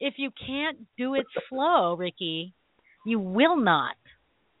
[0.00, 2.54] if you can't do it slow, Ricky,
[3.04, 3.96] you will not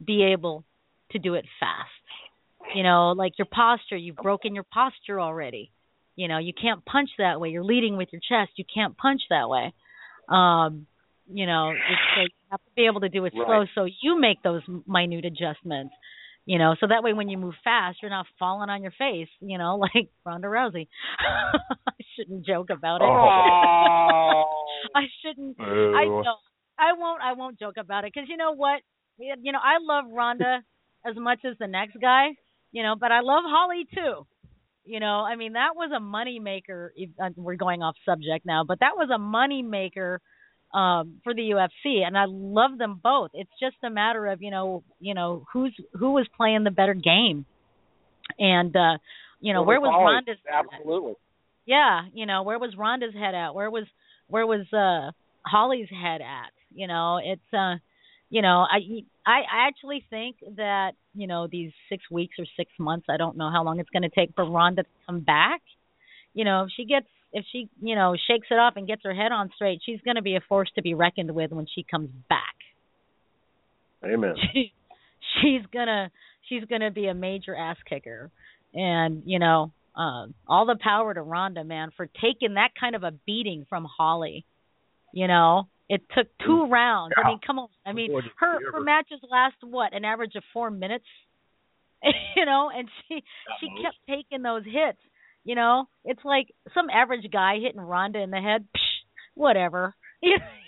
[0.04, 0.64] be able
[1.12, 2.74] to do it fast.
[2.74, 5.70] You know, like your posture, you've broken your posture already.
[6.16, 7.50] You know, you can't punch that way.
[7.50, 8.52] You're leading with your chest.
[8.56, 9.72] You can't punch that way.
[10.28, 10.86] Um,
[11.30, 14.18] you know, it's like you have to be able to do it slow, so you
[14.18, 15.94] make those minute adjustments.
[16.46, 19.28] You know, so that way when you move fast, you're not falling on your face.
[19.40, 20.88] You know, like Ronda Rousey.
[21.20, 23.08] I shouldn't joke about it.
[23.08, 24.44] Oh.
[24.94, 25.56] I shouldn't.
[25.60, 26.26] I don't.
[26.78, 27.22] I won't.
[27.22, 28.80] I won't joke about it because you know what?
[29.18, 30.62] You know, I love Ronda
[31.04, 32.28] as much as the next guy,
[32.72, 34.26] you know, but I love Holly too.
[34.84, 36.94] You know, I mean that was a money maker.
[37.22, 40.20] uh, We're going off subject now, but that was a money maker
[40.74, 43.30] um for the UFC and I love them both.
[43.34, 46.94] It's just a matter of, you know, you know, who's who was playing the better
[46.94, 47.46] game.
[48.38, 48.98] And uh
[49.40, 51.14] you know, where was Ronda's Absolutely.
[51.64, 53.54] yeah, you know, where was Ronda's head at?
[53.54, 53.84] Where was
[54.28, 55.12] where was uh
[55.46, 56.52] Holly's head at?
[56.74, 57.76] You know, it's uh
[58.30, 58.78] you know, I
[59.26, 63.36] I I actually think that, you know, these 6 weeks or 6 months, I don't
[63.36, 65.62] know how long it's going to take for Ronda to come back.
[66.34, 69.14] You know, if she gets if she, you know, shakes it off and gets her
[69.14, 71.84] head on straight, she's going to be a force to be reckoned with when she
[71.88, 72.54] comes back.
[74.04, 74.34] Amen.
[74.52, 74.72] She,
[75.42, 76.10] she's gonna
[76.48, 78.30] she's gonna be a major ass kicker,
[78.72, 83.02] and you know, um, all the power to Ronda, man, for taking that kind of
[83.02, 84.46] a beating from Holly.
[85.12, 87.14] You know, it took two rounds.
[87.16, 87.68] I mean, come on.
[87.84, 91.04] I mean, her her matches last what an average of four minutes.
[92.36, 93.22] you know, and she
[93.60, 94.98] she kept taking those hits.
[95.44, 98.66] You know, it's like some average guy hitting Ronda in the head.
[98.76, 98.98] Psh,
[99.34, 99.94] whatever.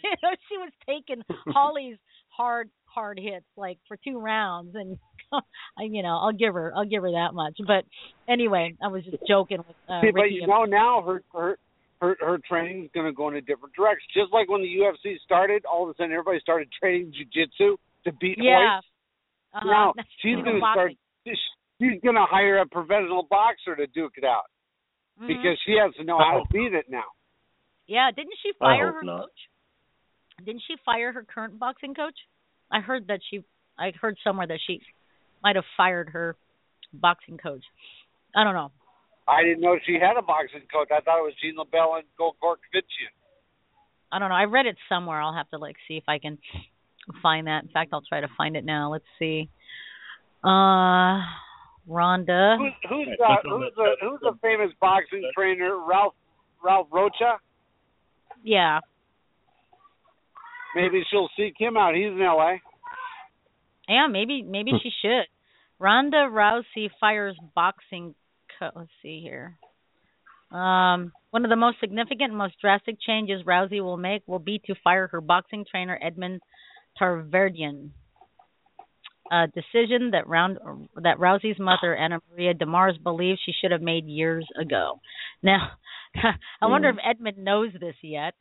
[0.03, 1.99] You know, she was taking Holly's
[2.29, 4.97] hard hard hits like for two rounds, and
[5.79, 7.59] you know, I'll give her I'll give her that much.
[7.67, 7.85] But
[8.33, 11.59] anyway, I was just joking with uh, See, but you know now her her
[12.01, 14.09] her her training is going to go in a different direction.
[14.15, 18.13] Just like when the UFC started, all of a sudden everybody started training jujitsu to
[18.13, 18.81] beat yeah.
[19.53, 19.67] Uh-huh.
[19.67, 20.93] Now she's going to start.
[21.27, 24.45] She's going to hire a professional boxer to duke it out
[25.21, 25.27] Mhm.
[25.27, 27.05] because she has to know how to beat it now.
[27.87, 29.23] Yeah, didn't she fire her not.
[29.23, 29.49] coach?
[30.45, 32.17] Didn't she fire her current boxing coach?
[32.71, 33.45] I heard that she
[33.79, 34.83] I heard somewhere that she
[35.43, 36.37] might have fired her
[36.93, 37.65] boxing coach.
[38.35, 38.71] I don't know.
[39.27, 40.89] I didn't know she had a boxing coach.
[40.91, 43.13] I thought it was Gene LeBell and Gokor Chivichyan.
[44.13, 44.35] I don't know.
[44.35, 45.21] I read it somewhere.
[45.21, 46.39] I'll have to like see if I can
[47.23, 47.63] find that.
[47.63, 48.91] In fact, I'll try to find it now.
[48.91, 49.49] Let's see.
[50.45, 51.21] Uh
[51.91, 52.57] Ronda.
[52.57, 55.77] Who's who's uh, who's a who's a famous boxing trainer?
[55.87, 56.15] Ralph
[56.65, 57.39] Ralph Rocha.
[58.45, 58.79] Yeah.
[60.77, 61.97] Maybe she'll seek him out.
[61.97, 62.61] He's in L.A.
[63.89, 65.27] Yeah, maybe maybe she should.
[65.81, 68.15] Ronda Rousey fires boxing
[68.59, 69.59] co- let's see here.
[70.53, 74.75] Um one of the most significant most drastic changes Rousey will make will be to
[74.85, 76.41] fire her boxing trainer Edmond
[77.01, 77.91] Tarverdyan.
[79.33, 80.59] A decision that round
[80.97, 85.01] that Rousey's mother AnnMaria De Mars believes she should have made years ago.
[85.43, 85.71] Now,
[86.61, 88.35] I wonder if Edmond knows this yet.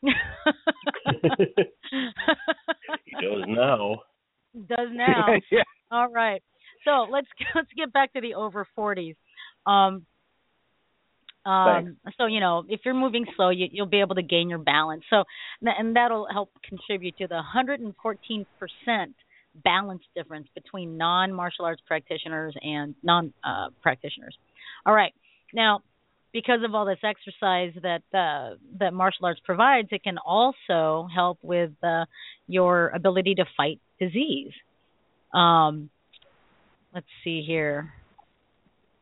[0.00, 0.10] He
[3.20, 4.00] does now.
[4.68, 5.26] does now.
[5.50, 5.62] yeah.
[5.90, 6.42] All right.
[6.84, 9.16] So let's let's get back to the over forties.
[9.66, 10.06] Um,
[11.44, 14.58] um, so you know, if you're moving slow, you, you'll be able to gain your
[14.58, 15.02] balance.
[15.10, 15.24] So,
[15.62, 19.14] and that'll help contribute to the 114 percent
[19.64, 24.36] balance difference between non-martial arts practitioners and non-practitioners.
[24.86, 25.12] all right.
[25.52, 25.80] Now,
[26.32, 31.38] because of all this exercise that uh, that martial arts provides, it can also help
[31.42, 32.04] with uh,
[32.46, 34.52] your ability to fight disease.
[35.34, 35.90] Um,
[36.94, 37.92] let's see here.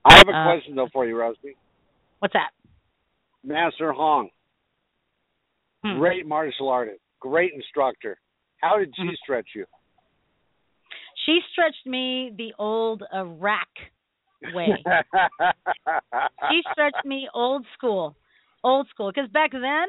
[0.04, 1.54] I have a Uh, question though for you, Rusty.
[2.20, 2.50] What's that?
[3.44, 4.30] Master Hong,
[5.84, 5.98] Hmm.
[5.98, 8.18] great martial artist, great instructor.
[8.62, 9.10] How did Mm-hmm.
[9.10, 9.66] she stretch you?
[11.28, 13.68] She stretched me the old Iraq
[14.54, 14.68] way.
[16.50, 18.16] she stretched me old school,
[18.64, 19.12] old school.
[19.14, 19.88] Because back then,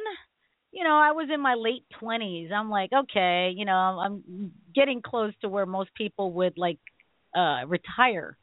[0.74, 2.50] you know, I was in my late twenties.
[2.54, 6.80] I'm like, okay, you know, I'm getting close to where most people would like
[7.34, 8.36] uh retire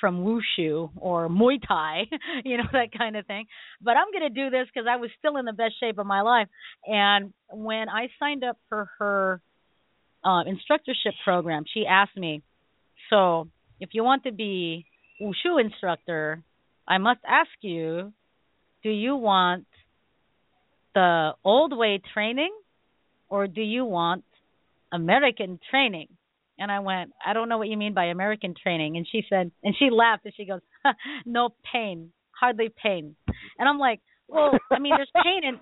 [0.00, 2.06] from wushu or muay thai,
[2.44, 3.46] you know, that kind of thing.
[3.80, 6.06] But I'm going to do this because I was still in the best shape of
[6.06, 6.48] my life.
[6.86, 9.40] And when I signed up for her
[10.24, 12.42] uh, instructorship program, she asked me,
[13.10, 13.48] so
[13.80, 14.86] if you want to be
[15.20, 16.42] wushu instructor,
[16.86, 18.12] I must ask you,
[18.82, 19.66] do you want
[20.94, 22.52] the old way training
[23.28, 24.24] or do you want
[24.92, 26.08] American training?
[26.58, 28.96] And I went, I don't know what you mean by American training.
[28.96, 30.60] And she said, and she laughed and she goes,
[31.26, 33.16] no pain, hardly pain.
[33.58, 35.58] And I'm like, well, I mean, there's pain in,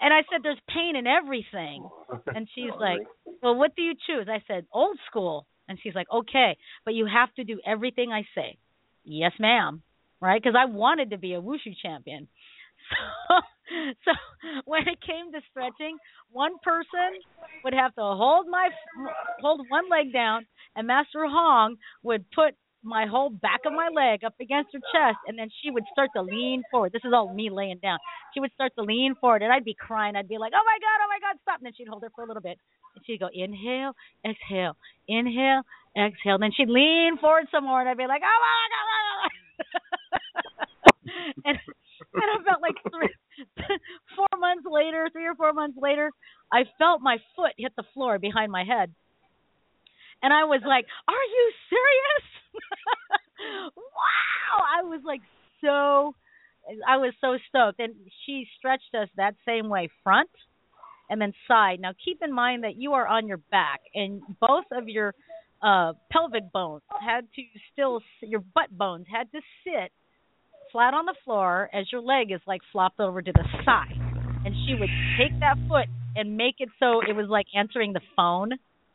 [0.00, 1.88] and I said, there's pain in everything.
[2.34, 3.00] And she's like,
[3.42, 4.28] well, what do you choose?
[4.28, 5.46] I said, old school.
[5.68, 8.58] And she's like, okay, but you have to do everything I say.
[9.04, 9.82] Yes, ma'am.
[10.20, 10.42] Right?
[10.42, 12.28] Because I wanted to be a wushu champion.
[13.28, 13.34] So,
[14.04, 14.12] so
[14.64, 15.98] when it came to stretching,
[16.30, 17.20] one person
[17.64, 18.70] would have to hold my
[19.40, 24.24] hold one leg down, and Master Hong would put my whole back of my leg
[24.24, 26.92] up against her chest, and then she would start to lean forward.
[26.92, 27.98] This is all me laying down.
[28.34, 30.16] She would start to lean forward, and I'd be crying.
[30.16, 32.10] I'd be like, "Oh my god, oh my god, stop!" And then she'd hold her
[32.14, 32.58] for a little bit,
[32.94, 33.94] and she'd go, "Inhale,
[34.24, 34.76] exhale,
[35.08, 35.62] inhale,
[35.96, 36.38] exhale.
[36.38, 39.18] Then she'd lean forward some more, and I'd be like, oh my god, oh god.
[39.18, 39.98] Oh,
[41.46, 41.58] and
[42.14, 43.14] and I felt like three,
[44.16, 46.10] four months later, three or four months later,
[46.52, 48.94] I felt my foot hit the floor behind my head.
[50.22, 52.26] And I was like, Are you serious?
[53.76, 54.64] wow.
[54.78, 55.20] I was like
[55.60, 56.14] so
[56.86, 57.80] I was so stoked.
[57.80, 57.94] And
[58.26, 60.30] she stretched us that same way front
[61.10, 61.80] and then side.
[61.80, 65.14] Now keep in mind that you are on your back and both of your
[65.60, 67.42] uh pelvic bones had to
[67.72, 69.90] still your butt bones had to sit
[70.70, 73.98] flat on the floor as your leg is like flopped over to the side.
[74.44, 75.86] And she would take that foot
[76.16, 78.50] and make it so it was like answering the phone.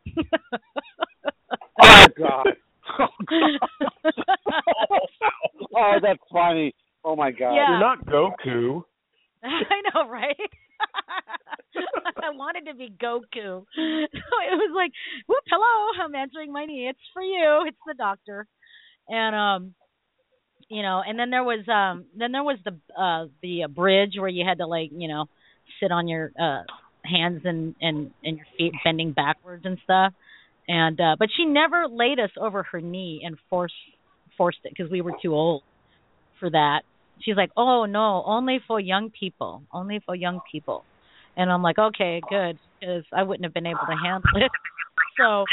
[1.81, 2.47] oh God.
[5.75, 6.73] oh, that's funny.
[7.03, 7.55] Oh my God.
[7.55, 7.69] Yeah.
[7.69, 8.83] You're not Goku.
[9.43, 10.35] I know, right?
[12.23, 13.25] I wanted to be Goku.
[13.33, 14.91] So it was like,
[15.27, 16.87] whoop, hello, I'm answering my knee.
[16.89, 17.65] It's for you.
[17.67, 18.47] It's the doctor.
[19.09, 19.73] And um
[20.69, 24.13] you know, and then there was um then there was the uh the uh, bridge
[24.17, 25.25] where you had to like, you know,
[25.81, 26.61] sit on your uh
[27.03, 30.13] hands and and and your feet bending backwards and stuff.
[30.67, 33.73] And uh but she never laid us over her knee and forced
[34.37, 35.63] forced it because we were too old
[36.39, 36.81] for that.
[37.21, 39.63] She's like, "Oh no, only for young people.
[39.71, 40.83] Only for young people."
[41.35, 44.51] And I'm like, "Okay, good, because I wouldn't have been able to handle it."
[45.15, 45.45] So,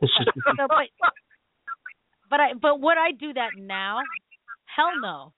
[0.00, 0.86] so but,
[2.30, 3.98] but I but would I do that now?
[4.76, 5.32] Hell no.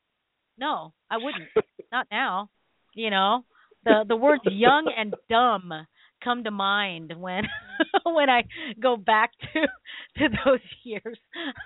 [0.58, 1.48] No, I wouldn't.
[1.90, 2.50] Not now.
[2.94, 3.44] You know,
[3.84, 5.72] the the words young and dumb
[6.22, 7.44] come to mind when
[8.04, 8.44] when I
[8.80, 9.60] go back to
[10.18, 11.18] to those years.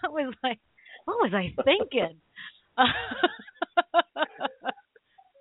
[0.04, 0.58] I was like,
[1.04, 2.16] what was I thinking?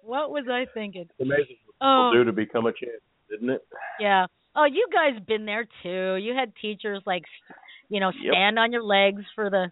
[0.02, 1.02] what was I thinking?
[1.10, 2.12] It's amazing what Oh.
[2.12, 3.00] people do to become a champion,
[3.36, 3.62] isn't it?
[4.00, 4.28] Yeah.
[4.56, 6.16] Oh, you guys been there too.
[6.16, 7.24] You had teachers like,
[7.90, 8.32] you know, Yep.
[8.34, 9.72] stand on your legs for the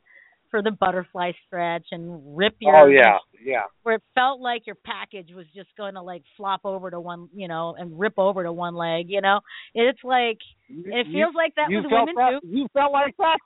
[0.51, 3.63] for the butterfly stretch and rip your Oh yeah, yeah.
[3.83, 7.29] where it felt like your package was just going to like flop over to one,
[7.33, 9.39] you know, and rip over to one leg, you know.
[9.73, 10.37] It's like
[10.69, 12.41] it feels like that you with women that?
[12.41, 12.47] too.
[12.47, 13.37] You felt like that?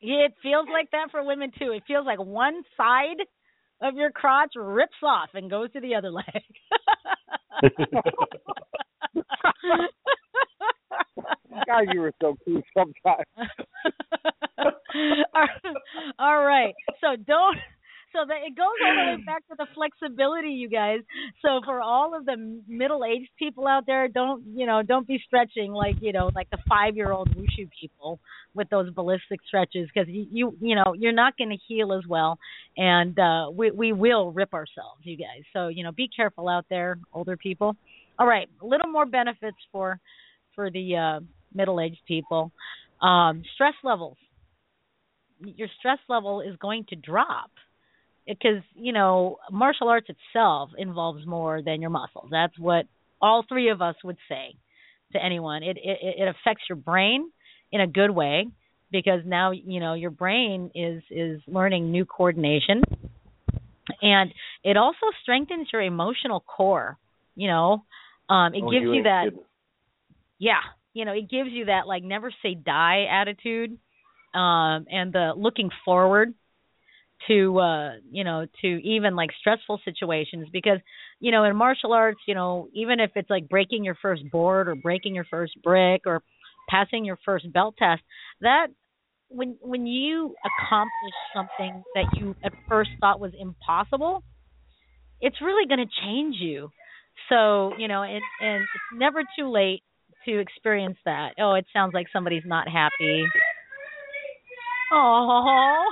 [0.00, 1.72] It feels like that for women too.
[1.72, 3.16] It feels like one side
[3.80, 6.24] of your crotch rips off and goes to the other leg.
[11.66, 13.24] God, you were so cool sometimes.
[16.18, 16.74] all right.
[17.00, 17.56] So don't.
[18.12, 21.00] So that it goes all the way back to the flexibility, you guys.
[21.42, 24.82] So for all of the middle-aged people out there, don't you know?
[24.82, 28.18] Don't be stretching like you know, like the five-year-old wushu people
[28.54, 32.06] with those ballistic stretches, because you, you you know you're not going to heal as
[32.08, 32.38] well,
[32.78, 35.42] and uh we we will rip ourselves, you guys.
[35.52, 37.76] So you know, be careful out there, older people.
[38.18, 40.00] All right, a little more benefits for
[40.54, 41.20] for the uh
[41.54, 42.50] middle-aged people.
[43.02, 44.16] Um, stress levels
[45.40, 47.50] your stress level is going to drop
[48.26, 52.28] because you know martial arts itself involves more than your muscles.
[52.30, 52.86] That's what
[53.20, 54.56] all three of us would say
[55.12, 55.62] to anyone.
[55.62, 57.30] It it, it affects your brain
[57.72, 58.46] in a good way
[58.90, 62.82] because now you know your brain is is learning new coordination.
[64.02, 64.32] And
[64.64, 66.98] it also strengthens your emotional core
[67.34, 67.84] you know.
[68.28, 69.40] Um it Oh, gives you you that kidding.
[70.38, 70.60] yeah
[70.94, 73.78] you know it gives you that like never say die attitude
[74.34, 76.34] um and the looking forward
[77.28, 80.78] to uh you know to even like stressful situations because
[81.20, 84.68] you know in martial arts you know even if it's like breaking your first board
[84.68, 86.22] or breaking your first brick or
[86.68, 88.02] passing your first belt test
[88.40, 88.66] that
[89.28, 94.22] when when you accomplish something that you at first thought was impossible
[95.20, 96.70] it's really going to change you.
[97.28, 99.82] So you know and and it's never too late
[100.26, 101.30] to experience that.
[101.40, 103.24] Oh it sounds like somebody's not happy
[104.92, 105.84] oh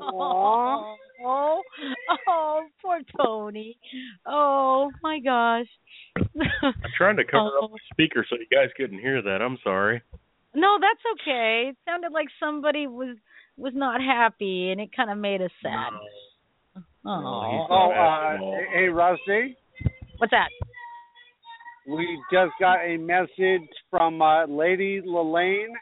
[0.00, 0.94] oh
[1.24, 1.62] oh
[2.28, 3.76] oh poor tony.
[4.26, 5.66] Oh my gosh.
[6.16, 7.64] I'm trying to cover Oh.
[7.66, 9.40] up the speaker so you guys couldn't hear that.
[9.42, 10.02] I'm sorry.
[10.54, 11.68] no that's okay.
[11.70, 13.16] It sounded like somebody was
[13.56, 15.92] was not happy and it kind of made us sad
[17.04, 18.36] oh Oh, uh,
[18.72, 19.56] hey, Rusty,
[20.18, 20.48] what's that?
[21.88, 25.72] We just got a message from uh, Lady Lelaine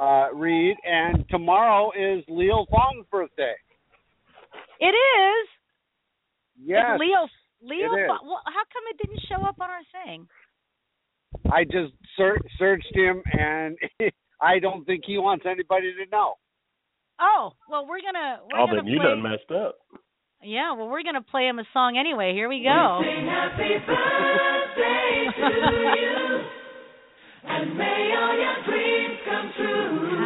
[0.00, 3.54] uh, Reed, and tomorrow is Leo Fong's birthday.
[4.80, 5.48] it is
[6.58, 7.28] Yes, It's leo
[7.62, 8.08] leo it is.
[8.08, 10.26] Fo- well, how come it didn't show up on our thing
[11.52, 13.76] I just ser- searched him, and
[14.40, 16.34] I don't think he wants anybody to know.
[17.20, 19.76] oh well we're gonna we're oh, gonna then you play done messed up.
[20.42, 22.32] Yeah, well, we're gonna play him a song anyway.
[22.34, 23.00] Here we go.
[23.02, 25.48] Happy birthday to
[26.00, 26.35] you,
[27.48, 30.25] and may all your dreams come true.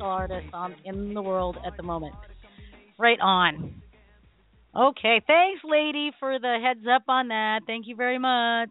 [0.00, 2.14] Artists on, in the world at the moment.
[2.98, 3.82] Right on.
[4.76, 7.60] Okay, thanks, lady, for the heads up on that.
[7.66, 8.70] Thank you very much.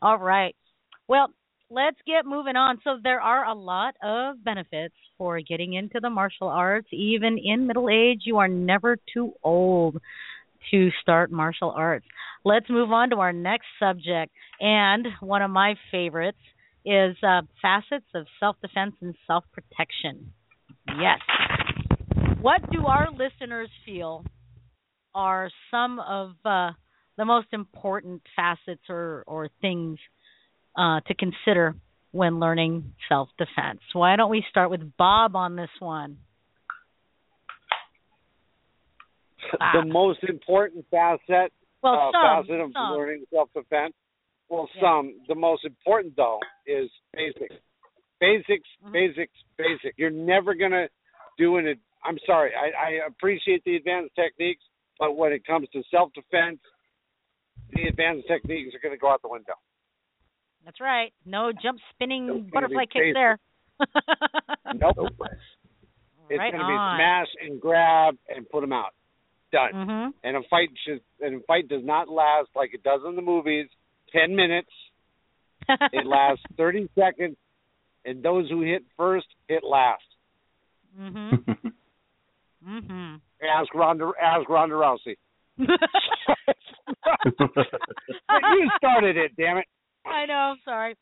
[0.00, 0.54] All right.
[1.06, 1.28] Well,
[1.70, 2.80] let's get moving on.
[2.82, 6.88] So, there are a lot of benefits for getting into the martial arts.
[6.92, 9.98] Even in middle age, you are never too old
[10.70, 12.06] to start martial arts.
[12.44, 14.32] Let's move on to our next subject.
[14.60, 16.38] And one of my favorites
[16.86, 20.32] is uh, facets of self defense and self protection.
[20.86, 21.18] Yes.
[22.40, 24.24] What do our listeners feel
[25.14, 26.70] are some of uh,
[27.16, 29.98] the most important facets or, or things
[30.78, 31.74] uh, to consider
[32.12, 33.80] when learning self defense?
[33.92, 36.18] Why don't we start with Bob on this one?
[39.72, 41.52] The most important facet,
[41.82, 42.96] well, uh, some, facet of some.
[42.96, 43.94] learning self defense.
[44.48, 44.80] Well, Yeah.
[44.80, 45.20] some.
[45.28, 47.54] The most important though is basics.
[48.20, 48.92] Basics, Mm-hmm.
[48.92, 49.94] basics, basic.
[49.98, 50.88] You're never gonna
[51.38, 51.74] do an.
[52.04, 52.52] I'm sorry.
[52.54, 52.70] I,
[53.02, 54.62] I appreciate the advanced techniques,
[54.98, 56.60] but when it comes to self defense,
[57.72, 59.54] the advanced techniques are gonna go out the window.
[60.64, 61.12] That's right.
[61.24, 63.38] No jump spinning Nope, butterfly it's kicks there.
[64.74, 65.12] Nope.
[66.28, 68.94] It's Right gonna be smash and grab and put them out.
[69.52, 69.72] Done.
[69.72, 70.14] Mhm.
[70.24, 73.22] And a fight should and a fight does not last like it does in the
[73.22, 73.68] movies.
[74.16, 74.70] Ten minutes.
[75.68, 77.36] It lasts thirty seconds,
[78.04, 80.02] and those who hit first hit last.
[80.98, 81.52] Mm-hmm.
[82.68, 83.16] mm-hmm.
[83.42, 84.12] Ask Ronda.
[84.22, 85.16] Ask Ronda Rousey.
[85.58, 85.66] you
[88.76, 89.66] started it, damn it.
[90.06, 90.34] I know.
[90.34, 90.94] I'm sorry.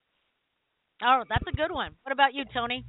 [1.02, 1.92] Oh, that's a good one.
[2.02, 2.84] What about you, Tony?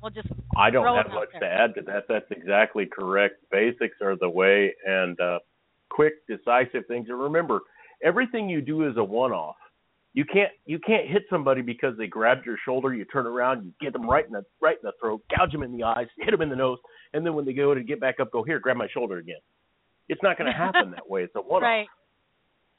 [0.00, 1.40] We'll just I don't have much there.
[1.40, 2.04] to add to that.
[2.08, 3.36] That's exactly correct.
[3.50, 5.38] Basics are the way, and uh,
[5.88, 7.08] quick, decisive things.
[7.08, 7.60] And remember,
[8.04, 9.56] everything you do is a one-off.
[10.12, 12.94] You can't you can't hit somebody because they grabbed your shoulder.
[12.94, 15.64] You turn around, you get them right in the right in the throat, gouge them
[15.64, 16.78] in the eyes, hit them in the nose,
[17.14, 19.40] and then when they go to get back up, go here, grab my shoulder again.
[20.08, 21.24] It's not going to happen that way.
[21.24, 21.62] It's a one-off.
[21.62, 21.88] Right.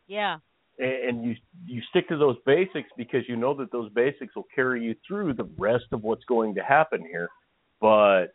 [0.07, 0.37] Yeah.
[0.79, 1.35] and and you
[1.65, 5.33] you stick to those basics because you know that those basics will carry you through
[5.33, 7.29] the rest of what's going to happen here.
[7.81, 8.27] But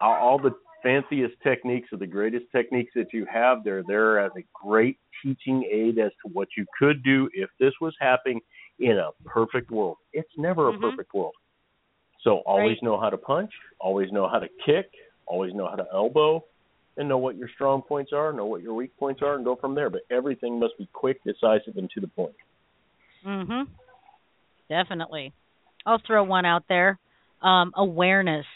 [0.00, 0.50] all the
[0.82, 5.68] fanciest techniques or the greatest techniques that you have, they're there as a great teaching
[5.70, 8.40] aid as to what you could do if this was happening
[8.78, 9.96] in a perfect world.
[10.12, 10.80] It's never a Mhm.
[10.80, 11.34] perfect world.
[12.20, 12.82] So always Right.
[12.82, 14.90] know how to punch, always know how to kick,
[15.26, 16.44] always know how to elbow,
[16.96, 19.54] and know what your strong points are, know what your weak points are, and go
[19.56, 19.88] from there.
[19.90, 22.34] But everything must be quick, decisive, and to the point.
[23.24, 23.68] Mhm.
[24.68, 25.32] Definitely.
[25.86, 26.98] I'll throw one out there.
[27.40, 28.46] Um, awareness.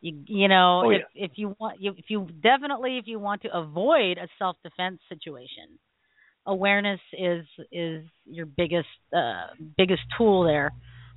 [0.00, 3.42] You you know Oh, if if you want you if you definitely if you want
[3.42, 5.78] to avoid a self defense situation,
[6.46, 10.72] awareness is is your biggest uh biggest tool there.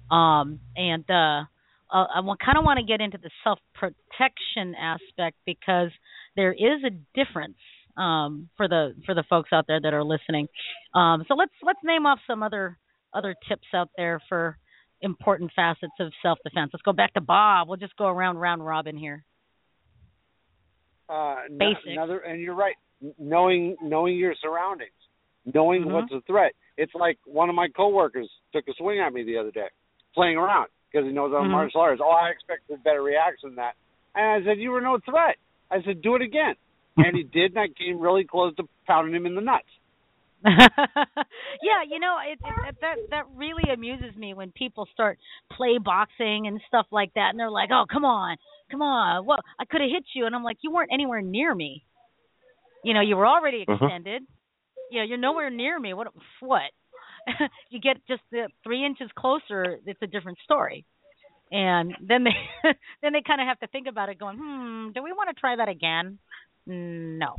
[0.09, 1.43] Um and uh
[1.93, 5.89] uh, I kind of want to get into the self protection aspect because
[6.35, 7.57] there is a difference
[7.97, 10.47] um, for the for the folks out there that are listening.
[10.93, 12.77] Um, so let's let's name off some other
[13.13, 14.57] other tips out there for
[15.01, 16.71] important facets of self defense.
[16.73, 17.67] Let's go back to Bob.
[17.67, 19.23] We'll just go around round robin here.
[21.09, 21.87] Uh, no- Basics.
[21.87, 22.75] Another, and you're right.
[23.17, 24.91] Knowing knowing your surroundings,
[25.53, 25.91] knowing Mhm.
[25.91, 26.53] what's a threat.
[26.77, 29.67] It's like one of my coworkers took a swing at me the other day,
[30.13, 31.51] playing around because he knows I'm Mhm.
[31.51, 32.01] martial arts.
[32.03, 33.75] Oh, I expected a better reaction than that.
[34.13, 35.37] And I said, "You were no threat."
[35.71, 36.55] I said, "Do it again,"
[36.97, 39.67] and he did, and I came really close to pounding him in the nuts.
[40.45, 45.19] yeah, you know, it, it, that that really amuses me when people start
[45.55, 48.37] play boxing and stuff like that, and they're like, "Oh, come on,
[48.71, 51.53] come on, well, I could have hit you," and I'm like, "You weren't anywhere near
[51.53, 51.83] me.
[52.83, 53.81] You know, you were already Mhm.
[53.81, 54.23] extended.
[54.91, 55.93] Yeah, you're nowhere near me.
[55.93, 56.07] What?
[56.39, 56.71] What?
[57.69, 60.85] you get just the three inches closer, it's a different story."
[61.51, 62.35] And then they
[63.01, 65.39] then they kind of have to think about it, going, "Hmm, do we want to
[65.39, 66.17] try that again?"
[66.65, 67.35] No.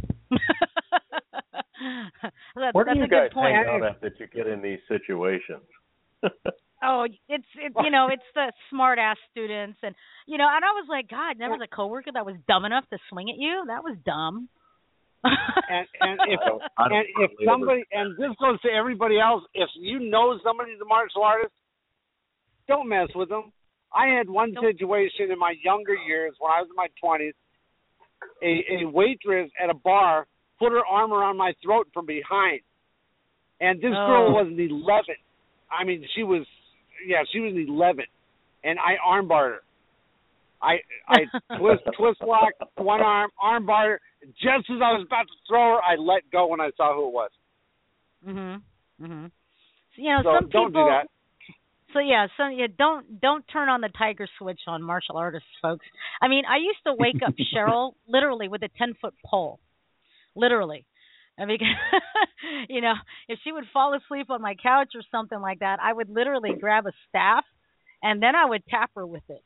[2.57, 3.55] That- Where that's do you a good guys point.
[3.55, 5.67] hang out at that you get in these situations?
[6.85, 9.95] Oh, it's it you know it's the smart ass students and
[10.27, 12.83] you know and I was like God, there was a coworker that was dumb enough
[12.91, 13.63] to swing at you.
[13.69, 14.49] That was dumb.
[15.23, 19.21] and and if I don't- I don't and if somebody and this goes to everybody
[19.21, 21.55] else, if you know somebody's a martial artist,
[22.67, 23.53] don't mess with them.
[23.95, 27.35] I had one situation in my younger years when I was in my twenties.
[28.43, 30.27] A, a waitress at a bar
[30.63, 32.61] put her arm around my throat from behind,
[33.61, 34.33] and this girl Oh.
[34.33, 35.17] was an eleven.
[35.71, 36.47] I mean, she was
[37.07, 38.05] yeah, she was an eleven,
[38.65, 39.63] and I armbarred her.
[40.63, 40.75] I
[41.09, 41.19] I
[41.59, 44.01] twist twist lock one arm armbar her.
[44.41, 47.09] Just as I was about to throw her, I let go when I saw who
[47.09, 47.31] it was.
[48.25, 48.63] mhm.
[49.01, 49.31] Mhm.
[49.97, 51.07] you know, So some people don't do that.
[51.93, 55.85] So yeah, so yeah, don't don't turn on the tiger switch on martial artists, folks.
[56.23, 59.59] I mean, I used to wake up Cheryl literally with a ten foot pole,
[60.35, 60.87] literally.
[61.39, 61.59] I mean,
[62.69, 62.95] you know,
[63.29, 66.53] if she would fall asleep on my couch or something like that, I would literally
[66.59, 67.45] grab a staff
[68.03, 69.43] and then I would tap her with it.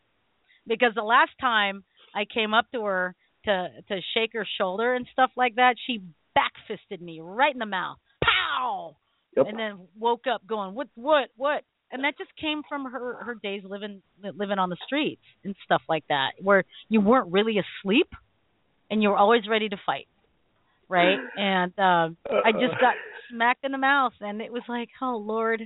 [0.66, 1.84] Because the last time
[2.14, 3.14] I came up to her
[3.44, 6.00] to to shake her shoulder and stuff like that, she
[6.36, 7.98] backfisted me right in the mouth.
[8.24, 8.96] Pow!
[9.36, 9.46] Yep.
[9.48, 10.88] And then woke up going, "What?
[10.94, 11.28] What?
[11.36, 15.54] What?" And that just came from her her days living living on the streets and
[15.64, 18.08] stuff like that, where you weren't really asleep,
[18.90, 20.08] and you were always ready to fight,
[20.88, 21.18] right?
[21.36, 22.94] And um, I just got
[23.30, 25.60] smacked in the mouth, and it was like, "Oh Lord,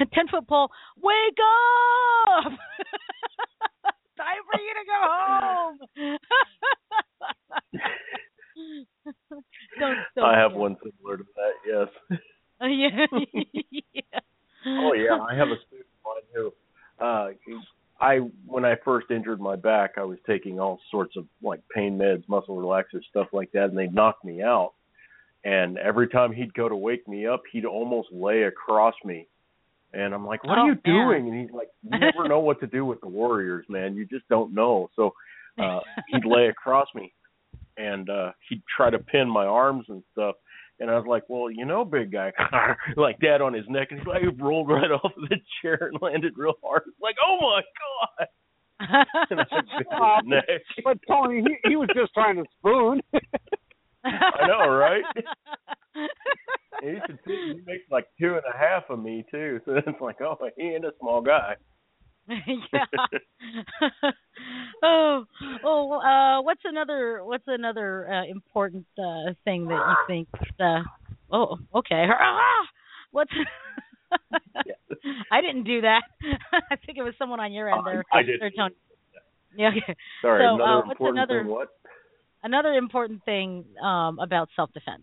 [0.00, 0.70] a ten foot pole,
[1.02, 1.38] wake
[2.44, 2.52] up!"
[4.16, 5.78] Time for you to go home.
[9.78, 11.52] don't, don't I have one similar to that.
[11.66, 11.88] Yes.
[12.60, 13.06] Yeah.
[14.66, 16.52] Oh yeah, I have a student of mine who,
[17.04, 17.28] uh,
[18.00, 21.98] I when I first injured my back, I was taking all sorts of like pain
[21.98, 24.74] meds, muscle relaxers, stuff like that, and they knocked me out.
[25.44, 29.26] And every time he'd go to wake me up, he'd almost lay across me.
[29.94, 30.80] And I'm like, "What Oh, are you man.
[30.84, 33.94] doing?" And he's like, "You never know what to do with the Warriors, man.
[33.94, 35.14] You just don't know." So
[35.58, 37.12] uh, he'd lay across me,
[37.78, 40.36] and uh, he'd try to pin my arms and stuff.
[40.80, 42.32] And I was like, well, you know, big guy,
[42.96, 45.78] like that on his neck, and he's like, he rolled right off of the chair
[45.92, 46.82] and landed real hard.
[47.02, 48.28] Like, oh my god!
[49.30, 49.44] And I
[49.76, 53.00] bit Uh, but Tony, he, he was just trying to spoon.
[54.04, 55.02] I know, right?
[56.80, 60.00] And he, should, he makes like two and a half of me too, so it's
[60.00, 61.56] like, oh, he ain't a small guy.
[62.28, 62.84] yeah.
[66.62, 67.20] What's another?
[67.24, 70.28] What's another uh, important uh, thing that you think?
[70.60, 70.82] Uh,
[71.32, 72.06] oh, okay.
[73.10, 73.30] What's?
[75.30, 76.02] I didn't do that.
[76.70, 78.04] I think it was someone on your end there.
[78.12, 78.40] I did.
[78.40, 78.74] there, Tony.
[79.56, 79.68] Yeah.
[79.70, 79.94] Okay.
[80.22, 81.52] Sorry, So, another uh, what's important another- thing.
[81.52, 81.68] What
[82.44, 85.02] Another important thing um, about self-defense.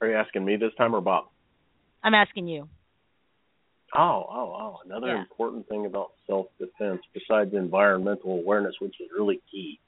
[0.00, 1.26] are you asking me this time or Bob?
[2.02, 2.66] I'm asking you.
[3.94, 4.78] Oh, oh, oh.
[4.86, 5.20] Another Yeah.
[5.20, 9.78] important thing about self defense, besides environmental awareness, which is really key.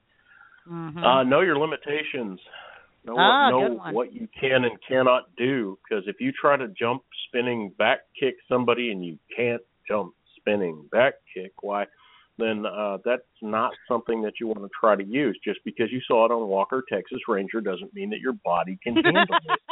[0.69, 1.05] Mhm.
[1.05, 2.41] Uh, know your limitations.
[3.05, 5.79] Know, Ah, what, know what you can and cannot do.
[5.83, 10.87] Because if you try to jump spinning back kick somebody and you can't jump spinning
[10.93, 11.87] back kick, why?
[12.39, 15.39] Then uh, that's not something that you want to try to use.
[15.45, 18.95] Just because you saw it on Walker Texas Ranger doesn't mean that your body can
[18.95, 19.61] handle it.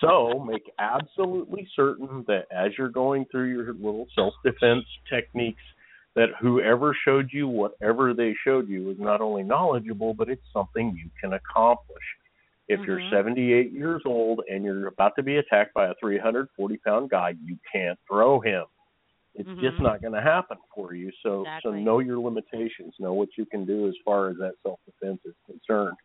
[0.00, 5.60] So make absolutely certain that as you're going through your little self defense techniques,
[6.16, 10.96] that whoever showed you whatever they showed you is not only knowledgeable, but it's something
[10.96, 12.02] you can accomplish.
[12.68, 13.10] If you're Mhm.
[13.10, 17.56] 78 years old and you're about to be attacked by a 340 pound guy, you
[17.72, 18.64] can't throw him.
[19.34, 19.82] It's just Mhm.
[19.82, 21.10] not going to happen for you.
[21.22, 22.94] So, so know your limitations.
[22.98, 25.96] Know what you can do as far as that self defense is concerned.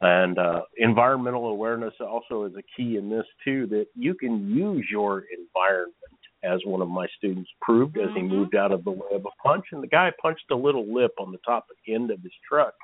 [0.00, 3.66] And uh, environmental awareness also is a key in this too.
[3.68, 5.94] That you can use your environment,
[6.42, 8.28] as one of my students proved as he Mhm.
[8.28, 11.12] moved out of the way of a punch, and the guy punched a little lip
[11.18, 12.74] on the top end of his truck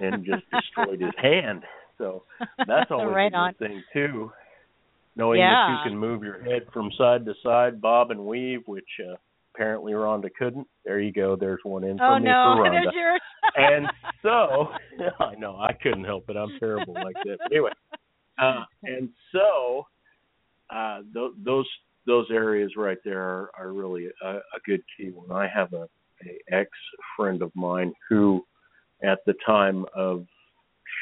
[0.00, 1.64] and just destroyed his hand.
[1.98, 2.24] So
[2.66, 3.54] that's always right a good on.
[3.54, 4.32] thing too.
[5.16, 5.66] Knowing Yeah.
[5.66, 9.16] that you can move your head from side to side, bob and weave, which uh,
[9.54, 10.66] apparently Ronda couldn't.
[10.84, 11.36] There you go.
[11.36, 12.92] There's one in Oh me no, for Ronda.
[13.56, 13.88] and
[14.22, 14.72] so
[15.20, 16.36] I know I couldn't help it.
[16.36, 17.38] I'm terrible like that.
[17.42, 17.72] But anyway,
[18.38, 19.86] uh, and so
[20.70, 21.66] uh, th- those
[22.06, 25.10] those areas right there are, are really a, a good key.
[25.14, 25.88] When I have a,
[26.26, 26.70] a ex
[27.16, 28.44] friend of mine who,
[29.02, 30.26] at the time of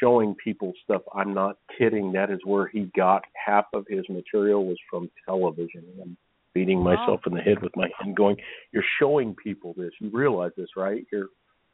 [0.01, 2.11] showing people stuff, I'm not kidding.
[2.11, 5.83] That is where he got half of his material was from television.
[5.93, 6.17] And I'm
[6.53, 8.37] beating myself in the head with my hand, going,
[8.71, 9.91] "You're showing people this.
[9.99, 11.05] You realize this, right?
[11.11, 11.27] You're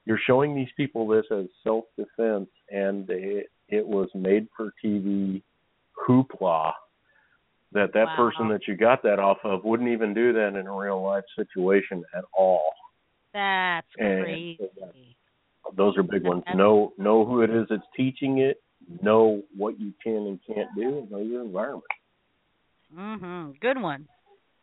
[0.06, 5.42] you're showing these people this as self defense, and it, it was made for TV
[6.08, 6.74] hoopla."
[7.74, 8.16] That that Wow.
[8.16, 11.26] person that you got that off of wouldn't even do that in a real life
[11.36, 12.74] situation at all.
[13.34, 15.16] That's And crazy.
[15.76, 16.44] those are big ones.
[16.56, 18.62] Know know who it is that's teaching it.
[19.02, 21.84] Know what you can and can't do, and know your environment.
[22.94, 23.60] Mhm.
[23.60, 24.08] Good one.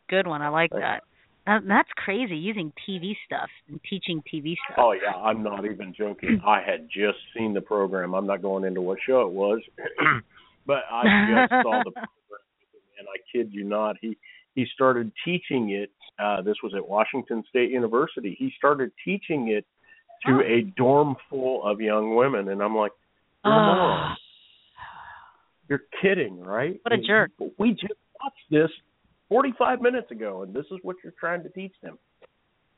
[0.08, 0.40] Good one.
[0.40, 1.04] I like that.
[1.46, 4.78] That- That's crazy using TV stuff and teaching TV stuff.
[4.78, 6.40] Oh yeah, I'm not even joking.
[6.44, 8.14] I had just seen the program.
[8.14, 9.60] I'm not going into what show it was,
[10.66, 11.92] but I just saw the
[13.04, 14.16] and I kid you not, he
[14.54, 15.90] he started teaching it.
[16.18, 18.36] Uh, this was at Washington State University.
[18.38, 19.66] He started teaching it
[20.26, 20.40] to Oh.
[20.40, 22.92] a dorm full of young women, and I'm like,
[23.44, 24.16] Ah.
[25.68, 26.78] You're kidding, right?
[26.82, 27.30] What a jerk.
[27.58, 28.70] We just watched this
[29.28, 31.98] 45 minutes ago, and this is what you're trying to teach them.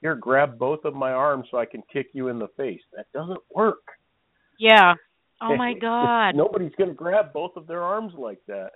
[0.00, 2.80] Here, grab both of my arms so I can kick you in the face.
[2.94, 3.82] That doesn't work.
[4.58, 4.94] Yeah.
[5.38, 6.34] Oh my God.
[6.34, 8.70] Nobody's going to grab both of their arms like that.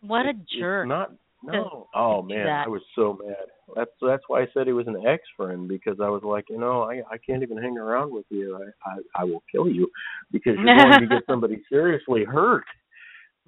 [0.00, 0.86] What a It's- it's jerk.
[0.88, 1.12] not
[1.42, 1.88] no.
[1.94, 2.66] Oh man, that.
[2.66, 3.36] I was so mad.
[3.76, 6.58] That's that's why I said he was an ex friend because I was like, you
[6.58, 8.56] know, I I can't even hang around with you.
[8.56, 9.88] I I, I will kill you
[10.32, 12.64] because you're going to get somebody seriously hurt.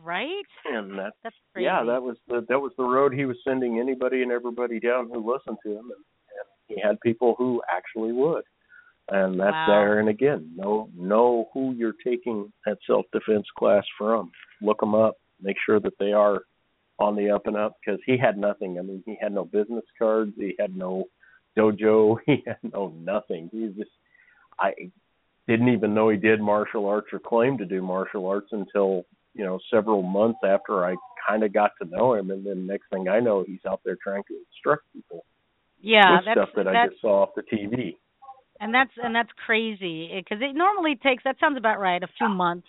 [0.02, 0.44] Right?
[0.64, 1.64] And that's, That's crazy.
[1.64, 5.08] yeah, that was the that was the road he was sending anybody and everybody down
[5.12, 6.04] who listened to him, and,
[6.38, 8.44] and he had people who actually would.
[9.10, 9.66] And that's Wow.
[9.66, 9.98] there.
[9.98, 14.30] And again, know know who you're taking that self defense class from.
[14.62, 15.16] Look them up.
[15.42, 16.40] Make sure that they are
[16.98, 18.78] on the up and up because he had nothing.
[18.78, 20.32] I mean, he had no business cards.
[20.36, 21.04] He had no
[21.58, 22.16] dojo.
[22.26, 23.48] He had no nothing.
[23.52, 23.90] He just
[24.58, 24.72] I
[25.48, 29.04] didn't even know he did martial arts or claimed to do martial arts until
[29.34, 30.94] you know several months after I
[31.28, 33.96] kind of got to know him, and then next thing I know, he's out there
[34.02, 35.24] trying to instruct people
[35.80, 37.96] Yeah, with that's stuff that I just saw off the TV.
[38.60, 42.28] and that's and that's crazy because it normally takes that sounds about right a few
[42.28, 42.66] months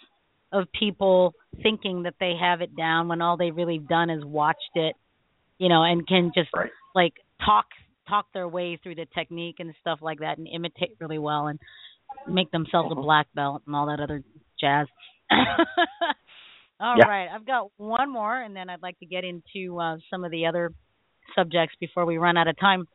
[0.52, 1.34] of people
[1.64, 4.96] thinking that they have it down when all they've really done is watched it
[5.58, 6.50] you know and can just
[6.96, 7.14] like
[7.46, 7.66] talk
[8.08, 11.60] talk their way through the technique and stuff like that and imitate really well and
[12.28, 14.24] make themselves a black belt and all that other
[14.60, 14.88] jazz
[16.80, 17.36] All right, Yeah.
[17.36, 20.46] i've got one more and then i'd like to get into uh, some of the
[20.46, 20.74] other
[21.36, 22.88] subjects before we run out of time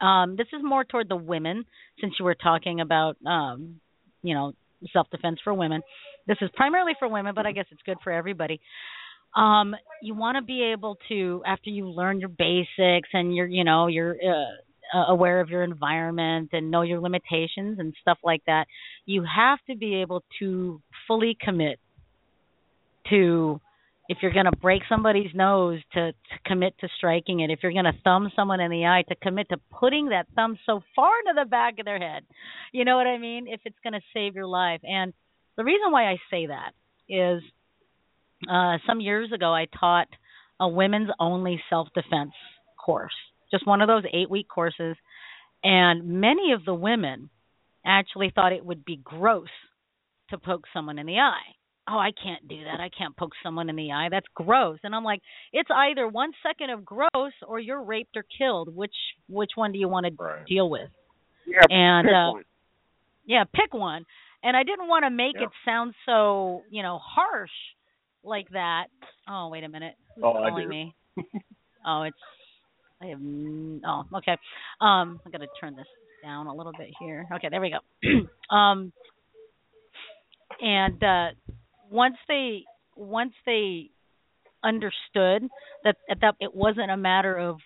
[0.00, 1.64] um, this is more toward the women,
[2.00, 3.80] since you were talking about, um,
[4.22, 4.52] you know,
[4.92, 5.82] self defense for women.
[6.26, 8.60] This is primarily for women, but I guess it's good for everybody.
[9.36, 13.64] Um, you want to be able to, after you learn your basics and you're, you
[13.64, 18.42] know, you're uh, uh, aware of your environment and know your limitations and stuff like
[18.46, 18.66] that,
[19.06, 21.78] you have to be able to fully commit
[23.08, 23.60] to
[24.08, 27.72] if you're going to break somebody's nose to, to commit to striking it if you're
[27.72, 31.12] going to thumb someone in the eye to commit to putting that thumb so far
[31.20, 32.24] into the back of their head.
[32.72, 33.46] You know what i mean?
[33.46, 34.80] If it's going to save your life.
[34.82, 35.12] And
[35.60, 36.72] the reason why i say that
[37.08, 37.42] is
[38.48, 40.08] uh some years ago i taught
[40.58, 42.32] a women's only self defense
[42.82, 43.12] course
[43.50, 44.96] just one of those 8 week courses
[45.62, 47.28] and many of the women
[47.84, 49.48] actually thought it would be gross
[50.30, 51.54] to poke someone in the eye
[51.90, 52.80] oh, I can't do that.
[52.80, 54.08] I can't poke someone in the eye.
[54.10, 54.78] That's gross.
[54.82, 55.20] And I'm like,
[55.52, 58.74] it's either one second of gross or you're raped or killed.
[58.74, 58.94] Which
[59.28, 60.88] which one do you want to deal with?
[61.46, 62.44] Yeah, and pick uh one.
[63.26, 64.04] yeah, pick one.
[64.42, 65.44] And I didn't want to make Yeah.
[65.44, 67.50] it sound so, you know, harsh
[68.24, 68.86] like that.
[69.28, 69.94] Oh, wait a minute.
[70.16, 70.94] Who's Oh, I calling me?
[71.86, 72.16] oh, it's
[73.02, 74.36] I have oh, okay.
[74.80, 75.86] Um, I got to turn this
[76.22, 77.26] down a little bit here.
[77.32, 78.26] Okay, there we go.
[78.54, 78.92] um
[80.60, 81.28] and uh
[81.90, 82.64] once they
[82.96, 83.90] once they
[84.62, 85.48] understood
[85.84, 87.58] that that it wasn't a matter of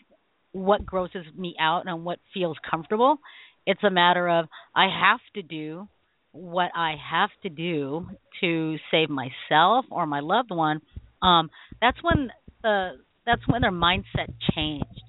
[0.53, 3.19] what grosses me out and what feels comfortable
[3.67, 4.47] it's a matter of
[4.77, 5.89] i have to do
[6.35, 8.06] what i have to do
[8.40, 10.81] to save myself or my loved one
[11.23, 11.48] um
[11.81, 12.31] that's when
[12.62, 12.93] the
[13.24, 15.02] that's when their mindset changed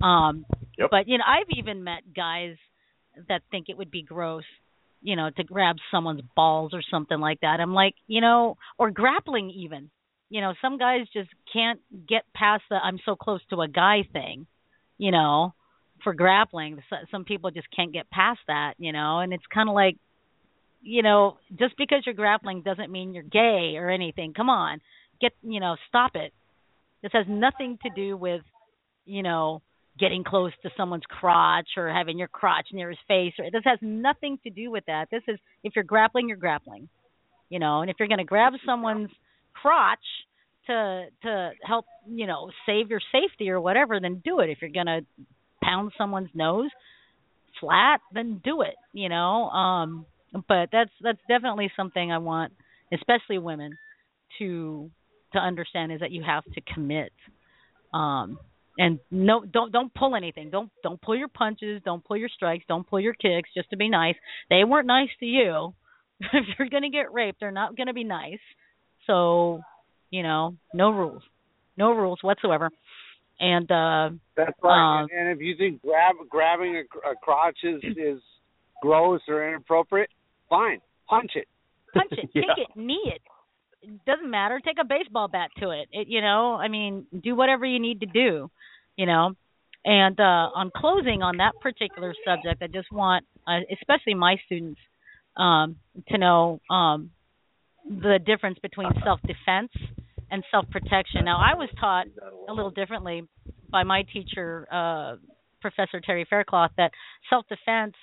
[0.00, 0.46] um
[0.90, 2.56] but you know i've even met guys
[3.28, 4.44] that think it would be gross
[5.02, 7.60] you know, to grab someone's balls or something like that.
[7.60, 9.90] I'm like, you know, or grappling even.
[10.30, 14.06] You know, some guys just can't get past the I'm so close to a guy
[14.12, 14.46] thing,
[14.98, 15.54] you know,
[16.04, 16.82] for grappling.
[17.10, 19.96] Some people just can't get past that, you know, and it's kind of like
[20.82, 24.32] you know, just because you're grappling doesn't mean you're gay or anything.
[24.34, 24.80] Come on.
[25.20, 26.32] Get, you know, stop it.
[27.02, 28.42] This has nothing to do with,
[29.04, 29.62] you know,
[29.98, 33.78] getting close to someone's crotch or having your crotch near his face or this has
[33.82, 36.88] nothing to do with that this is if you're grappling you're grappling
[37.48, 39.10] you know and if you're going to grab someone's
[39.54, 39.98] crotch
[40.66, 44.70] to to help you know save your safety or whatever then do it if you're
[44.70, 45.00] going to
[45.62, 46.70] pound someone's nose
[47.60, 52.52] flat then do it you know um but that's that's definitely something i want
[52.92, 53.76] especially women
[54.38, 54.90] to
[55.32, 57.12] to understand is that you have to commit.
[57.92, 58.38] Um
[58.80, 60.50] and no don't don't pull anything.
[60.50, 61.82] Don't don't pull your punches.
[61.84, 62.64] Don't pull your strikes.
[62.68, 64.14] Don't pull your kicks just to be nice.
[64.50, 65.74] They weren't nice to you.
[66.20, 68.40] If you're going to get raped they're not going to be nice.
[69.06, 69.60] So
[70.10, 71.22] you know no rules.
[71.76, 72.70] No rules whatsoever.
[73.40, 75.00] And uh That's right.
[75.00, 78.20] um, and, and if you think grab grabbing a, a crotch is is
[78.82, 80.10] gross or inappropriate,
[80.48, 81.48] fine, punch it.
[81.92, 82.30] punch it.
[82.32, 82.68] Kick it.
[82.76, 83.22] Knee it.
[83.82, 84.60] It doesn't matter.
[84.64, 85.88] Take a baseball bat to it.
[85.92, 88.50] It you know i mean do whatever you need to do
[88.96, 89.34] you know.
[89.84, 94.80] And uh on closing on that particular subject i just want uh, especially my students
[95.36, 95.76] um
[96.08, 97.10] to know um
[97.88, 99.70] the difference between self defense
[100.30, 102.06] and self protection now i was taught
[102.48, 103.22] a little differently
[103.70, 105.16] by my teacher, uh,
[105.60, 106.92] Professor Terry Faircloth, that
[107.28, 107.94] self-defense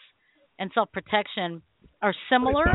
[0.60, 1.62] and self-protection
[2.06, 2.66] are similar,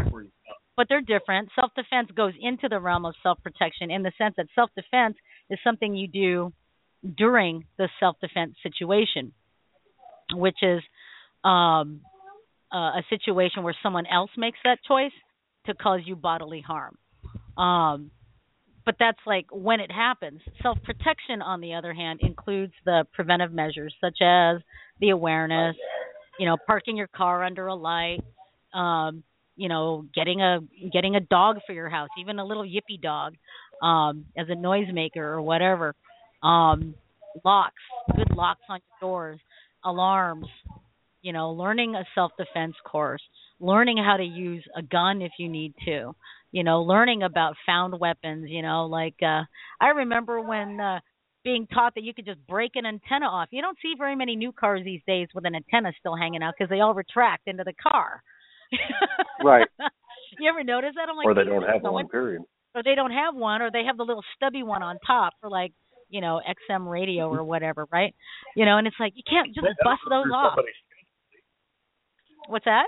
[0.77, 1.51] but they're different.
[1.55, 5.17] Self-defense goes into the realm of self-protection in the sense that self-defense
[5.51, 6.53] is something you do
[7.17, 9.33] during the self-defense situation,
[10.35, 10.81] which is
[11.45, 12.01] um,
[12.75, 15.13] uh, a situation where someone else makes that choice
[15.67, 16.99] to cause you bodily harm.
[17.57, 18.11] Um,
[18.85, 20.41] but that's like when it happens.
[20.61, 24.61] Self protection, on the other hand, includes the preventive measures such as
[24.99, 25.77] the awareness,
[26.41, 28.21] you know, parking your car under a light,
[28.75, 29.23] um,
[29.57, 30.61] you know, getting a
[30.93, 33.35] getting a dog for your house, even a little yippy dog,
[33.83, 35.95] um, as a noisemaker or whatever.
[36.43, 36.95] Um,
[37.45, 37.83] locks,
[38.17, 39.41] good locks on your doors,
[39.85, 40.47] alarms,
[41.23, 43.23] you know, learning a self defense course,
[43.59, 46.15] learning how to use a gun if you need to,
[46.53, 49.43] you know, learning about found weapons, you know, like uh
[49.81, 51.01] I remember when uh
[51.45, 53.49] being taught that you could just break an antenna off.
[53.51, 56.55] You don't see very many new cars these days with an antenna still hanging out
[56.59, 58.23] because they all retract into the car.
[59.45, 59.67] right.
[60.39, 61.09] You ever notice that?
[61.09, 62.09] I'm like, or they don't have one.
[62.09, 62.43] Period.
[62.75, 65.51] Or they don't have one, or they have the little stubby one on top for
[65.51, 65.73] like
[66.09, 66.41] you know
[66.71, 68.15] XM radio or whatever, right?
[68.55, 70.59] You know, and it's like you can't just bust those off.
[72.49, 72.87] What's that?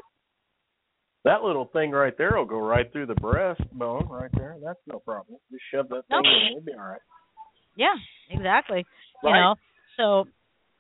[1.24, 4.56] That little thing right there will go right through the breastbone right there.
[4.62, 5.38] That's no problem.
[5.50, 7.00] Just shove that thing in, you'll be all right.
[7.76, 7.94] Yeah,
[8.30, 8.84] exactly.
[9.22, 9.54] You know,
[9.96, 10.26] so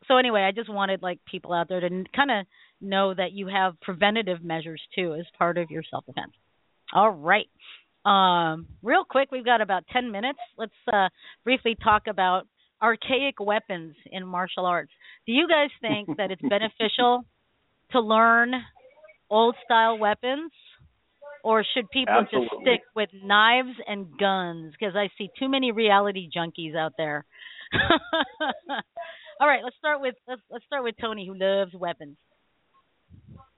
[0.08, 2.46] so anyway, I just wanted like people out there to kind of
[2.82, 6.32] know that you have preventative measures too as part of your self defense.
[6.92, 7.48] All right.
[8.04, 10.38] Um, real quick, we've got about 10 minutes.
[10.58, 11.08] Let's uh,
[11.44, 12.46] briefly talk about
[12.82, 14.90] archaic weapons in martial arts.
[15.26, 17.24] Do you guys think that it's beneficial
[17.92, 18.52] to learn
[19.30, 20.50] old style weapons?
[21.44, 24.74] Or should people just stick with knives and guns?
[24.78, 27.24] Because I see too many reality junkies out there.
[29.40, 32.16] All right, let's start with let's let's start with Tony, who loves weapons.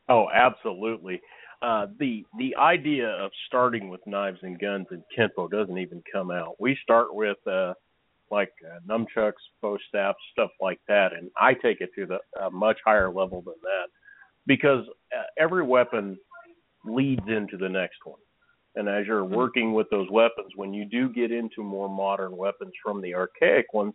[0.09, 1.21] Oh, absolutely.
[1.63, 6.31] Uh, the the idea of starting with knives and guns in kenpo doesn't even come
[6.31, 6.57] out.
[6.59, 7.73] We start with uh,
[8.31, 9.33] like uh, nunchucks,
[9.63, 13.41] bow staffs, stuff like that, and I take it to the a much higher level
[13.41, 13.87] than that
[14.47, 14.85] because
[15.17, 16.19] uh, every weapon
[16.85, 18.21] leads into the next one.
[18.77, 22.73] And as you're working with those weapons, when you do get into more modern weapons
[22.83, 23.95] from the archaic ones,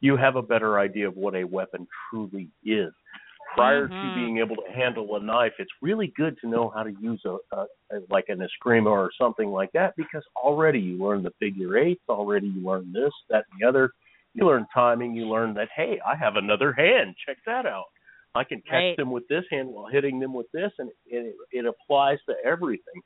[0.00, 2.92] you have a better idea of what a weapon truly is.
[3.54, 4.14] Prior to Mhm.
[4.14, 7.38] being able to handle a knife, it's really good to know how to use a,
[7.56, 11.76] a, a like an eskrima or something like that because already you learn the figure
[11.76, 13.90] eights, already you learn this, that, and the other.
[14.34, 15.14] You learn timing.
[15.14, 17.16] You learn that hey, I have another hand.
[17.26, 17.86] Check that out.
[18.34, 18.96] I can catch Right.
[18.96, 23.02] them with this hand while hitting them with this, and it, it applies to everything.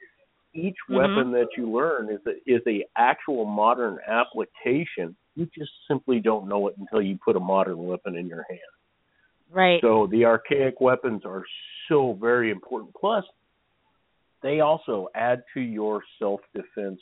[0.54, 0.96] Each Mhm.
[0.96, 5.16] weapon that you learn is a, is a actual modern application.
[5.34, 8.60] You just simply don't know it until you put a modern weapon in your hand.
[9.52, 9.80] Right.
[9.82, 11.44] So the archaic weapons are
[11.88, 12.94] so very important.
[12.98, 13.24] Plus,
[14.42, 17.00] they also add to your self defense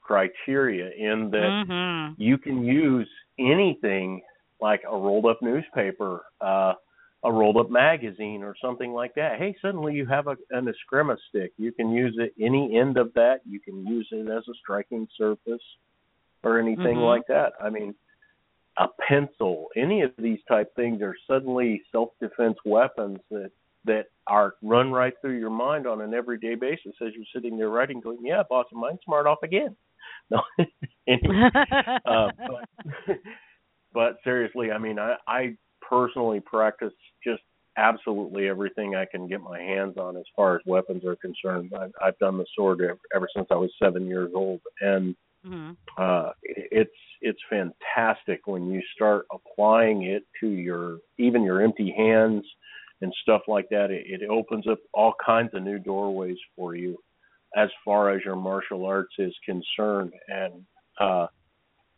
[0.00, 2.14] criteria in that Mhm.
[2.18, 3.08] you can use
[3.38, 4.22] anything
[4.60, 6.74] like a rolled up newspaper, uh,
[7.22, 9.38] a rolled up magazine, or something like that.
[9.38, 11.52] Hey, suddenly you have a, an eskrima stick.
[11.58, 13.40] You can use it any end of that.
[13.46, 15.62] You can use it as a striking surface
[16.42, 17.06] or anything Mhm.
[17.06, 17.52] like that.
[17.60, 17.94] I mean,
[18.80, 23.50] a pencil, any of these type things are suddenly self defense weapons that
[23.84, 27.68] that are run right through your mind on an everyday basis as you're sitting there
[27.68, 29.76] writing, going, "Yeah, boss of mine, smart off again."
[30.30, 30.42] No,
[31.08, 31.50] anyway,
[32.04, 32.64] uh, but,
[33.92, 36.92] but seriously, I mean, I I personally practice
[37.24, 37.42] just
[37.76, 41.72] absolutely everything I can get my hands on as far as weapons are concerned.
[41.76, 45.76] I've, I've done the sword ever, ever since I was seven years old, and Mhm.
[45.96, 46.90] uh, it's
[47.20, 52.44] it's fantastic when you start applying it to your even your empty hands
[53.02, 53.90] and stuff like that.
[53.90, 56.98] It, it opens up all kinds of new doorways for you
[57.56, 60.12] as far as your martial arts is concerned.
[60.28, 60.64] And
[61.00, 61.26] uh,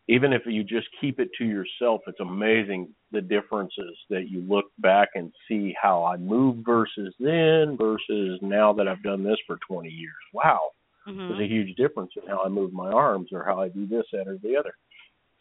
[0.08, 4.66] even if you just keep it to yourself, it's amazing the differences that you look
[4.78, 9.58] back and see how I move versus then versus now that I've done this for
[9.68, 10.14] 20 years.
[10.32, 10.70] Wow
[11.06, 11.28] Mhm.
[11.28, 14.04] there's a huge difference in how I move my arms or how I do this,
[14.12, 14.74] that, or the other.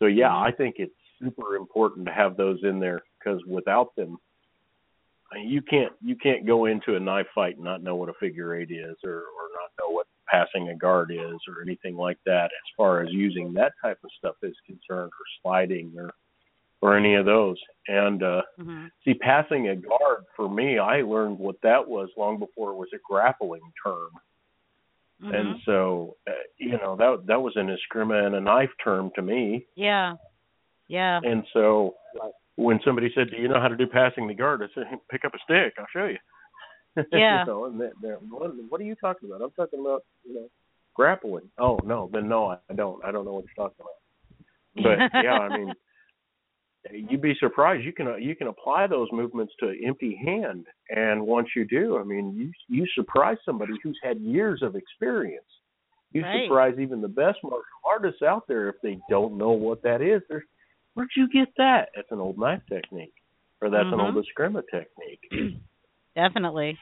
[0.02, 4.18] So yeah, I think it's super important to have those in there because without them,
[5.44, 8.56] you can't you can't go into a knife fight and not know what a figure
[8.56, 12.46] eight is or or not know what passing a guard is or anything like that
[12.46, 16.10] as far as using that type of stuff is concerned or sliding or
[16.82, 17.58] or any of those.
[17.88, 18.92] And uh Mhm.
[19.06, 22.90] see passing a guard for me, I learned what that was long before it was
[22.94, 24.10] a grappling term.
[25.24, 25.64] And Mhm.
[25.66, 29.68] so, uh, you know, that that was an eskrima and a knife term to me.
[29.76, 30.16] Yeah.
[30.88, 31.22] Yeah.
[31.24, 31.96] And so,
[32.56, 35.24] when somebody said, "Do you know how to do passing the guard?" I said, "Pick
[35.24, 35.76] up a stick.
[35.78, 36.18] I'll show you."
[37.12, 37.40] Yeah.
[37.40, 39.42] you know, and they're, they're, what, what are you talking about?
[39.42, 40.50] I'm talking about you know
[40.94, 41.50] grappling.
[41.58, 43.04] Oh no, then no, I don't.
[43.06, 45.12] I don't know what you're talking about.
[45.12, 45.74] But yeah, I mean,
[46.90, 47.84] you'd be surprised.
[47.84, 51.98] You can uh, you can apply those movements to empty hand, and once you do,
[51.98, 55.46] I mean, you you surprise somebody who's had years of experience.
[56.14, 56.44] You Right.
[56.44, 60.22] surprise even the best martial artists out there if they don't know what that is.
[60.28, 60.44] They're,
[60.94, 61.90] where'd you get that?
[61.96, 63.14] That's an old knife technique,
[63.62, 64.16] or that's an Mhm.
[64.16, 65.22] old eskrima technique.
[66.16, 66.78] Definitely.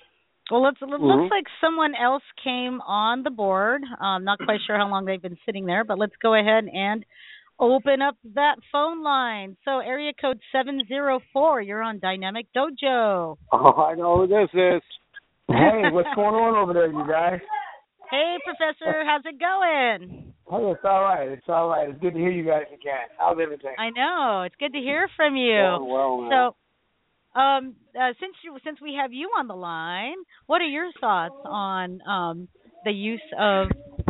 [0.49, 3.83] Well, it's, it looks like someone else came on the board.
[3.99, 7.05] I'm not quite sure how long they've been sitting there, but let's go ahead and
[7.59, 9.57] open up that phone line.
[9.65, 13.37] So, area code 704, you're on Dynamic Dojo.
[13.51, 14.81] Oh, I know who this is.
[15.47, 17.39] Hey, what's going on over there, you guys?
[18.09, 20.33] Hey, Professor, how's it going?
[20.49, 21.27] Hey, it's all right.
[21.29, 21.89] It's all right.
[21.89, 23.07] It's good to hear you guys again.
[23.17, 23.75] How's everything?
[23.77, 24.43] I know.
[24.43, 25.53] It's good to hear from you.
[25.53, 26.27] Well.
[27.35, 30.15] So, um, uh, since you since we have you on the line,
[30.47, 32.47] what are your thoughts on um,
[32.83, 33.67] the use of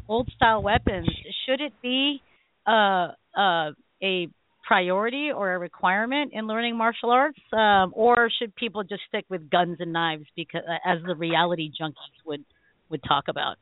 [0.07, 1.09] old style weapons?
[1.45, 2.21] Should it be
[2.69, 3.71] uh, uh,
[4.03, 4.27] a
[4.67, 9.49] priority or a requirement in learning martial arts, um, or should people just stick with
[9.49, 12.43] guns and knives because, as the reality junkies would
[12.89, 13.57] would talk about?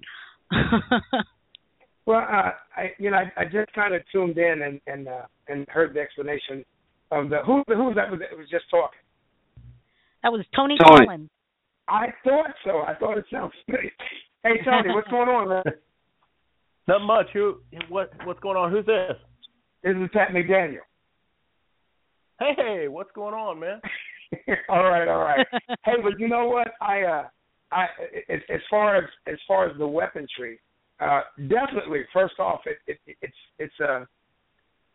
[2.08, 5.28] Well, uh, I you know I, I just kind of tuned in and and uh,
[5.50, 6.64] and heard the explanation
[7.12, 8.98] of the who who was that was, was just talking.
[10.24, 11.06] that was Tony, Tony.
[11.06, 11.30] Collins.
[11.90, 12.80] I thought so.
[12.80, 13.92] I thought it sounded familiar.
[14.44, 15.64] Hey Tony, what's going on, man?
[16.88, 17.28] Not much.
[17.34, 17.58] Who?
[17.90, 18.12] What?
[18.24, 18.72] What's going on?
[18.72, 19.18] Who's this?
[19.84, 20.86] This is Pat McDaniel.
[22.40, 23.82] Hey, what's going on, man?
[24.70, 25.46] all right, all right.
[25.86, 26.70] hey, but you know what?
[26.82, 27.28] I uh,
[27.72, 27.86] I
[28.30, 30.60] as, as far as as far as the weaponry,
[31.00, 32.02] uh, definitely.
[32.14, 34.08] First off, it, it it's it's a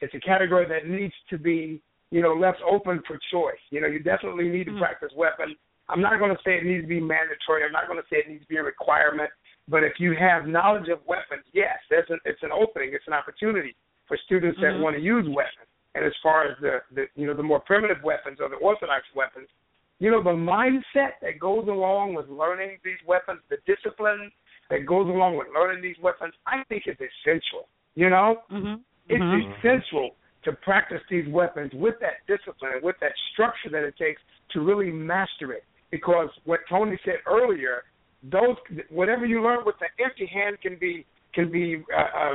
[0.01, 3.61] it's a category that needs to be you know left open for choice.
[3.71, 5.55] You know, you definitely need to practice weapon.
[5.89, 7.65] I'm not going to say it needs to be mandatory.
[7.65, 9.31] I'm not going to say it needs to be a requirement.
[9.73, 12.91] But if you have knowledge of weapons, yes, there's an, it's an opening.
[12.93, 13.75] It's an opportunity
[14.07, 14.81] for students that Mhm.
[14.83, 15.67] want to use weapons.
[15.95, 19.07] And as far as the, the you know the more primitive weapons or the orthodox
[19.15, 19.49] weapons,
[19.99, 24.31] you know the mindset that goes along with learning these weapons, the discipline
[24.69, 27.67] that goes along with learning these weapons, I think is essential.
[27.95, 28.75] You know, mm-hmm.
[29.09, 29.57] it's Mhm.
[29.57, 34.21] essential to practice these weapons with that discipline, with that structure that it takes
[34.51, 35.65] to really master it.
[35.91, 37.85] Because what Tony said earlier,
[38.23, 38.57] those
[38.91, 41.05] whatever you learn with the empty hand can be
[41.35, 42.35] can be uh, uh,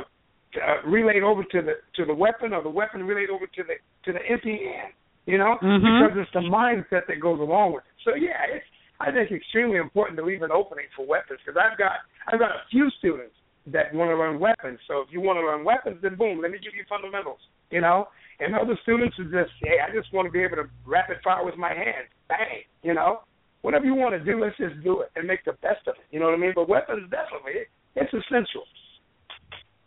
[0.60, 3.74] uh, relayed over to the to the weapon, or the weapon relayed over to the
[4.04, 4.92] to the empty hand.
[5.26, 6.08] You know, Mhm.
[6.08, 7.92] because it's the mindset that goes along with it.
[8.04, 8.64] So yeah, it's
[9.00, 12.50] I think extremely important to leave an opening for weapons because I've got I've got
[12.50, 13.34] a few students
[13.66, 14.80] that want to learn weapons.
[14.88, 17.40] So if you want to learn weapons, then boom, let me give you fundamentals.
[17.70, 18.08] You know,
[18.40, 21.44] and other students are just hey, I just want to be able to rapid fire
[21.44, 22.64] with my hands, bang.
[22.82, 23.20] You know,
[23.62, 26.06] whatever you want to do, let's just do it and make the best of it.
[26.10, 26.52] You know what I mean?
[26.54, 27.62] But weapons definitely
[27.96, 28.64] it's essential.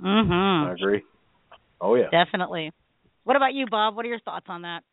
[0.02, 0.70] Mm-hmm.
[0.70, 1.04] I agree.
[1.80, 2.10] Oh yeah.
[2.12, 2.72] Definitely.
[3.24, 3.96] What about you, Bob?
[3.96, 4.84] What are your thoughts on that?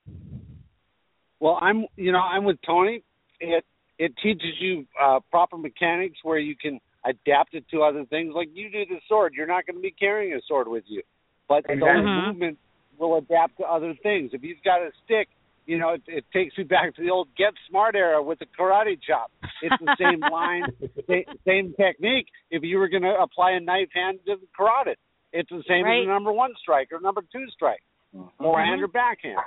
[1.41, 3.03] Well, I'm you know I'm with Tony.
[3.41, 3.65] It
[3.99, 8.33] it teaches you uh, proper mechanics where you can adapt it to other things.
[8.35, 11.03] Like you do the sword, you're not going to be carrying a sword with you,
[11.49, 11.81] but Exactly.
[11.81, 12.27] those Mhm.
[12.27, 12.61] movements
[12.99, 14.35] will adapt to other things.
[14.35, 15.29] If you've got a stick,
[15.69, 18.47] you know it, it takes you back to the old Get Smart era with the
[18.59, 19.31] karate chop.
[19.63, 20.65] It's the same line,
[21.07, 22.27] sa- same technique.
[22.51, 24.95] If you were going to apply a knife hand to the karate,
[25.33, 26.01] it's the same Right.
[26.01, 27.83] as a number one strike or number two strike,
[28.39, 28.85] forehand Mhm.
[28.85, 29.39] or backhand.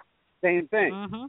[0.43, 0.93] Same thing.
[0.93, 1.25] Mm-hmm.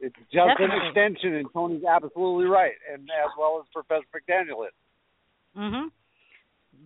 [0.00, 0.76] It's just Definitely.
[0.76, 4.74] an extension, and Tony's absolutely right, and as well as Professor McDaniel is.
[5.56, 5.90] Mhm.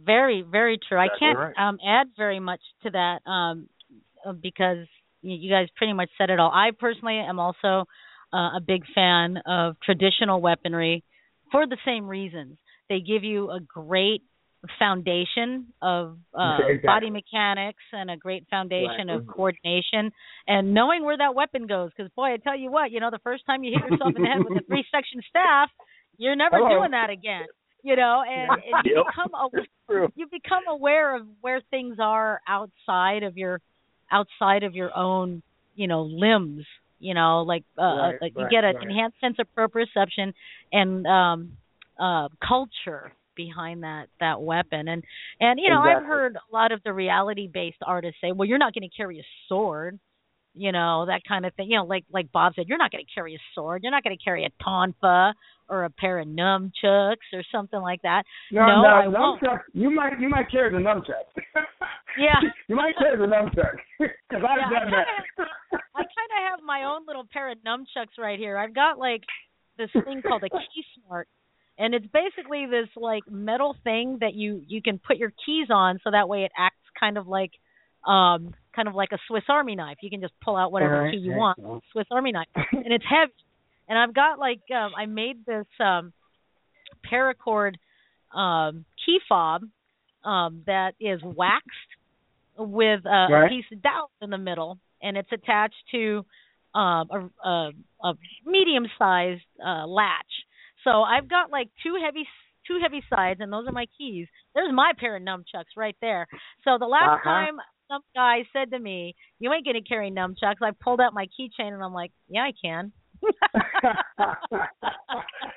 [0.04, 0.98] Very, very true.
[0.98, 1.54] I can't right.
[1.56, 3.68] um add very much to that um
[4.24, 4.86] uh, because
[5.30, 6.50] you guys pretty much said it all.
[6.52, 7.84] I personally am also
[8.32, 11.04] uh, a big fan of traditional weaponry
[11.52, 12.56] for the same reasons.
[12.88, 14.22] They give you a great
[14.78, 16.86] foundation of uh, Exactly.
[16.86, 19.10] body mechanics and a great foundation Right.
[19.10, 20.10] of coordination
[20.46, 21.90] and knowing where that weapon goes.
[21.96, 24.22] Because boy, I tell you what, you know, the first time you hit yourself in
[24.22, 25.70] the head with a three section staff,
[26.18, 26.68] you're never Hello.
[26.68, 27.46] doing that again.
[27.82, 29.04] You know, and, and you Yep.
[29.06, 33.60] become aware, you become aware of where things are outside of your
[34.10, 35.42] outside of your own,
[35.74, 36.64] you know, limbs.
[36.98, 38.82] You know, like uh, Right, like you right, get an right.
[38.82, 40.32] enhanced sense of proprioception
[40.72, 41.52] and um
[41.98, 45.04] uh culture behind that that weapon and
[45.40, 48.58] and you know i've heard a lot of the reality based artists say well you're
[48.58, 49.98] not going to carry a sword
[50.54, 53.04] you know that kind of thing you know like like bob said you're not going
[53.04, 55.32] to carry a sword you're not going to carry a tonfa
[55.68, 59.42] or a pair of nunchucks or something like that No, no, no, i won't.
[59.72, 61.26] You might you might carry the nunchuck.
[62.18, 65.48] yeah you might carry the nunchuck because I've Yeah, I done that.
[65.94, 68.56] I kind of have my own little pair of nunchucks right here.
[68.58, 69.22] I've got like
[69.78, 71.28] this thing called a Key Smart,
[71.78, 75.98] and it's basically this like metal thing that you you can put your keys on,
[76.04, 77.50] so that way it acts kind of like
[78.06, 79.96] um kind of like a Swiss Army knife.
[80.02, 82.92] You can just pull out whatever Right, key you right, want, Swiss Army knife, and
[82.92, 83.32] it's heavy.
[83.88, 86.12] And I've got like um I made this um
[87.10, 87.74] paracord
[88.34, 89.62] um key fob
[90.24, 91.64] um that is waxed
[92.58, 93.08] with a,
[93.44, 96.24] a piece of dowel in the middle, and it's attached to
[96.74, 97.08] um,
[97.44, 97.70] a, a,
[98.04, 98.14] a
[98.44, 100.32] medium-sized uh, latch.
[100.84, 102.26] So I've got like two heavy
[102.66, 104.26] two heavy sides, and those are my keys.
[104.54, 106.26] There's my pair of nunchucks right there.
[106.64, 107.30] So the last Uh-huh.
[107.30, 107.56] time
[107.88, 111.72] some guy said to me, "You ain't gonna carry nunchucks," I pulled out my keychain,
[111.72, 112.92] and I'm like, "Yeah, I can."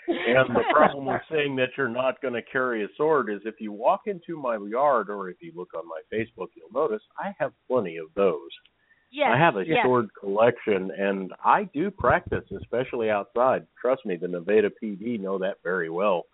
[0.07, 3.55] And the problem with saying that you're not going to carry a sword is if
[3.59, 7.33] you walk into my yard or if you look on my Facebook, you'll notice I
[7.39, 8.49] have plenty of those.
[9.11, 9.79] Yes, I have a yes.
[9.83, 13.65] sword collection and I do practice, especially outside.
[13.81, 16.25] Trust me, the Nevada PD know that very well.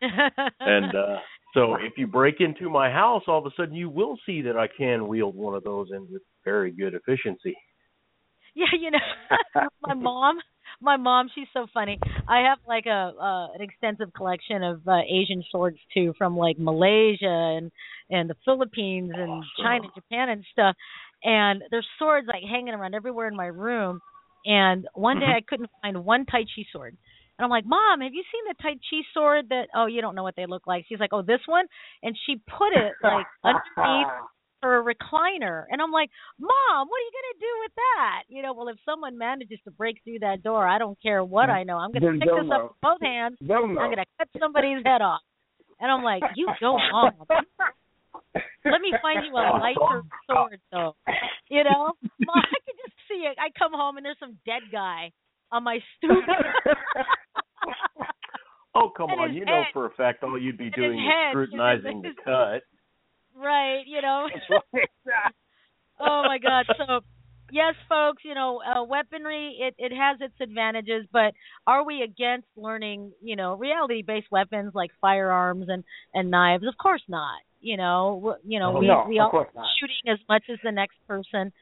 [0.00, 1.18] And uh
[1.54, 4.56] so if you break into my house, all of a sudden you will see that
[4.56, 7.54] I can wield one of those and with very good efficiency.
[8.54, 8.98] Yeah, you know,
[9.86, 10.38] my mom,
[10.82, 11.98] my mom, she's so funny.
[12.28, 16.58] I have like a uh, an extensive collection of uh, Asian swords too, from like
[16.58, 17.70] Malaysia and
[18.10, 20.76] and the Philippines and China, Japan, and stuff.
[21.24, 24.00] And there's swords like hanging around everywhere in my room.
[24.44, 26.96] And one day I couldn't find one Tai Chi sword.
[27.38, 29.68] And I'm like, Mom, have you seen the Tai Chi sword that?
[29.74, 30.84] Oh, you don't know what they look like.
[30.88, 31.66] She's like, Oh, this one.
[32.02, 34.08] And she put it like underneath
[34.62, 38.22] her recliner and I'm like, Mom, what are you gonna do with that?
[38.28, 41.50] You know, well if someone manages to break through that door, I don't care what
[41.50, 41.76] I know.
[41.76, 42.52] I'm gonna pick this know.
[42.52, 43.36] up with both hands.
[43.40, 45.20] They'll I'm gonna cut somebody's head off.
[45.80, 47.12] And I'm like, You go mom.
[48.64, 50.94] Let me find you a lighter sword though.
[51.50, 51.92] You know?
[52.24, 53.36] Mom, I can just see it.
[53.38, 55.12] I come home and there's some dead guy
[55.50, 56.24] on my stoop.
[58.74, 60.98] Oh come And on, his you know for a fact all you'd be his doing
[60.98, 62.62] is head, scrutinizing the cut.
[63.36, 64.28] Right, you know.
[66.00, 66.66] oh my god.
[66.76, 67.00] So
[67.52, 71.34] yes folks you know uh, weaponry it it has its advantages but
[71.66, 75.84] are we against learning you know reality based weapons like firearms and
[76.14, 76.64] and knives?
[76.66, 78.36] Of course not you know.
[78.44, 79.30] You know we No, we all
[79.78, 81.52] shooting as much as the next person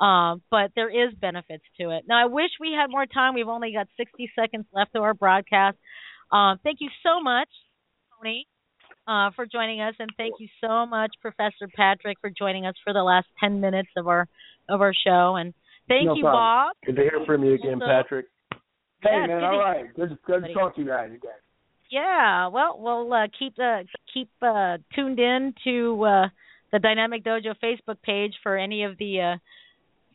[0.00, 2.04] um but there is benefits to it.
[2.06, 3.34] Now i wish we had more time.
[3.34, 5.78] We've only got 60 seconds left of our broadcast.
[6.32, 7.48] Um thank you so much
[8.18, 8.46] tony
[9.06, 12.92] uh, for joining us, and thank you so much, Professor Patrick, for joining us for
[12.92, 14.26] the last ten minutes of our
[14.68, 15.36] of our show.
[15.36, 15.54] And
[15.88, 16.32] thank No you, problem.
[16.42, 16.76] Bob.
[16.86, 18.26] Good to hear from you again, Also- Patrick.
[19.02, 19.94] Hey Yeah, man, all right.
[19.94, 21.30] Good, good to talk to you guys again.
[21.90, 26.28] Yeah, well, we'll uh, keep uh, keep uh, tuned in to uh,
[26.72, 29.36] the Dynamic Dojo Facebook page for any of the uh,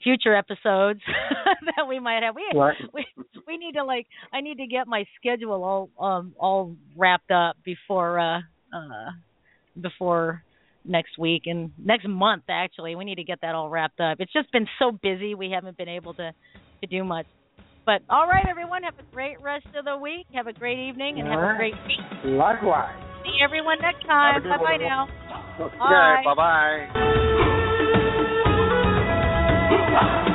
[0.03, 0.99] future episodes
[1.77, 2.35] that we might have.
[2.35, 2.75] We, Right.
[2.93, 3.05] we
[3.47, 7.55] we need to like I need to get my schedule all um all wrapped up
[7.63, 8.39] before uh
[8.73, 9.11] uh
[9.79, 10.43] before
[10.83, 12.95] next week and next month actually.
[12.95, 14.17] We need to get that all wrapped up.
[14.19, 16.31] It's just been so busy we haven't been able to
[16.81, 17.25] to do much.
[17.85, 20.25] But all right everyone, have a great rest of the week.
[20.33, 21.99] Have a great evening and have a great week.
[22.25, 22.95] Likewise.
[23.23, 24.43] See everyone next time.
[24.43, 25.07] Bye bye now.
[25.59, 26.35] Okay, bye
[30.15, 30.27] bye.